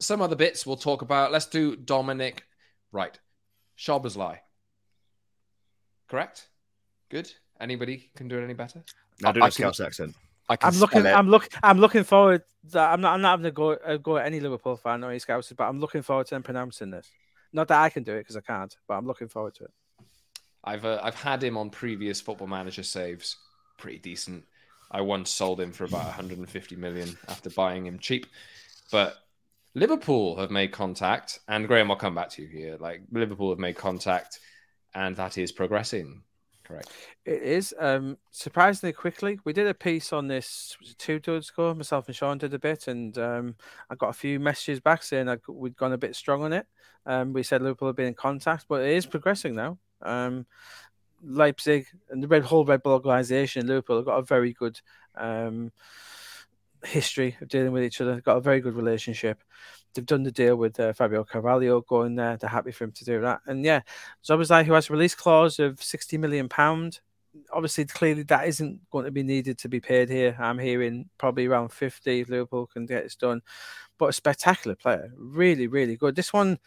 some 0.00 0.22
other 0.22 0.36
bits 0.36 0.66
we'll 0.66 0.76
talk 0.76 1.02
about. 1.02 1.30
Let's 1.30 1.46
do 1.46 1.76
Dominik. 1.76 2.40
Right. 2.92 3.18
Szoboszlai. 3.78 4.38
Correct? 6.08 6.48
Good. 7.10 7.32
Anybody 7.60 8.10
can 8.16 8.28
do 8.28 8.38
it 8.38 8.44
any 8.44 8.54
better? 8.54 8.82
I 9.24 9.32
do 9.32 9.44
a 9.44 9.50
Scouse 9.50 9.80
accent. 9.80 10.14
I 10.48 10.56
am 10.60 10.74
looking. 10.74 11.06
I'm 11.06 11.28
look. 11.28 11.48
I'm 11.62 11.78
looking 11.78 12.04
forward. 12.04 12.42
That 12.72 12.92
I'm 12.92 13.00
not. 13.00 13.14
I'm 13.14 13.22
not 13.22 13.30
having 13.30 13.44
to 13.44 13.50
go 13.50 13.72
uh, 13.72 13.96
go 13.96 14.18
at 14.18 14.26
any 14.26 14.40
Liverpool 14.40 14.76
fan 14.76 15.02
or 15.02 15.10
any 15.10 15.18
Scouts, 15.18 15.52
but 15.56 15.64
I'm 15.64 15.80
looking 15.80 16.02
forward 16.02 16.26
to 16.26 16.34
them 16.34 16.42
pronouncing 16.42 16.90
this. 16.90 17.08
Not 17.52 17.68
that 17.68 17.80
I 17.80 17.88
can 17.88 18.02
do 18.02 18.14
it 18.14 18.20
because 18.20 18.36
I 18.36 18.40
can't, 18.40 18.76
but 18.86 18.94
I'm 18.94 19.06
looking 19.06 19.28
forward 19.28 19.54
to 19.56 19.64
it. 19.64 19.70
I've 20.64 20.84
uh, 20.84 21.00
I've 21.02 21.14
had 21.14 21.42
him 21.42 21.56
on 21.56 21.70
previous 21.70 22.20
Football 22.20 22.48
Manager 22.48 22.82
saves, 22.82 23.36
pretty 23.78 23.98
decent. 23.98 24.44
I 24.90 25.00
once 25.00 25.30
sold 25.30 25.60
him 25.60 25.72
for 25.72 25.84
about 25.84 26.04
150 26.04 26.76
million 26.76 27.16
after 27.28 27.50
buying 27.50 27.86
him 27.86 27.98
cheap, 27.98 28.26
but 28.90 29.16
Liverpool 29.74 30.36
have 30.36 30.50
made 30.50 30.72
contact, 30.72 31.40
and 31.48 31.66
Graeme, 31.66 31.90
I'll 31.90 31.96
come 31.96 32.14
back 32.14 32.30
to 32.30 32.42
you 32.42 32.48
here. 32.48 32.76
Like 32.78 33.02
Liverpool 33.10 33.50
have 33.50 33.58
made 33.58 33.76
contact, 33.76 34.38
and 34.94 35.16
that 35.16 35.36
is 35.36 35.52
progressing. 35.52 36.22
Correct. 36.64 36.88
It 37.26 37.42
is 37.42 37.74
um, 37.78 38.16
surprisingly 38.30 38.94
quickly. 38.94 39.38
We 39.44 39.52
did 39.52 39.66
a 39.66 39.74
piece 39.74 40.14
on 40.14 40.28
this 40.28 40.76
two 40.96 41.18
days 41.18 41.50
ago. 41.50 41.74
Myself 41.74 42.06
and 42.06 42.16
Sean 42.16 42.38
did 42.38 42.54
a 42.54 42.58
bit, 42.58 42.88
and 42.88 43.16
um, 43.18 43.56
I 43.90 43.96
got 43.96 44.08
a 44.08 44.14
few 44.14 44.40
messages 44.40 44.80
back 44.80 45.02
saying 45.02 45.26
that 45.26 45.40
we'd 45.46 45.76
gone 45.76 45.92
a 45.92 45.98
bit 45.98 46.16
strong 46.16 46.42
on 46.42 46.54
it. 46.54 46.66
Um, 47.04 47.34
we 47.34 47.42
said 47.42 47.60
Liverpool 47.60 47.88
have 47.88 47.96
been 47.96 48.06
in 48.06 48.14
contact, 48.14 48.64
but 48.68 48.80
it 48.82 48.96
is 48.96 49.04
progressing 49.04 49.54
now. 49.54 49.78
Um, 50.04 50.46
Leipzig 51.22 51.86
and 52.10 52.22
the 52.22 52.28
Red 52.28 52.44
whole 52.44 52.64
Red 52.64 52.82
Bull 52.82 52.92
organization, 52.92 53.62
in 53.62 53.68
Liverpool 53.68 53.96
have 53.96 54.04
got 54.04 54.18
a 54.18 54.22
very 54.22 54.52
good 54.52 54.80
um, 55.16 55.72
history 56.84 57.36
of 57.40 57.48
dealing 57.48 57.72
with 57.72 57.82
each 57.82 58.00
other. 58.00 58.14
They've 58.14 58.24
Got 58.24 58.36
a 58.36 58.42
very 58.42 58.60
good 58.60 58.74
relationship. 58.74 59.42
They've 59.94 60.04
done 60.04 60.24
the 60.24 60.32
deal 60.32 60.56
with 60.56 60.78
uh, 60.78 60.92
Fabio 60.92 61.24
Carvalho 61.24 61.80
going 61.80 62.16
there. 62.16 62.36
They're 62.36 62.50
happy 62.50 62.72
for 62.72 62.84
him 62.84 62.92
to 62.92 63.04
do 63.04 63.20
that. 63.20 63.40
And 63.46 63.64
yeah, 63.64 63.80
Szoboszlai, 64.22 64.64
who 64.64 64.72
has 64.72 64.90
a 64.90 64.92
release 64.92 65.14
clause 65.14 65.58
of 65.58 65.82
sixty 65.82 66.18
million 66.18 66.48
pound. 66.48 67.00
Obviously, 67.52 67.84
clearly 67.84 68.22
that 68.24 68.46
isn't 68.46 68.80
going 68.90 69.04
to 69.04 69.10
be 69.10 69.22
needed 69.22 69.58
to 69.58 69.68
be 69.68 69.80
paid 69.80 70.08
here. 70.08 70.36
I'm 70.38 70.58
hearing 70.58 71.08
probably 71.16 71.46
around 71.46 71.72
fifty. 71.72 72.24
Liverpool 72.24 72.66
can 72.66 72.86
get 72.86 73.04
this 73.04 73.16
done, 73.16 73.40
but 73.98 74.10
a 74.10 74.12
spectacular 74.12 74.76
player, 74.76 75.12
really, 75.16 75.68
really 75.68 75.96
good. 75.96 76.16
This 76.16 76.32
one, 76.32 76.58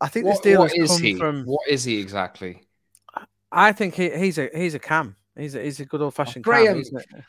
I 0.00 0.08
think 0.08 0.26
what, 0.26 0.32
this 0.32 0.40
deal 0.40 0.62
has 0.62 0.88
come 0.88 1.02
he? 1.02 1.14
from. 1.14 1.44
What 1.44 1.68
is 1.68 1.84
he 1.84 1.98
exactly? 1.98 2.62
I 3.50 3.72
think 3.72 3.94
he, 3.94 4.10
he's 4.10 4.38
a 4.38 4.50
he's 4.54 4.74
a 4.74 4.78
cam. 4.78 5.16
He's 5.36 5.54
a, 5.54 5.62
he's 5.62 5.80
a 5.80 5.84
good 5.84 6.02
old 6.02 6.14
fashioned 6.14 6.44
oh, 6.46 6.50
Graeme. 6.50 6.82
Cam, 6.84 7.24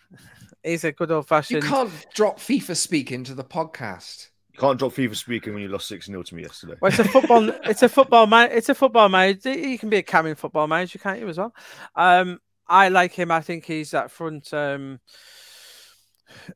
he's 0.63 0.83
a 0.83 0.91
good 0.91 1.11
old 1.11 1.27
fashioned. 1.27 1.63
You 1.63 1.69
can't 1.69 1.91
drop 2.13 2.39
FIFA 2.39 2.75
speak 2.75 3.11
into 3.11 3.33
the 3.33 3.43
podcast. 3.43 4.29
You 4.53 4.59
can't 4.59 4.79
drop 4.79 4.93
FIFA 4.93 5.15
speaking 5.15 5.53
when 5.53 5.63
you 5.63 5.69
lost 5.69 5.87
six 5.87 6.05
0 6.05 6.23
to 6.23 6.35
me 6.35 6.43
yesterday. 6.43 6.75
Well, 6.81 6.89
it's 6.89 6.99
a 6.99 7.03
football. 7.03 7.49
it's 7.65 7.83
a 7.83 7.89
football 7.89 8.25
man. 8.27 8.49
It's 8.51 8.69
a 8.69 8.75
football 8.75 9.09
manager. 9.09 9.53
You 9.53 9.77
can 9.77 9.89
be 9.89 9.97
a 9.97 10.03
cam 10.03 10.25
in 10.25 10.35
football 10.35 10.67
manager, 10.67 10.97
can't 10.99 11.19
you 11.19 11.27
as 11.27 11.37
well? 11.37 11.53
Um, 11.95 12.39
I 12.67 12.89
like 12.89 13.13
him. 13.13 13.31
I 13.31 13.41
think 13.41 13.65
he's 13.65 13.91
that 13.91 14.11
front. 14.11 14.53
Um, 14.53 14.99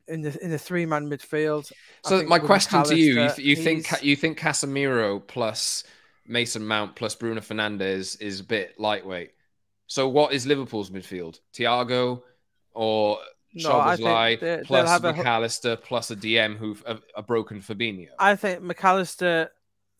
in 0.08 0.22
the 0.22 0.36
in 0.42 0.50
the 0.50 0.58
three 0.58 0.86
man 0.86 1.08
midfield. 1.08 1.70
So 2.04 2.22
my 2.24 2.38
question 2.38 2.82
to 2.82 2.96
you: 2.96 3.20
You, 3.20 3.30
you 3.38 3.56
think 3.56 4.02
you 4.02 4.16
think 4.16 4.38
Casemiro 4.38 5.24
plus 5.26 5.84
Mason 6.30 6.64
Mount 6.64 6.94
plus 6.94 7.14
Bruno 7.14 7.40
Fernandes 7.40 8.20
is 8.20 8.40
a 8.40 8.44
bit 8.44 8.78
lightweight? 8.78 9.32
So 9.86 10.08
what 10.08 10.32
is 10.32 10.46
Liverpool's 10.46 10.90
midfield? 10.90 11.40
Thiago 11.52 12.22
or 12.72 13.18
no, 13.54 13.70
Szoboszlai 13.70 14.64
plus 14.64 15.02
Mac 15.02 15.18
Allister 15.18 15.72
a... 15.72 15.76
plus 15.76 16.10
a 16.10 16.16
DM 16.16 16.56
who've 16.56 16.82
a, 16.86 17.00
a, 17.16 17.22
broken 17.22 17.60
Fabinho? 17.60 18.08
I 18.18 18.36
think 18.36 18.62
McAllister, 18.62 19.48
Allister, 19.48 19.50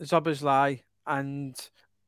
Szoboszlai, 0.03 0.83
and 1.07 1.57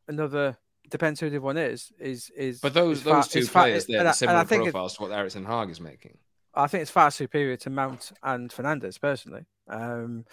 another 0.07 0.57
depends 0.89 1.19
who 1.19 1.29
the 1.29 1.41
one 1.41 1.57
is. 1.57 1.93
Is 1.99 2.31
is 2.37 2.61
but 2.61 2.75
those 2.75 2.99
is 2.99 3.05
those 3.05 3.27
two 3.27 3.47
players, 3.47 3.87
they're 3.87 4.05
the 4.05 4.13
similar 4.13 4.45
profiles 4.45 4.95
to 4.97 5.03
what 5.03 5.11
Erik 5.11 5.33
ten 5.33 5.45
Hag 5.45 5.71
is 5.71 5.81
making. 5.81 6.19
I 6.55 6.67
think 6.67 6.83
it's 6.83 6.91
far 6.91 7.11
superior 7.11 7.57
to 7.59 7.71
Mount 7.71 8.13
and 8.23 8.51
Fernandes 8.51 9.01
personally. 9.01 9.47
Um, 9.69 10.25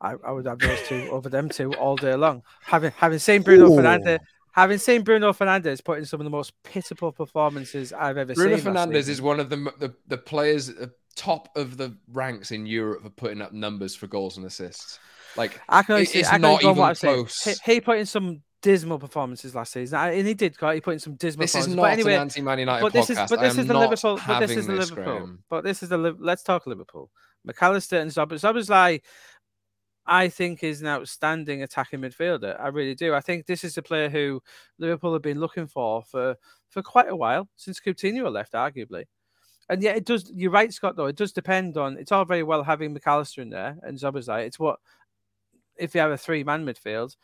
I, 0.00 0.14
I, 0.24 0.30
would 0.30 0.46
have 0.46 0.58
those 0.58 0.78
two 0.86 1.08
over 1.10 1.28
them 1.28 1.48
two 1.48 1.72
all 1.74 1.96
day 1.96 2.14
long. 2.14 2.42
Having 2.62 2.92
having 2.96 3.18
seen 3.18 3.42
Bruno 3.42 3.72
Ooh. 3.72 3.76
Fernandes, 3.76 4.20
Having 4.56 4.78
seen 4.78 5.02
Bruno 5.02 5.34
Fernandes 5.34 5.84
put 5.84 5.98
in 5.98 6.06
some 6.06 6.18
of 6.18 6.24
the 6.24 6.30
most 6.30 6.54
pitiful 6.62 7.12
performances 7.12 7.92
I've 7.92 8.16
ever 8.16 8.32
Bruno 8.32 8.56
seen. 8.56 8.64
Bruno 8.64 8.86
Fernandes 8.86 9.08
is 9.10 9.20
one 9.20 9.38
of 9.38 9.50
the, 9.50 9.56
the, 9.78 9.94
the 10.06 10.16
players 10.16 10.70
at 10.70 10.78
the 10.78 10.92
top 11.14 11.54
of 11.58 11.76
the 11.76 11.94
ranks 12.10 12.52
in 12.52 12.64
Europe 12.64 13.02
for 13.02 13.10
putting 13.10 13.42
up 13.42 13.52
numbers 13.52 13.94
for 13.94 14.06
goals 14.06 14.38
and 14.38 14.46
assists. 14.46 14.98
Like 15.36 15.60
I 15.68 15.82
can 15.82 15.92
only 15.92 16.06
see, 16.06 16.20
it's 16.20 16.28
I 16.30 16.32
can 16.32 16.40
not 16.40 16.64
even 16.64 16.94
close. 16.94 17.44
He, 17.44 17.74
he, 17.74 17.80
put 17.82 17.98
in 17.98 18.06
some 18.06 18.40
dismal 18.66 18.98
performances 18.98 19.54
last 19.54 19.72
season, 19.72 19.96
and 19.96 20.26
he 20.26 20.34
did. 20.34 20.56
He 20.60 20.80
put 20.80 20.94
in 20.94 20.98
some 20.98 21.14
dismal. 21.14 21.44
This 21.44 21.54
is 21.54 21.66
performances. 21.66 21.76
not 21.76 21.82
but 21.82 21.92
anyway, 21.92 22.14
an 22.14 22.20
anti-Man 22.22 22.58
United 22.58 22.82
but 22.82 22.92
this 22.92 23.06
podcast. 23.06 23.24
is 23.24 23.30
but 23.30 23.40
this 23.40 23.58
is 23.58 23.66
the 23.68 23.78
Liverpool. 23.78 24.20
But 24.26 24.40
this 24.40 24.50
is 24.56 24.66
the 24.66 24.72
this, 24.74 24.90
Liverpool. 24.90 25.18
Graeme. 25.18 25.38
But 25.48 25.64
this 25.64 25.82
is 25.84 25.88
the 25.88 26.16
let's 26.18 26.42
talk 26.42 26.66
Liverpool. 26.66 27.10
Mac 27.44 27.62
Allister 27.62 27.98
and 27.98 28.10
Zob- 28.10 28.32
Szoboszlai, 28.32 29.00
I 30.04 30.28
think, 30.28 30.64
is 30.64 30.80
an 30.80 30.88
outstanding 30.88 31.62
attacking 31.62 32.00
midfielder. 32.00 32.60
I 32.60 32.68
really 32.68 32.96
do. 32.96 33.14
I 33.14 33.20
think 33.20 33.46
this 33.46 33.62
is 33.62 33.78
a 33.78 33.82
player 33.82 34.08
who 34.08 34.42
Liverpool 34.78 35.12
have 35.12 35.22
been 35.22 35.38
looking 35.38 35.68
for 35.68 36.02
for 36.02 36.34
for 36.68 36.82
quite 36.82 37.08
a 37.08 37.14
while 37.14 37.48
since 37.54 37.78
Coutinho 37.78 38.32
left, 38.32 38.54
arguably. 38.54 39.04
And 39.68 39.80
yet, 39.80 39.96
it 39.96 40.04
does. 40.04 40.28
You're 40.34 40.50
right, 40.50 40.72
Scott. 40.72 40.96
Though 40.96 41.06
it 41.06 41.16
does 41.16 41.32
depend 41.32 41.76
on. 41.76 41.98
It's 41.98 42.10
all 42.10 42.24
very 42.24 42.42
well 42.42 42.64
having 42.64 42.92
Mac 42.92 43.06
Allister 43.06 43.42
in 43.42 43.50
there 43.50 43.78
and 43.84 43.96
Szoboszlai. 43.96 44.44
It's 44.44 44.58
what 44.58 44.80
if 45.76 45.94
you 45.94 46.00
have 46.00 46.10
a 46.10 46.18
three-man 46.18 46.66
midfield. 46.66 47.14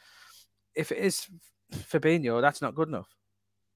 If 0.75 0.93
it 0.93 0.99
is 0.99 1.27
Fabinho, 1.73 2.41
that's 2.41 2.63
not 2.63 2.75
good 2.75 2.89
enough. 2.89 3.09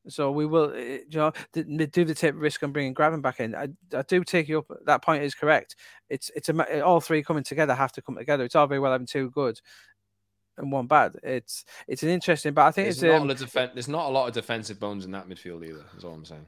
So 0.09 0.31
we 0.31 0.47
will, 0.47 0.73
eh, 0.73 0.99
you 1.09 1.19
know, 1.19 1.33
do 1.53 2.05
the 2.05 2.15
take 2.15 2.35
risk 2.37 2.63
on 2.63 2.73
bringing 2.73 2.95
Graven 2.95 3.21
back 3.21 3.41
in. 3.41 3.55
I, 3.55 3.69
I 3.93 4.03
do 4.03 4.23
take 4.23 4.49
you 4.49 4.59
up. 4.59 4.67
That 4.85 5.03
point 5.03 5.25
is 5.25 5.35
correct. 5.35 5.75
It's 6.09 6.31
it's 6.37 6.49
a, 6.49 6.81
all 6.81 7.01
three 7.01 7.23
coming 7.23 7.43
together 7.43 7.75
have 7.75 7.93
to 7.93 8.03
come 8.03 8.17
together. 8.17 8.45
It's 8.45 8.55
all 8.55 8.69
very 8.69 8.79
well 8.79 8.93
having 8.93 9.07
two 9.07 9.31
good 9.31 9.61
and 10.59 10.73
one 10.73 10.87
bad. 10.87 11.17
It's 11.23 11.65
it's 11.89 12.03
an 12.03 12.09
interesting, 12.09 12.55
but 12.55 12.67
I 12.67 12.71
think 12.71 12.87
There's 12.87 13.03
it's 13.03 13.13
not, 13.13 13.21
um, 13.23 13.31
a 13.31 13.35
defen- 13.35 13.75
there's 13.75 13.89
not 13.89 14.07
a 14.07 14.13
lot 14.13 14.29
of 14.29 14.35
defensive 14.35 14.81
bones 14.81 15.05
in 15.05 15.11
that 15.13 15.29
midfield 15.29 15.67
either. 15.67 15.85
Is 15.97 16.05
all 16.05 16.15
I'm 16.15 16.25
saying. 16.25 16.47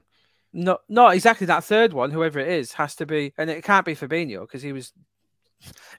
no 0.52 0.78
not 0.88 1.14
exactly 1.14 1.46
that 1.48 1.64
third 1.64 1.92
one. 1.92 2.10
Whoever 2.10 2.38
it 2.38 2.48
is 2.48 2.72
has 2.74 2.94
to 2.96 3.06
be, 3.06 3.32
and 3.38 3.50
it 3.50 3.64
can't 3.64 3.86
be 3.86 3.94
Fabinho 3.94 4.42
because 4.42 4.62
he 4.62 4.72
was 4.72 4.92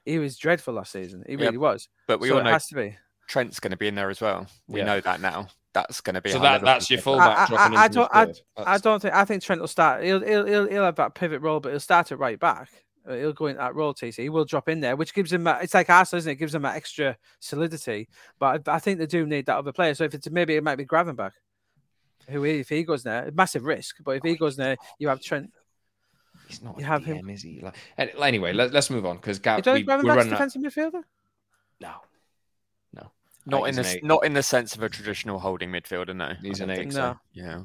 he 0.04 0.18
was 0.18 0.38
dreadful 0.38 0.74
last 0.74 0.92
season. 0.92 1.24
He 1.26 1.36
really 1.36 1.58
was. 1.58 1.88
But 2.06 2.20
we 2.20 2.28
so 2.28 2.34
all 2.34 2.40
it 2.40 2.44
know 2.44 2.52
has 2.52 2.68
to 2.68 2.74
be. 2.74 2.96
Trent's 3.30 3.60
going 3.60 3.70
to 3.70 3.76
be 3.76 3.86
in 3.88 3.94
there 3.94 4.10
as 4.10 4.20
well. 4.20 4.46
We 4.66 4.80
Yeah. 4.80 4.86
know 4.86 5.00
that 5.00 5.20
now. 5.20 5.48
That's 5.72 6.00
going 6.00 6.14
to 6.14 6.20
be 6.20 6.30
So 6.30 6.38
our 6.38 6.42
that 6.42 6.62
that's 6.62 6.90
your 6.90 6.96
defense. 6.96 7.04
fullback 7.04 7.50
I- 7.52 7.54
I- 7.54 7.84
I 7.84 7.88
don't- 7.88 8.10
I- 8.12 8.32
I 8.74 8.78
don't 8.78 9.00
think. 9.00 9.14
I 9.14 9.24
think 9.24 9.40
Trent 9.42 9.60
will 9.60 9.68
start. 9.68 10.02
He'll 10.02 10.20
he'll 10.20 10.44
he'll, 10.44 10.68
he'll 10.68 10.84
have 10.84 10.96
that 10.96 11.14
pivot 11.14 11.40
role, 11.40 11.60
but 11.60 11.70
he'll 11.70 11.78
start 11.78 12.10
at 12.10 12.18
right 12.18 12.38
back. 12.40 12.68
Uh, 13.08 13.14
He'll 13.14 13.32
go 13.32 13.46
in 13.46 13.56
that 13.56 13.74
role, 13.76 13.94
TC. 13.94 14.16
He 14.24 14.28
will 14.28 14.44
drop 14.44 14.68
in 14.68 14.80
there, 14.80 14.94
which 14.96 15.14
gives 15.14 15.32
him. 15.32 15.46
It's 15.46 15.72
like 15.72 15.88
Arsenal, 15.88 16.18
isn't 16.18 16.30
it? 16.30 16.32
it 16.34 16.36
gives 16.38 16.54
him 16.54 16.62
that 16.62 16.74
extra 16.76 17.16
solidity. 17.38 18.08
But 18.40 18.68
I, 18.68 18.74
I 18.74 18.78
think 18.80 18.98
they 18.98 19.06
do 19.06 19.24
need 19.26 19.46
that 19.46 19.56
other 19.56 19.72
player. 19.72 19.94
So 19.94 20.04
if 20.04 20.12
it's 20.12 20.28
maybe 20.28 20.56
it 20.56 20.64
might 20.64 20.74
be 20.76 20.84
Gravenberch, 20.84 21.32
who 22.28 22.44
if 22.44 22.68
he 22.68 22.82
goes 22.82 23.02
there, 23.04 23.30
massive 23.32 23.64
risk. 23.64 23.96
But 24.04 24.16
if 24.16 24.22
he 24.24 24.34
goes 24.36 24.56
there, 24.56 24.76
you 24.98 25.08
have 25.08 25.22
Trent. 25.22 25.50
He's 26.48 26.62
not 26.62 26.78
You 26.78 26.84
a 26.84 26.88
have 26.88 27.04
him- 27.04 27.30
is 27.30 27.42
he? 27.42 27.60
Like, 27.62 27.76
anyway, 27.96 28.52
let, 28.52 28.74
us 28.74 28.90
move 28.90 29.06
on 29.06 29.16
because 29.16 29.38
You 29.38 29.42
Gab, 29.44 29.62
don't 29.62 29.74
we, 29.74 29.80
think 29.80 29.88
we're 29.88 29.94
Gravenberch's 29.98 30.06
running 30.16 30.32
out. 30.32 30.50
defensive 30.50 30.62
midfielder? 30.62 31.02
No, 31.80 31.88
no, 31.88 31.94
Not 33.50 33.64
I 33.64 33.68
in 33.70 33.74
the 33.74 33.82
he's 33.82 33.90
s- 33.96 34.00
an 34.02 34.06
not 34.08 34.24
in 34.24 34.32
the 34.34 34.42
sense 34.42 34.74
of 34.74 34.82
a 34.82 34.88
traditional 34.88 35.38
holding 35.38 35.70
midfielder. 35.70 36.14
No, 36.16 36.32
He's 36.42 36.60
an 36.60 36.70
eight. 36.70 36.76
think 36.76 36.92
No. 36.92 37.12
So. 37.12 37.18
Yeah. 37.34 37.60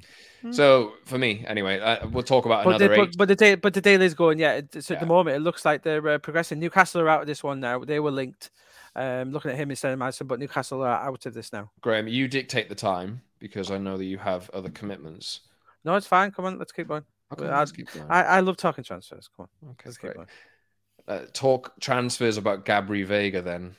eight. 0.46 0.54
So 0.56 0.94
for 1.06 1.18
me, 1.18 1.44
anyway, 1.48 1.80
uh, 1.80 2.08
we'll 2.08 2.24
talk 2.24 2.46
about 2.46 2.64
But 2.66 2.76
another 2.82 2.90
but, 2.90 3.00
eight. 3.10 3.18
but 3.18 3.28
the 3.28 3.36
day, 3.36 3.56
but 3.56 3.74
the 3.74 3.82
deal 3.82 4.02
is 4.02 4.14
going. 4.14 4.38
Yeah, 4.40 4.62
it's 4.74 4.92
at 4.92 5.00
the 5.00 5.06
moment 5.06 5.38
it 5.38 5.40
looks 5.40 5.66
like 5.66 5.82
they're 5.84 6.08
uh, 6.08 6.18
progressing. 6.20 6.60
Newcastle 6.60 7.02
are 7.02 7.10
out 7.10 7.22
of 7.22 7.28
this 7.28 7.44
one 7.44 7.60
now. 7.60 7.80
They 7.80 8.00
were 8.00 8.12
linked. 8.12 8.52
Um, 8.98 9.32
looking 9.34 9.52
at 9.52 9.58
him 9.58 9.70
instead 9.72 9.92
of 9.92 10.00
Maddison, 10.00 10.26
but 10.26 10.40
Newcastle 10.40 10.82
are 10.82 10.88
out 10.96 11.26
of 11.26 11.34
this 11.34 11.52
now. 11.52 11.70
Graeme, 11.82 12.08
you 12.08 12.30
dictate 12.30 12.70
the 12.70 12.76
time 12.76 13.22
because 13.40 13.70
I 13.70 13.78
know 13.78 13.98
that 13.98 14.06
you 14.06 14.18
have 14.18 14.50
other 14.54 14.70
commitments. 14.70 15.42
No, 15.84 15.96
it's 15.96 16.08
fine. 16.08 16.32
Come 16.32 16.46
on, 16.46 16.58
let's 16.58 16.72
keep 16.72 16.88
going. 16.88 17.04
Okay, 17.34 17.44
Well, 17.46 17.58
let's 17.60 17.74
keep 17.74 17.92
going. 17.92 18.06
I, 18.10 18.24
I 18.24 18.40
love 18.40 18.56
talking 18.56 18.86
transfers. 18.86 19.30
Come 19.36 19.50
on, 19.64 19.70
okay, 19.72 19.82
let's 19.88 19.98
keep 19.98 20.14
great. 20.14 20.16
going. 20.16 20.28
Uh, 21.10 21.26
talk 21.34 21.74
transfers 21.82 22.38
about 22.38 22.66
Gabri 22.66 23.06
Veiga 23.06 23.44
then. 23.44 23.76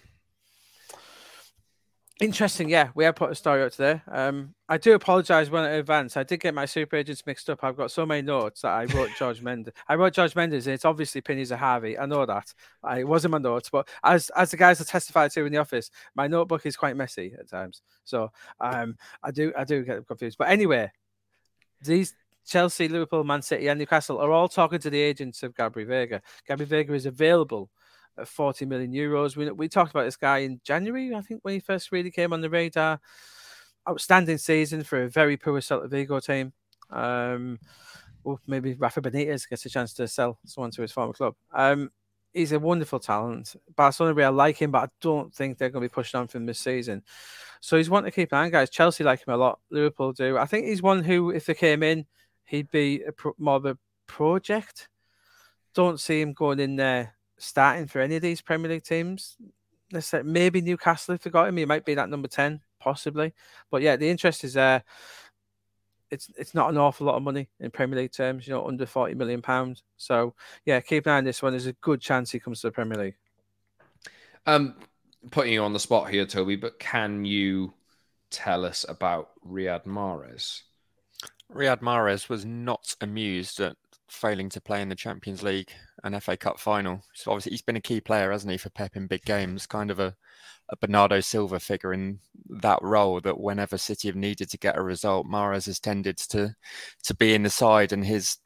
Interesting, 2.18 2.70
yeah. 2.70 2.88
We 2.94 3.04
have 3.04 3.14
put 3.14 3.30
a 3.30 3.34
story 3.34 3.62
out 3.62 3.72
today. 3.72 4.00
Um, 4.10 4.54
I 4.70 4.78
do 4.78 4.94
apologise 4.94 5.50
when 5.50 5.64
in 5.66 5.72
advance. 5.72 6.16
I 6.16 6.22
did 6.22 6.40
get 6.40 6.54
my 6.54 6.64
super 6.64 6.96
agents 6.96 7.26
mixed 7.26 7.50
up. 7.50 7.62
I've 7.62 7.76
got 7.76 7.90
so 7.90 8.06
many 8.06 8.22
notes 8.22 8.62
that 8.62 8.70
I 8.70 8.84
wrote 8.84 9.10
George 9.18 9.42
Mendes. 9.42 9.74
I 9.86 9.96
wrote 9.96 10.14
George 10.14 10.34
Mendes, 10.34 10.66
and 10.66 10.72
it's 10.72 10.86
obviously 10.86 11.20
Pini 11.20 11.42
Zahavi. 11.42 12.00
I 12.00 12.06
know 12.06 12.24
that. 12.24 12.54
I, 12.82 13.00
it 13.00 13.08
wasn't 13.08 13.32
my 13.32 13.38
notes, 13.38 13.68
but 13.68 13.86
as 14.02 14.30
as 14.30 14.50
the 14.50 14.56
guys 14.56 14.78
have 14.78 14.88
testified 14.88 15.30
to 15.32 15.44
in 15.44 15.52
the 15.52 15.58
office, 15.58 15.90
my 16.14 16.26
notebook 16.26 16.64
is 16.64 16.74
quite 16.74 16.96
messy 16.96 17.34
at 17.38 17.50
times. 17.50 17.82
So 18.04 18.30
um, 18.60 18.96
I 19.22 19.30
do 19.30 19.52
I 19.56 19.64
do 19.64 19.84
get 19.84 20.06
confused. 20.06 20.38
But 20.38 20.48
anyway, 20.48 20.90
these 21.82 22.14
Chelsea, 22.46 22.88
Liverpool, 22.88 23.24
Man 23.24 23.42
City, 23.42 23.68
and 23.68 23.78
Newcastle 23.78 24.20
are 24.20 24.30
all 24.30 24.48
talking 24.48 24.78
to 24.78 24.88
the 24.88 25.00
agents 25.00 25.42
of 25.42 25.52
Gabri 25.52 25.86
Veiga. 25.86 26.22
Gabri 26.48 26.64
Veiga 26.66 26.94
is 26.94 27.04
available 27.04 27.70
40 28.24 28.66
million 28.66 28.92
euros. 28.92 29.36
We, 29.36 29.50
we 29.50 29.68
talked 29.68 29.90
about 29.90 30.04
this 30.04 30.16
guy 30.16 30.38
in 30.38 30.60
January, 30.64 31.14
I 31.14 31.20
think, 31.20 31.40
when 31.42 31.54
he 31.54 31.60
first 31.60 31.92
really 31.92 32.10
came 32.10 32.32
on 32.32 32.40
the 32.40 32.50
radar. 32.50 33.00
Outstanding 33.88 34.38
season 34.38 34.82
for 34.82 35.04
a 35.04 35.08
very 35.08 35.36
poor 35.36 35.60
Celta 35.60 35.88
Vigo 35.88 36.18
team. 36.18 36.52
Um, 36.90 37.58
well, 38.24 38.40
maybe 38.46 38.74
Rafa 38.74 39.00
Benitez 39.00 39.48
gets 39.48 39.66
a 39.66 39.70
chance 39.70 39.94
to 39.94 40.08
sell 40.08 40.38
someone 40.44 40.72
to 40.72 40.82
his 40.82 40.92
former 40.92 41.12
club. 41.12 41.34
Um, 41.54 41.90
he's 42.32 42.52
a 42.52 42.58
wonderful 42.58 42.98
talent. 42.98 43.54
Barcelona 43.76 44.14
really 44.14 44.34
like 44.34 44.60
him, 44.60 44.70
but 44.70 44.84
I 44.84 44.88
don't 45.00 45.34
think 45.34 45.58
they're 45.58 45.70
going 45.70 45.82
to 45.82 45.88
be 45.88 45.92
pushing 45.92 46.20
on 46.20 46.28
from 46.28 46.46
this 46.46 46.58
season. 46.58 47.02
So 47.60 47.76
he's 47.76 47.90
one 47.90 48.04
to 48.04 48.10
keep 48.10 48.32
an 48.32 48.38
eye 48.38 48.44
on, 48.44 48.50
guys. 48.50 48.70
Chelsea 48.70 49.04
like 49.04 49.26
him 49.26 49.34
a 49.34 49.36
lot. 49.36 49.60
Liverpool 49.70 50.12
do. 50.12 50.36
I 50.36 50.44
think 50.44 50.66
he's 50.66 50.82
one 50.82 51.02
who, 51.02 51.30
if 51.30 51.46
they 51.46 51.54
came 51.54 51.82
in, 51.82 52.06
he'd 52.44 52.70
be 52.70 53.02
a 53.02 53.12
pro- 53.12 53.34
more 53.38 53.56
of 53.56 53.66
a 53.66 53.78
project. 54.06 54.88
Don't 55.74 56.00
see 56.00 56.20
him 56.20 56.32
going 56.32 56.60
in 56.60 56.76
there 56.76 57.15
starting 57.38 57.86
for 57.86 58.00
any 58.00 58.16
of 58.16 58.22
these 58.22 58.40
Premier 58.40 58.70
League 58.70 58.84
teams. 58.84 59.36
Let's 59.92 60.08
say 60.08 60.22
maybe 60.22 60.60
Newcastle 60.60 61.14
if 61.14 61.22
they 61.22 61.30
got 61.30 61.48
him, 61.48 61.56
he 61.56 61.64
might 61.64 61.84
be 61.84 61.94
that 61.94 62.08
number 62.08 62.28
ten, 62.28 62.60
possibly. 62.80 63.34
But 63.70 63.82
yeah, 63.82 63.96
the 63.96 64.08
interest 64.08 64.44
is 64.44 64.54
there. 64.54 64.82
It's 66.10 66.30
it's 66.36 66.54
not 66.54 66.70
an 66.70 66.78
awful 66.78 67.06
lot 67.06 67.16
of 67.16 67.22
money 67.22 67.48
in 67.60 67.70
Premier 67.70 67.98
League 67.98 68.12
terms, 68.12 68.46
you 68.46 68.54
know, 68.54 68.66
under 68.66 68.86
forty 68.86 69.14
million 69.14 69.42
pounds. 69.42 69.82
So 69.96 70.34
yeah, 70.64 70.80
keep 70.80 71.06
an 71.06 71.12
eye 71.12 71.18
on 71.18 71.24
this 71.24 71.42
one. 71.42 71.52
There's 71.52 71.66
a 71.66 71.72
good 71.74 72.00
chance 72.00 72.30
he 72.30 72.40
comes 72.40 72.60
to 72.60 72.68
the 72.68 72.72
Premier 72.72 72.98
League. 72.98 73.16
Um, 74.46 74.76
putting 75.30 75.52
you 75.52 75.62
on 75.62 75.72
the 75.72 75.80
spot 75.80 76.10
here, 76.10 76.26
Toby, 76.26 76.56
but 76.56 76.78
can 76.78 77.24
you 77.24 77.74
tell 78.30 78.64
us 78.64 78.84
about 78.88 79.30
Riyad 79.46 79.84
Mahrez? 79.84 80.62
Riyad 81.52 81.80
Mahrez 81.80 82.28
was 82.28 82.44
not 82.44 82.94
amused 83.00 83.60
at 83.60 83.76
failing 84.08 84.48
to 84.50 84.60
play 84.60 84.82
in 84.82 84.88
the 84.88 84.94
Champions 84.94 85.42
League 85.42 85.70
and 86.04 86.22
FA 86.22 86.36
Cup 86.36 86.58
final. 86.58 87.02
So 87.14 87.30
obviously 87.30 87.50
he's 87.50 87.62
been 87.62 87.76
a 87.76 87.80
key 87.80 88.00
player, 88.00 88.30
hasn't 88.30 88.50
he, 88.50 88.58
for 88.58 88.70
Pep 88.70 88.96
in 88.96 89.06
big 89.06 89.24
games, 89.24 89.66
kind 89.66 89.90
of 89.90 89.98
a, 89.98 90.14
a 90.70 90.76
Bernardo 90.76 91.20
Silva 91.20 91.60
figure 91.60 91.92
in 91.92 92.18
that 92.48 92.78
role 92.82 93.20
that 93.20 93.40
whenever 93.40 93.78
City 93.78 94.08
have 94.08 94.16
needed 94.16 94.50
to 94.50 94.58
get 94.58 94.78
a 94.78 94.82
result, 94.82 95.26
Mahrez 95.26 95.66
has 95.66 95.80
tended 95.80 96.16
to 96.18 96.54
to 97.04 97.14
be 97.14 97.34
in 97.34 97.42
the 97.42 97.50
side 97.50 97.92
and 97.92 98.04
his 98.04 98.38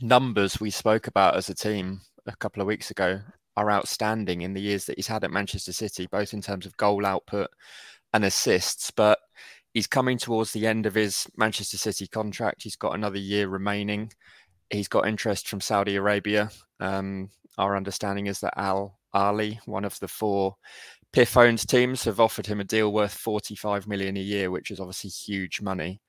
numbers 0.00 0.60
we 0.60 0.70
spoke 0.70 1.06
about 1.06 1.36
as 1.36 1.48
a 1.48 1.54
team 1.54 2.00
a 2.26 2.36
couple 2.36 2.60
of 2.60 2.66
weeks 2.68 2.90
ago 2.90 3.20
are 3.56 3.70
outstanding 3.72 4.42
in 4.42 4.54
the 4.54 4.60
years 4.60 4.84
that 4.84 4.96
he's 4.96 5.08
had 5.08 5.24
at 5.24 5.32
Manchester 5.32 5.72
City, 5.72 6.06
both 6.06 6.32
in 6.32 6.40
terms 6.40 6.64
of 6.64 6.76
goal 6.76 7.04
output 7.04 7.50
and 8.12 8.24
assists. 8.24 8.92
But 8.92 9.18
he's 9.74 9.88
coming 9.88 10.16
towards 10.16 10.52
the 10.52 10.66
end 10.66 10.86
of 10.86 10.94
his 10.94 11.26
Manchester 11.36 11.76
City 11.76 12.06
contract. 12.06 12.62
He's 12.62 12.76
got 12.76 12.94
another 12.94 13.18
year 13.18 13.48
remaining. 13.48 14.12
He's 14.70 14.88
got 14.88 15.08
interest 15.08 15.48
from 15.48 15.60
Saudi 15.60 15.96
Arabia. 15.96 16.50
Um, 16.80 17.30
our 17.56 17.76
understanding 17.76 18.26
is 18.26 18.40
that 18.40 18.54
Al 18.56 18.98
Ahli, 19.14 19.58
one 19.66 19.84
of 19.84 19.98
the 20.00 20.08
four 20.08 20.56
PIF 21.12 21.36
owned 21.36 21.66
teams, 21.66 22.04
have 22.04 22.20
offered 22.20 22.46
him 22.46 22.60
a 22.60 22.64
deal 22.64 22.92
worth 22.92 23.14
45 23.14 23.88
million 23.88 24.16
a 24.16 24.20
year, 24.20 24.50
which 24.50 24.70
is 24.70 24.80
obviously 24.80 25.10
huge 25.10 25.60
money. 25.60 26.00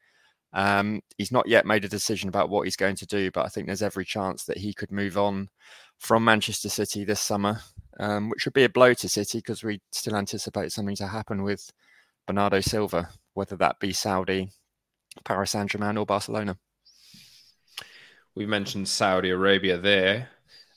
Um, 0.51 1.01
he's 1.18 1.32
not 1.32 1.47
yet 1.47 1.66
made 1.66 1.86
a 1.86 1.89
decision 1.89 2.28
about 2.28 2.49
what 2.49 2.66
he's 2.66 2.76
going 2.76 2.95
to 2.97 3.05
do, 3.05 3.32
but 3.32 3.45
I 3.45 3.49
think 3.49 3.68
there's 3.68 3.84
every 3.84 4.05
chance 4.05 4.45
that 4.45 4.57
he 4.57 4.74
could 4.74 4.91
move 4.91 5.18
on 5.18 5.49
from 5.99 6.24
Manchester 6.24 6.70
City 6.70 7.03
this 7.03 7.20
summer, 7.20 7.60
um, 7.99 8.30
which 8.30 8.45
would 8.45 8.53
be 8.53 8.64
a 8.64 8.70
blow 8.70 8.93
to 8.95 9.10
City 9.10 9.39
because 9.39 9.64
we 9.64 9.82
still 9.91 10.16
anticipate 10.16 10.72
something 10.72 10.95
to 10.95 11.07
happen 11.07 11.43
with 11.43 11.72
Bernardo 12.26 12.62
Silva, 12.62 13.10
whether 13.34 13.55
that 13.57 13.80
be 13.80 13.93
Saudi, 13.93 14.49
Paris 15.24 15.51
Saint 15.51 15.70
Germain, 15.70 15.97
or 15.97 16.05
Barcelona. 16.05 16.57
We've 18.36 18.48
mentioned 18.48 18.88
Saudi 18.88 19.32
Arabia 19.32 19.78
there. 19.78 20.30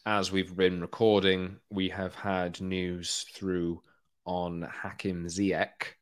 As 0.04 0.32
we've 0.32 0.56
been 0.56 0.80
recording, 0.80 1.56
we 1.70 1.88
have 1.90 2.14
had 2.14 2.60
news 2.60 3.24
through 3.34 3.82
on 4.24 4.62
Hakim 4.62 5.26
Ziyech 5.26 5.94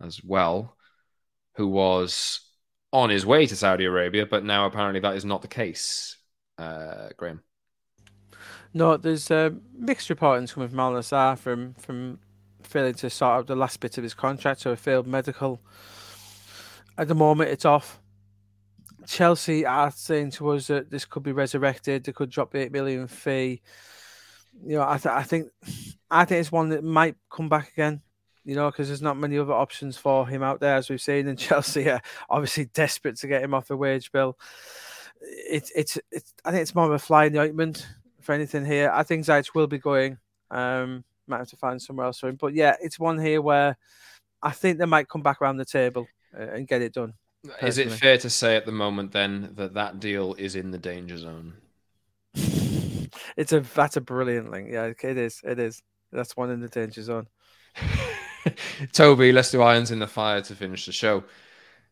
as 0.00 0.22
well, 0.22 0.76
who 1.56 1.66
was 1.66 2.40
on 2.92 3.10
his 3.10 3.26
way 3.26 3.46
to 3.46 3.56
Saudi 3.56 3.84
Arabia, 3.84 4.26
but 4.26 4.44
now 4.44 4.66
apparently 4.66 5.00
that 5.00 5.16
is 5.16 5.24
not 5.24 5.42
the 5.42 5.48
case. 5.48 6.16
Uh, 6.56 7.08
Graeme. 7.16 7.42
No, 8.74 8.96
there's 8.96 9.30
uh, 9.30 9.50
mixed 9.76 10.08
reportings 10.08 10.52
coming 10.52 10.68
from 10.68 10.80
Al 10.80 10.92
Nassr 10.92 11.38
from 11.38 11.74
from 11.74 12.18
failing 12.62 12.94
to 12.94 13.08
sort 13.08 13.38
out 13.38 13.46
the 13.46 13.56
last 13.56 13.80
bit 13.80 13.96
of 13.96 14.04
his 14.04 14.14
contract, 14.14 14.60
so 14.60 14.72
a 14.72 14.76
failed 14.76 15.06
medical. 15.06 15.60
At 16.96 17.08
the 17.08 17.14
moment, 17.14 17.50
it's 17.50 17.64
off. 17.64 18.00
Chelsea 19.08 19.64
are 19.64 19.90
saying 19.90 20.32
to 20.32 20.50
us 20.50 20.66
that 20.66 20.90
this 20.90 21.06
could 21.06 21.22
be 21.22 21.32
resurrected. 21.32 22.04
They 22.04 22.12
could 22.12 22.28
drop 22.28 22.52
the 22.52 22.58
eight 22.58 22.72
million 22.72 23.06
fee. 23.08 23.62
You 24.62 24.76
know, 24.76 24.82
I, 24.88 24.98
th- 24.98 25.14
I 25.14 25.22
think, 25.22 25.50
I 26.10 26.26
think 26.26 26.40
it's 26.40 26.52
one 26.52 26.68
that 26.68 26.84
might 26.84 27.16
come 27.30 27.48
back 27.48 27.72
again. 27.72 28.02
you 28.44 28.54
know, 28.54 28.70
because 28.70 28.88
there's 28.88 29.00
not 29.02 29.16
many 29.16 29.38
other 29.38 29.54
options 29.54 29.96
for 29.96 30.28
him 30.28 30.42
out 30.42 30.60
there, 30.60 30.76
as 30.76 30.90
we've 30.90 31.00
seen. 31.00 31.26
And 31.26 31.38
Chelsea 31.46 31.88
are 31.88 32.02
obviously 32.28 32.66
desperate 32.66 33.16
to 33.16 33.26
get 33.26 33.42
him 33.42 33.54
off 33.54 33.68
the 33.68 33.78
wage 33.78 34.12
bill. 34.12 34.38
It's, 35.22 35.72
it's, 35.74 35.98
it's, 36.12 36.34
I 36.44 36.50
think 36.50 36.62
it's 36.62 36.74
more 36.74 36.86
of 36.86 36.92
a 36.92 36.98
fly 36.98 37.24
in 37.24 37.32
the 37.32 37.40
ointment 37.40 37.86
for 38.20 38.34
anything 38.34 38.66
here. 38.66 38.90
I 38.92 39.04
think 39.04 39.24
Ziyech 39.24 39.54
will 39.54 39.66
be 39.66 39.78
going. 39.78 40.18
Um, 40.50 41.02
might 41.26 41.38
have 41.38 41.48
to 41.48 41.56
find 41.56 41.80
somewhere 41.80 42.06
else 42.06 42.18
for 42.20 42.28
him. 42.28 42.36
But 42.36 42.52
yeah, 42.52 42.76
it's 42.82 42.98
one 42.98 43.18
here 43.18 43.40
where 43.40 43.78
I 44.42 44.50
think 44.50 44.78
they 44.78 44.86
might 44.86 45.08
come 45.08 45.22
back 45.22 45.40
around 45.40 45.56
the 45.56 45.64
table 45.64 46.06
uh, 46.38 46.42
and 46.42 46.68
get 46.68 46.82
it 46.82 46.92
done. 46.92 47.14
Is 47.62 47.78
it 47.78 47.92
fair 47.92 48.18
to 48.18 48.30
say 48.30 48.56
at 48.56 48.66
the 48.66 48.72
moment 48.72 49.12
then 49.12 49.52
that 49.54 49.74
that 49.74 50.00
deal 50.00 50.34
is 50.34 50.56
in 50.56 50.70
the 50.70 50.78
danger 50.78 51.16
zone? 51.16 51.54
it's 52.34 53.52
a 53.52 53.60
that's 53.60 53.96
a 53.96 54.00
brilliant 54.00 54.50
link. 54.50 54.68
Yeah, 54.70 54.86
it 54.86 55.18
is. 55.18 55.40
It 55.44 55.58
is. 55.58 55.82
That's 56.12 56.36
one 56.36 56.50
in 56.50 56.60
the 56.60 56.68
danger 56.68 57.02
zone. 57.02 57.28
Toby, 58.92 59.32
let's 59.32 59.50
do 59.50 59.62
irons 59.62 59.90
in 59.90 59.98
the 59.98 60.06
fire 60.06 60.40
to 60.42 60.54
finish 60.54 60.86
the 60.86 60.92
show. 60.92 61.24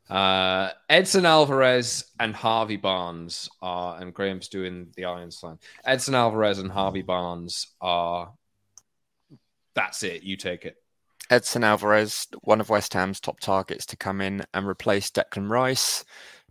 Uh, 0.08 0.70
Edson 0.88 1.26
Alvarez 1.26 2.04
and 2.20 2.34
Harvey 2.34 2.76
Barnes 2.76 3.48
are, 3.60 4.00
and 4.00 4.14
Graeme's 4.14 4.48
doing 4.48 4.88
the 4.96 5.04
iron 5.04 5.30
sign. 5.30 5.58
Edson 5.84 6.14
Alvarez 6.14 6.58
and 6.58 6.70
Harvey 6.70 7.02
Barnes 7.02 7.68
are. 7.80 8.32
That's 9.74 10.02
it. 10.02 10.22
You 10.22 10.36
take 10.36 10.64
it. 10.64 10.76
Edson 11.30 11.64
Alvarez, 11.64 12.28
one 12.42 12.60
of 12.60 12.70
West 12.70 12.92
Ham's 12.94 13.20
top 13.20 13.40
targets 13.40 13.84
to 13.86 13.96
come 13.96 14.20
in 14.20 14.44
and 14.54 14.66
replace 14.66 15.10
Declan 15.10 15.50
Rice. 15.50 16.04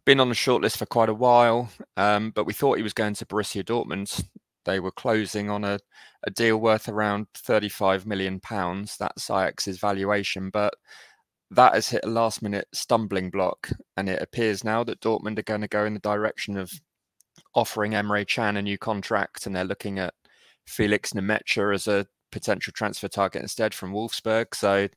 Been 0.06 0.20
on 0.20 0.30
the 0.30 0.36
shortlist 0.36 0.78
for 0.78 0.86
quite 0.86 1.10
a 1.10 1.14
while, 1.14 1.72
um, 1.98 2.32
but 2.32 2.46
we 2.46 2.54
thought 2.54 2.78
he 2.78 2.84
was 2.84 2.94
going 2.94 3.14
to 3.16 3.26
Borussia 3.26 3.64
Dortmund. 3.64 4.26
They 4.66 4.80
were 4.80 4.92
closing 4.92 5.50
on 5.50 5.64
a, 5.64 5.80
a 6.24 6.32
deal 6.32 6.58
worth 6.58 6.90
around 6.90 7.28
35 7.36 8.06
million 8.06 8.40
pounds. 8.40 8.98
That's 8.98 9.30
Ajax's 9.30 9.80
valuation, 9.80 10.50
but 10.50 10.74
that 11.52 11.74
has 11.74 11.88
hit 11.90 12.04
a 12.04 12.10
last 12.10 12.42
minute 12.42 12.68
stumbling 12.74 13.30
block, 13.30 13.70
and 13.96 14.10
it 14.10 14.22
appears 14.22 14.64
now 14.64 14.84
that 14.84 15.00
Dortmund 15.00 15.40
are 15.40 15.44
going 15.44 15.62
to 15.62 15.68
go 15.68 15.86
in 15.86 15.94
the 15.94 16.00
direction 16.00 16.58
of 16.58 16.72
offering 17.54 17.94
Emre 17.94 18.28
Can 18.28 18.58
a 18.58 18.62
new 18.62 18.78
contract, 18.78 19.46
and 19.46 19.56
they're 19.56 19.64
looking 19.64 20.00
at 20.00 20.14
Felix 20.68 21.14
Nmecha 21.14 21.74
as 21.74 21.88
a 21.88 22.06
potential 22.32 22.74
transfer 22.74 23.08
target 23.08 23.42
instead 23.42 23.74
from 23.74 23.94
Wolfsburg. 23.94 24.54
So, 24.54 24.88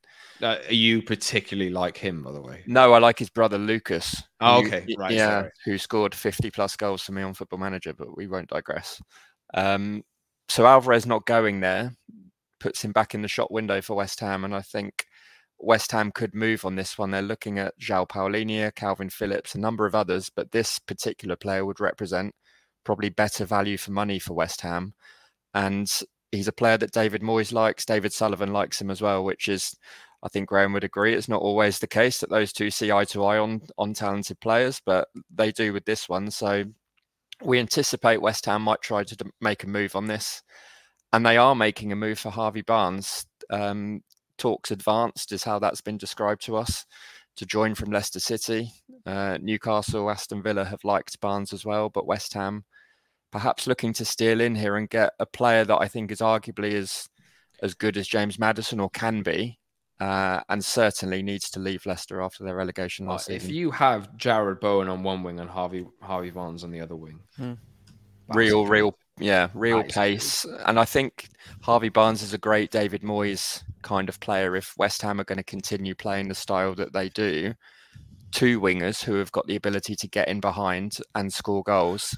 uh, 0.41 0.57
you 0.69 1.01
particularly 1.01 1.69
like 1.69 1.97
him, 1.97 2.23
by 2.23 2.31
the 2.31 2.41
way? 2.41 2.63
No, 2.67 2.93
I 2.93 2.99
like 2.99 3.19
his 3.19 3.29
brother 3.29 3.57
Lucas. 3.57 4.23
Oh, 4.39 4.65
okay, 4.65 4.85
right. 4.97 5.11
Yeah, 5.11 5.41
sorry. 5.41 5.51
who 5.65 5.77
scored 5.77 6.15
50 6.15 6.51
plus 6.51 6.75
goals 6.75 7.01
for 7.01 7.11
me 7.11 7.21
on 7.21 7.33
Football 7.33 7.59
Manager, 7.59 7.93
but 7.93 8.15
we 8.17 8.27
won't 8.27 8.49
digress. 8.49 9.01
Um, 9.53 10.03
so 10.47 10.65
Alvarez 10.65 11.05
not 11.05 11.25
going 11.25 11.59
there 11.59 11.95
puts 12.59 12.83
him 12.83 12.91
back 12.91 13.13
in 13.13 13.21
the 13.21 13.27
shot 13.27 13.51
window 13.51 13.81
for 13.81 13.95
West 13.95 14.19
Ham, 14.19 14.43
and 14.43 14.53
I 14.53 14.61
think 14.61 15.05
West 15.59 15.91
Ham 15.91 16.11
could 16.11 16.33
move 16.35 16.65
on 16.65 16.75
this 16.75 16.97
one. 16.97 17.11
They're 17.11 17.21
looking 17.21 17.59
at 17.59 17.79
João 17.79 18.07
Palhinha, 18.07 18.73
Kalvin 18.73 19.11
Phillips, 19.11 19.55
a 19.55 19.59
number 19.59 19.85
of 19.85 19.95
others, 19.95 20.29
but 20.33 20.51
this 20.51 20.79
particular 20.79 21.35
player 21.35 21.65
would 21.65 21.79
represent 21.79 22.33
probably 22.83 23.09
better 23.09 23.45
value 23.45 23.77
for 23.77 23.91
money 23.91 24.19
for 24.19 24.33
West 24.33 24.61
Ham. 24.61 24.93
And 25.53 25.91
he's 26.31 26.47
a 26.47 26.53
player 26.53 26.77
that 26.77 26.91
David 26.91 27.21
Moyes 27.21 27.51
likes. 27.51 27.85
David 27.85 28.13
Sullivan 28.13 28.53
likes 28.53 28.81
him 28.81 28.89
as 28.89 29.01
well, 29.01 29.23
which 29.23 29.47
is, 29.47 29.75
I 30.23 30.27
think 30.27 30.49
Graham 30.49 30.73
would 30.73 30.83
agree, 30.83 31.13
it's 31.13 31.29
not 31.29 31.41
always 31.41 31.79
the 31.79 31.87
case 31.87 32.19
that 32.19 32.29
those 32.29 32.53
two 32.53 32.69
see 32.69 32.91
eye 32.91 33.05
to 33.05 33.23
eye 33.25 33.37
on 33.37 33.61
on 33.77 33.93
talented 33.93 34.39
players, 34.39 34.81
but 34.85 35.07
they 35.33 35.51
do 35.51 35.73
with 35.73 35.85
this 35.85 36.09
one. 36.09 36.29
So 36.29 36.65
we 37.43 37.59
anticipate 37.59 38.21
West 38.21 38.45
Ham 38.45 38.61
might 38.61 38.81
try 38.81 39.03
to 39.03 39.31
make 39.41 39.63
a 39.63 39.67
move 39.67 39.95
on 39.95 40.07
this, 40.07 40.43
and 41.13 41.25
they 41.25 41.37
are 41.37 41.55
making 41.55 41.91
a 41.91 41.95
move 41.95 42.19
for 42.19 42.29
Harvey 42.29 42.61
Barnes. 42.61 43.25
Um, 43.49 44.01
talks 44.37 44.71
advanced 44.71 45.31
is 45.31 45.43
how 45.43 45.59
that's 45.59 45.81
been 45.81 45.97
described 45.97 46.41
to 46.43 46.55
us 46.55 46.85
to 47.35 47.45
join 47.45 47.75
from 47.75 47.91
Leicester 47.91 48.19
City. 48.19 48.71
Uh, 49.05 49.37
Newcastle, 49.41 50.09
Aston 50.09 50.41
Villa 50.41 50.65
have 50.65 50.83
liked 50.83 51.19
Barnes 51.21 51.53
as 51.53 51.65
well, 51.65 51.89
but 51.89 52.07
West 52.07 52.33
Ham 52.33 52.65
perhaps 53.31 53.67
looking 53.67 53.93
to 53.93 54.05
steal 54.05 54.41
in 54.41 54.55
here 54.55 54.75
and 54.75 54.89
get 54.89 55.13
a 55.19 55.25
player 55.25 55.65
that 55.65 55.77
I 55.79 55.87
think 55.87 56.11
is 56.11 56.19
arguably 56.19 56.73
as 56.73 57.07
as 57.61 57.73
good 57.73 57.97
as 57.97 58.07
James 58.07 58.39
Maddison 58.39 58.79
or 58.79 58.89
can 58.89 59.21
be, 59.21 59.59
uh, 59.99 60.39
and 60.47 60.63
certainly 60.63 61.21
needs 61.21 61.49
to 61.51 61.59
leave 61.59 61.85
Leicester 61.85 62.21
after 62.21 62.43
their 62.43 62.55
relegation 62.55 63.05
last 63.05 63.29
uh, 63.29 63.33
season. 63.33 63.49
If 63.49 63.53
you 63.53 63.71
have 63.71 64.09
Jarrod 64.17 64.61
Bowen 64.61 64.87
on 64.87 65.03
one 65.03 65.23
wing 65.23 65.39
and 65.39 65.49
Harvey 65.49 65.85
Harvey 66.01 66.31
Barnes 66.31 66.63
on 66.63 66.71
the 66.71 66.81
other 66.81 66.95
wing, 66.95 67.19
hmm. 67.35 67.53
real, 68.29 68.65
real, 68.65 68.97
yeah, 69.19 69.49
real 69.53 69.83
pace. 69.83 70.45
Good. 70.45 70.61
And 70.65 70.79
I 70.79 70.85
think 70.85 71.29
Harvey 71.61 71.89
Barnes 71.89 72.21
is 72.21 72.33
a 72.33 72.37
great 72.37 72.71
David 72.71 73.01
Moyes 73.01 73.63
kind 73.81 74.09
of 74.09 74.19
player. 74.19 74.55
If 74.55 74.73
West 74.77 75.01
Ham 75.01 75.19
are 75.19 75.25
going 75.25 75.37
to 75.37 75.43
continue 75.43 75.95
playing 75.95 76.29
the 76.29 76.35
style 76.35 76.73
that 76.75 76.93
they 76.93 77.09
do, 77.09 77.53
two 78.31 78.61
wingers 78.61 79.03
who 79.03 79.15
have 79.15 79.31
got 79.31 79.47
the 79.47 79.55
ability 79.55 79.95
to 79.97 80.07
get 80.07 80.27
in 80.27 80.39
behind 80.39 80.97
and 81.15 81.33
score 81.33 81.63
goals 81.63 82.15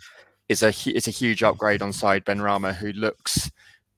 is 0.51 0.61
a 0.63 0.73
it's 0.85 1.07
a 1.07 1.11
huge 1.11 1.41
upgrade 1.41 1.81
on 1.81 1.93
Said 1.93 2.25
Benrahma, 2.25 2.75
who 2.75 2.91
looks 2.91 3.49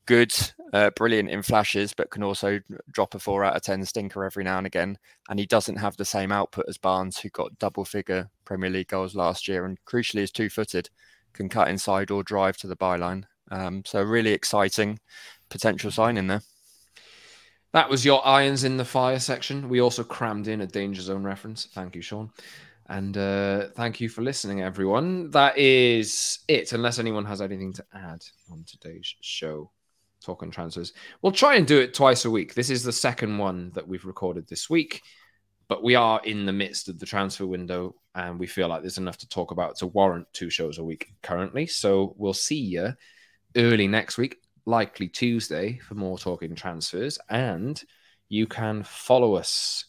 good, 0.06 0.34
uh, 0.74 0.92
brilliant 0.92 1.30
in 1.30 1.42
flashes, 1.42 1.94
but 1.94 2.12
can 2.12 2.24
also 2.24 2.60
drop 2.92 3.16
a 3.16 3.20
four 3.20 3.44
out 3.44 3.56
of 3.56 3.64
ten 3.64 3.84
stinker 3.86 4.24
every 4.24 4.44
now 4.44 4.60
and 4.60 4.68
again. 4.68 4.98
And 5.30 5.40
he 5.40 5.46
doesn't 5.46 5.78
have 5.78 5.98
the 5.98 6.06
same 6.06 6.32
output 6.32 6.66
as 6.68 6.78
Barnes, 6.78 7.18
who 7.18 7.30
got 7.30 7.58
double 7.58 7.86
figure 7.86 8.30
Premier 8.46 8.70
League 8.70 8.90
goals 8.90 9.16
last 9.16 9.48
year, 9.48 9.66
and 9.66 9.84
crucially 9.86 10.22
is 10.22 10.32
two 10.32 10.50
footed, 10.50 10.90
can 11.34 11.50
cut 11.50 11.68
inside 11.68 12.12
or 12.12 12.24
drive 12.24 12.58
to 12.58 12.68
the 12.68 12.78
byline. 12.78 13.24
Um, 13.52 13.84
so 13.86 14.02
really 14.02 14.32
exciting 14.32 15.00
potential 15.50 15.92
sign 15.92 16.18
in 16.18 16.28
there. 16.28 16.42
That 17.74 17.90
was 17.90 18.06
your 18.06 18.26
irons 18.26 18.64
in 18.64 18.78
the 18.78 18.86
fire 18.86 19.20
section. 19.20 19.68
We 19.68 19.82
also 19.82 20.04
crammed 20.04 20.48
in 20.48 20.62
a 20.62 20.68
danger 20.68 21.02
zone 21.02 21.24
reference. 21.24 21.66
Thank 21.66 21.96
you, 21.96 22.04
Sean. 22.04 22.30
And 22.90 23.18
uh, 23.18 23.70
thank 23.76 24.02
you 24.02 24.10
for 24.10 24.22
listening, 24.22 24.62
everyone. 24.62 25.30
That 25.32 25.58
is 25.58 26.40
it, 26.48 26.74
unless 26.74 27.00
anyone 27.00 27.26
has 27.26 27.42
anything 27.42 27.74
to 27.74 27.86
add 27.94 28.24
on 28.52 28.66
today's 28.68 29.16
show. 29.22 29.72
Talking 30.22 30.52
transfers. 30.52 30.94
We'll 31.22 31.34
try 31.34 31.56
and 31.56 31.68
do 31.68 31.80
it 31.80 31.94
twice 31.94 32.24
a 32.24 32.32
week. 32.32 32.54
This 32.54 32.70
is 32.70 32.82
the 32.84 32.94
second 32.94 33.38
one 33.38 33.72
that 33.76 33.86
we've 33.86 34.06
recorded 34.06 34.48
this 34.48 34.70
week, 34.70 35.02
but 35.68 35.84
we 35.84 35.96
are 35.96 36.22
in 36.24 36.46
the 36.46 36.54
midst 36.54 36.88
of 36.88 36.98
the 36.98 37.06
transfer 37.06 37.46
window 37.46 37.96
and 38.16 38.40
we 38.40 38.48
feel 38.48 38.70
like 38.70 38.82
there's 38.82 38.98
enough 38.98 39.18
to 39.18 39.28
talk 39.28 39.52
about 39.52 39.76
to 39.78 39.88
warrant 39.88 40.28
two 40.32 40.50
shows 40.50 40.78
a 40.78 40.84
week 40.84 41.10
currently. 41.24 41.66
So 41.68 42.16
we'll 42.18 42.34
see 42.34 42.60
you 42.60 42.94
early 43.58 43.88
next 43.88 44.18
week, 44.18 44.38
likely 44.66 45.10
Tuesday, 45.10 45.80
for 45.80 45.96
more 45.96 46.18
talking 46.18 46.56
transfers. 46.56 47.20
And 47.30 47.82
you 48.30 48.48
can 48.48 48.84
follow 48.84 49.36
us 49.36 49.86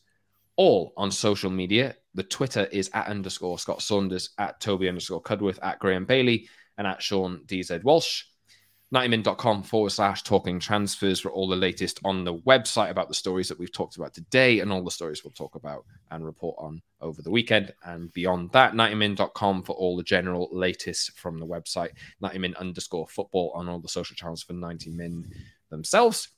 all 0.57 0.92
on 0.96 1.11
social 1.11 1.50
media. 1.50 1.96
The 2.14 2.22
Twitter 2.22 2.66
is 2.70 2.90
at 2.94 3.09
underscore 3.09 3.59
Scott 3.59 3.82
Saunders, 3.82 4.30
at 4.38 4.61
Toby 4.61 4.88
underscore 4.88 5.22
Cudworth, 5.22 5.59
at 5.62 5.78
Graeme 5.78 6.05
Bailey, 6.05 6.48
and 6.78 6.86
at 6.86 7.02
Sean 7.02 7.40
DZ 7.46 7.82
Walsh. 7.84 8.24
90min.com 8.94 9.64
forward 9.64 9.90
slash 9.90 10.22
talking 10.22 10.61
transfers 10.61 11.18
for 11.18 11.32
all 11.32 11.48
the 11.48 11.57
latest 11.57 11.98
on 12.05 12.22
the 12.22 12.36
website 12.38 12.90
about 12.90 13.09
the 13.09 13.14
stories 13.14 13.48
that 13.48 13.59
we've 13.59 13.72
talked 13.72 13.96
about 13.96 14.14
today 14.14 14.61
and 14.61 14.70
all 14.70 14.84
the 14.84 14.90
stories 14.90 15.24
we'll 15.24 15.32
talk 15.32 15.57
about 15.57 15.84
and 16.12 16.24
report 16.24 16.55
on 16.59 16.80
over 17.00 17.20
the 17.20 17.30
weekend. 17.30 17.72
And 17.84 18.12
beyond 18.12 18.52
that, 18.52 18.74
90min.com 18.74 19.64
for 19.64 19.72
all 19.72 19.96
the 19.96 20.05
general 20.05 20.48
latest 20.52 21.18
from 21.18 21.38
the 21.38 21.46
website, 21.46 21.90
90min 22.22 22.57
underscore 22.57 23.09
football 23.09 23.52
on 23.57 23.68
all 23.68 23.80
the 23.80 23.88
social 23.88 24.14
channels 24.14 24.44
for 24.44 24.52
90min 24.52 25.24
themselves. 25.70 26.28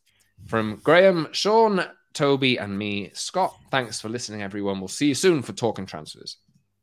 From 0.44 0.80
Graeme, 0.84 1.28
Sean, 1.32 1.84
Toby, 2.12 2.58
and 2.58 2.78
me, 2.78 3.10
Scott. 3.14 3.56
Thanks 3.70 4.00
for 4.00 4.08
listening, 4.08 4.42
everyone. 4.42 4.78
We'll 4.78 4.88
see 4.88 5.08
you 5.08 5.14
soon 5.14 5.42
for 5.42 5.52
Talking 5.52 5.86
Transfers. 5.86 6.38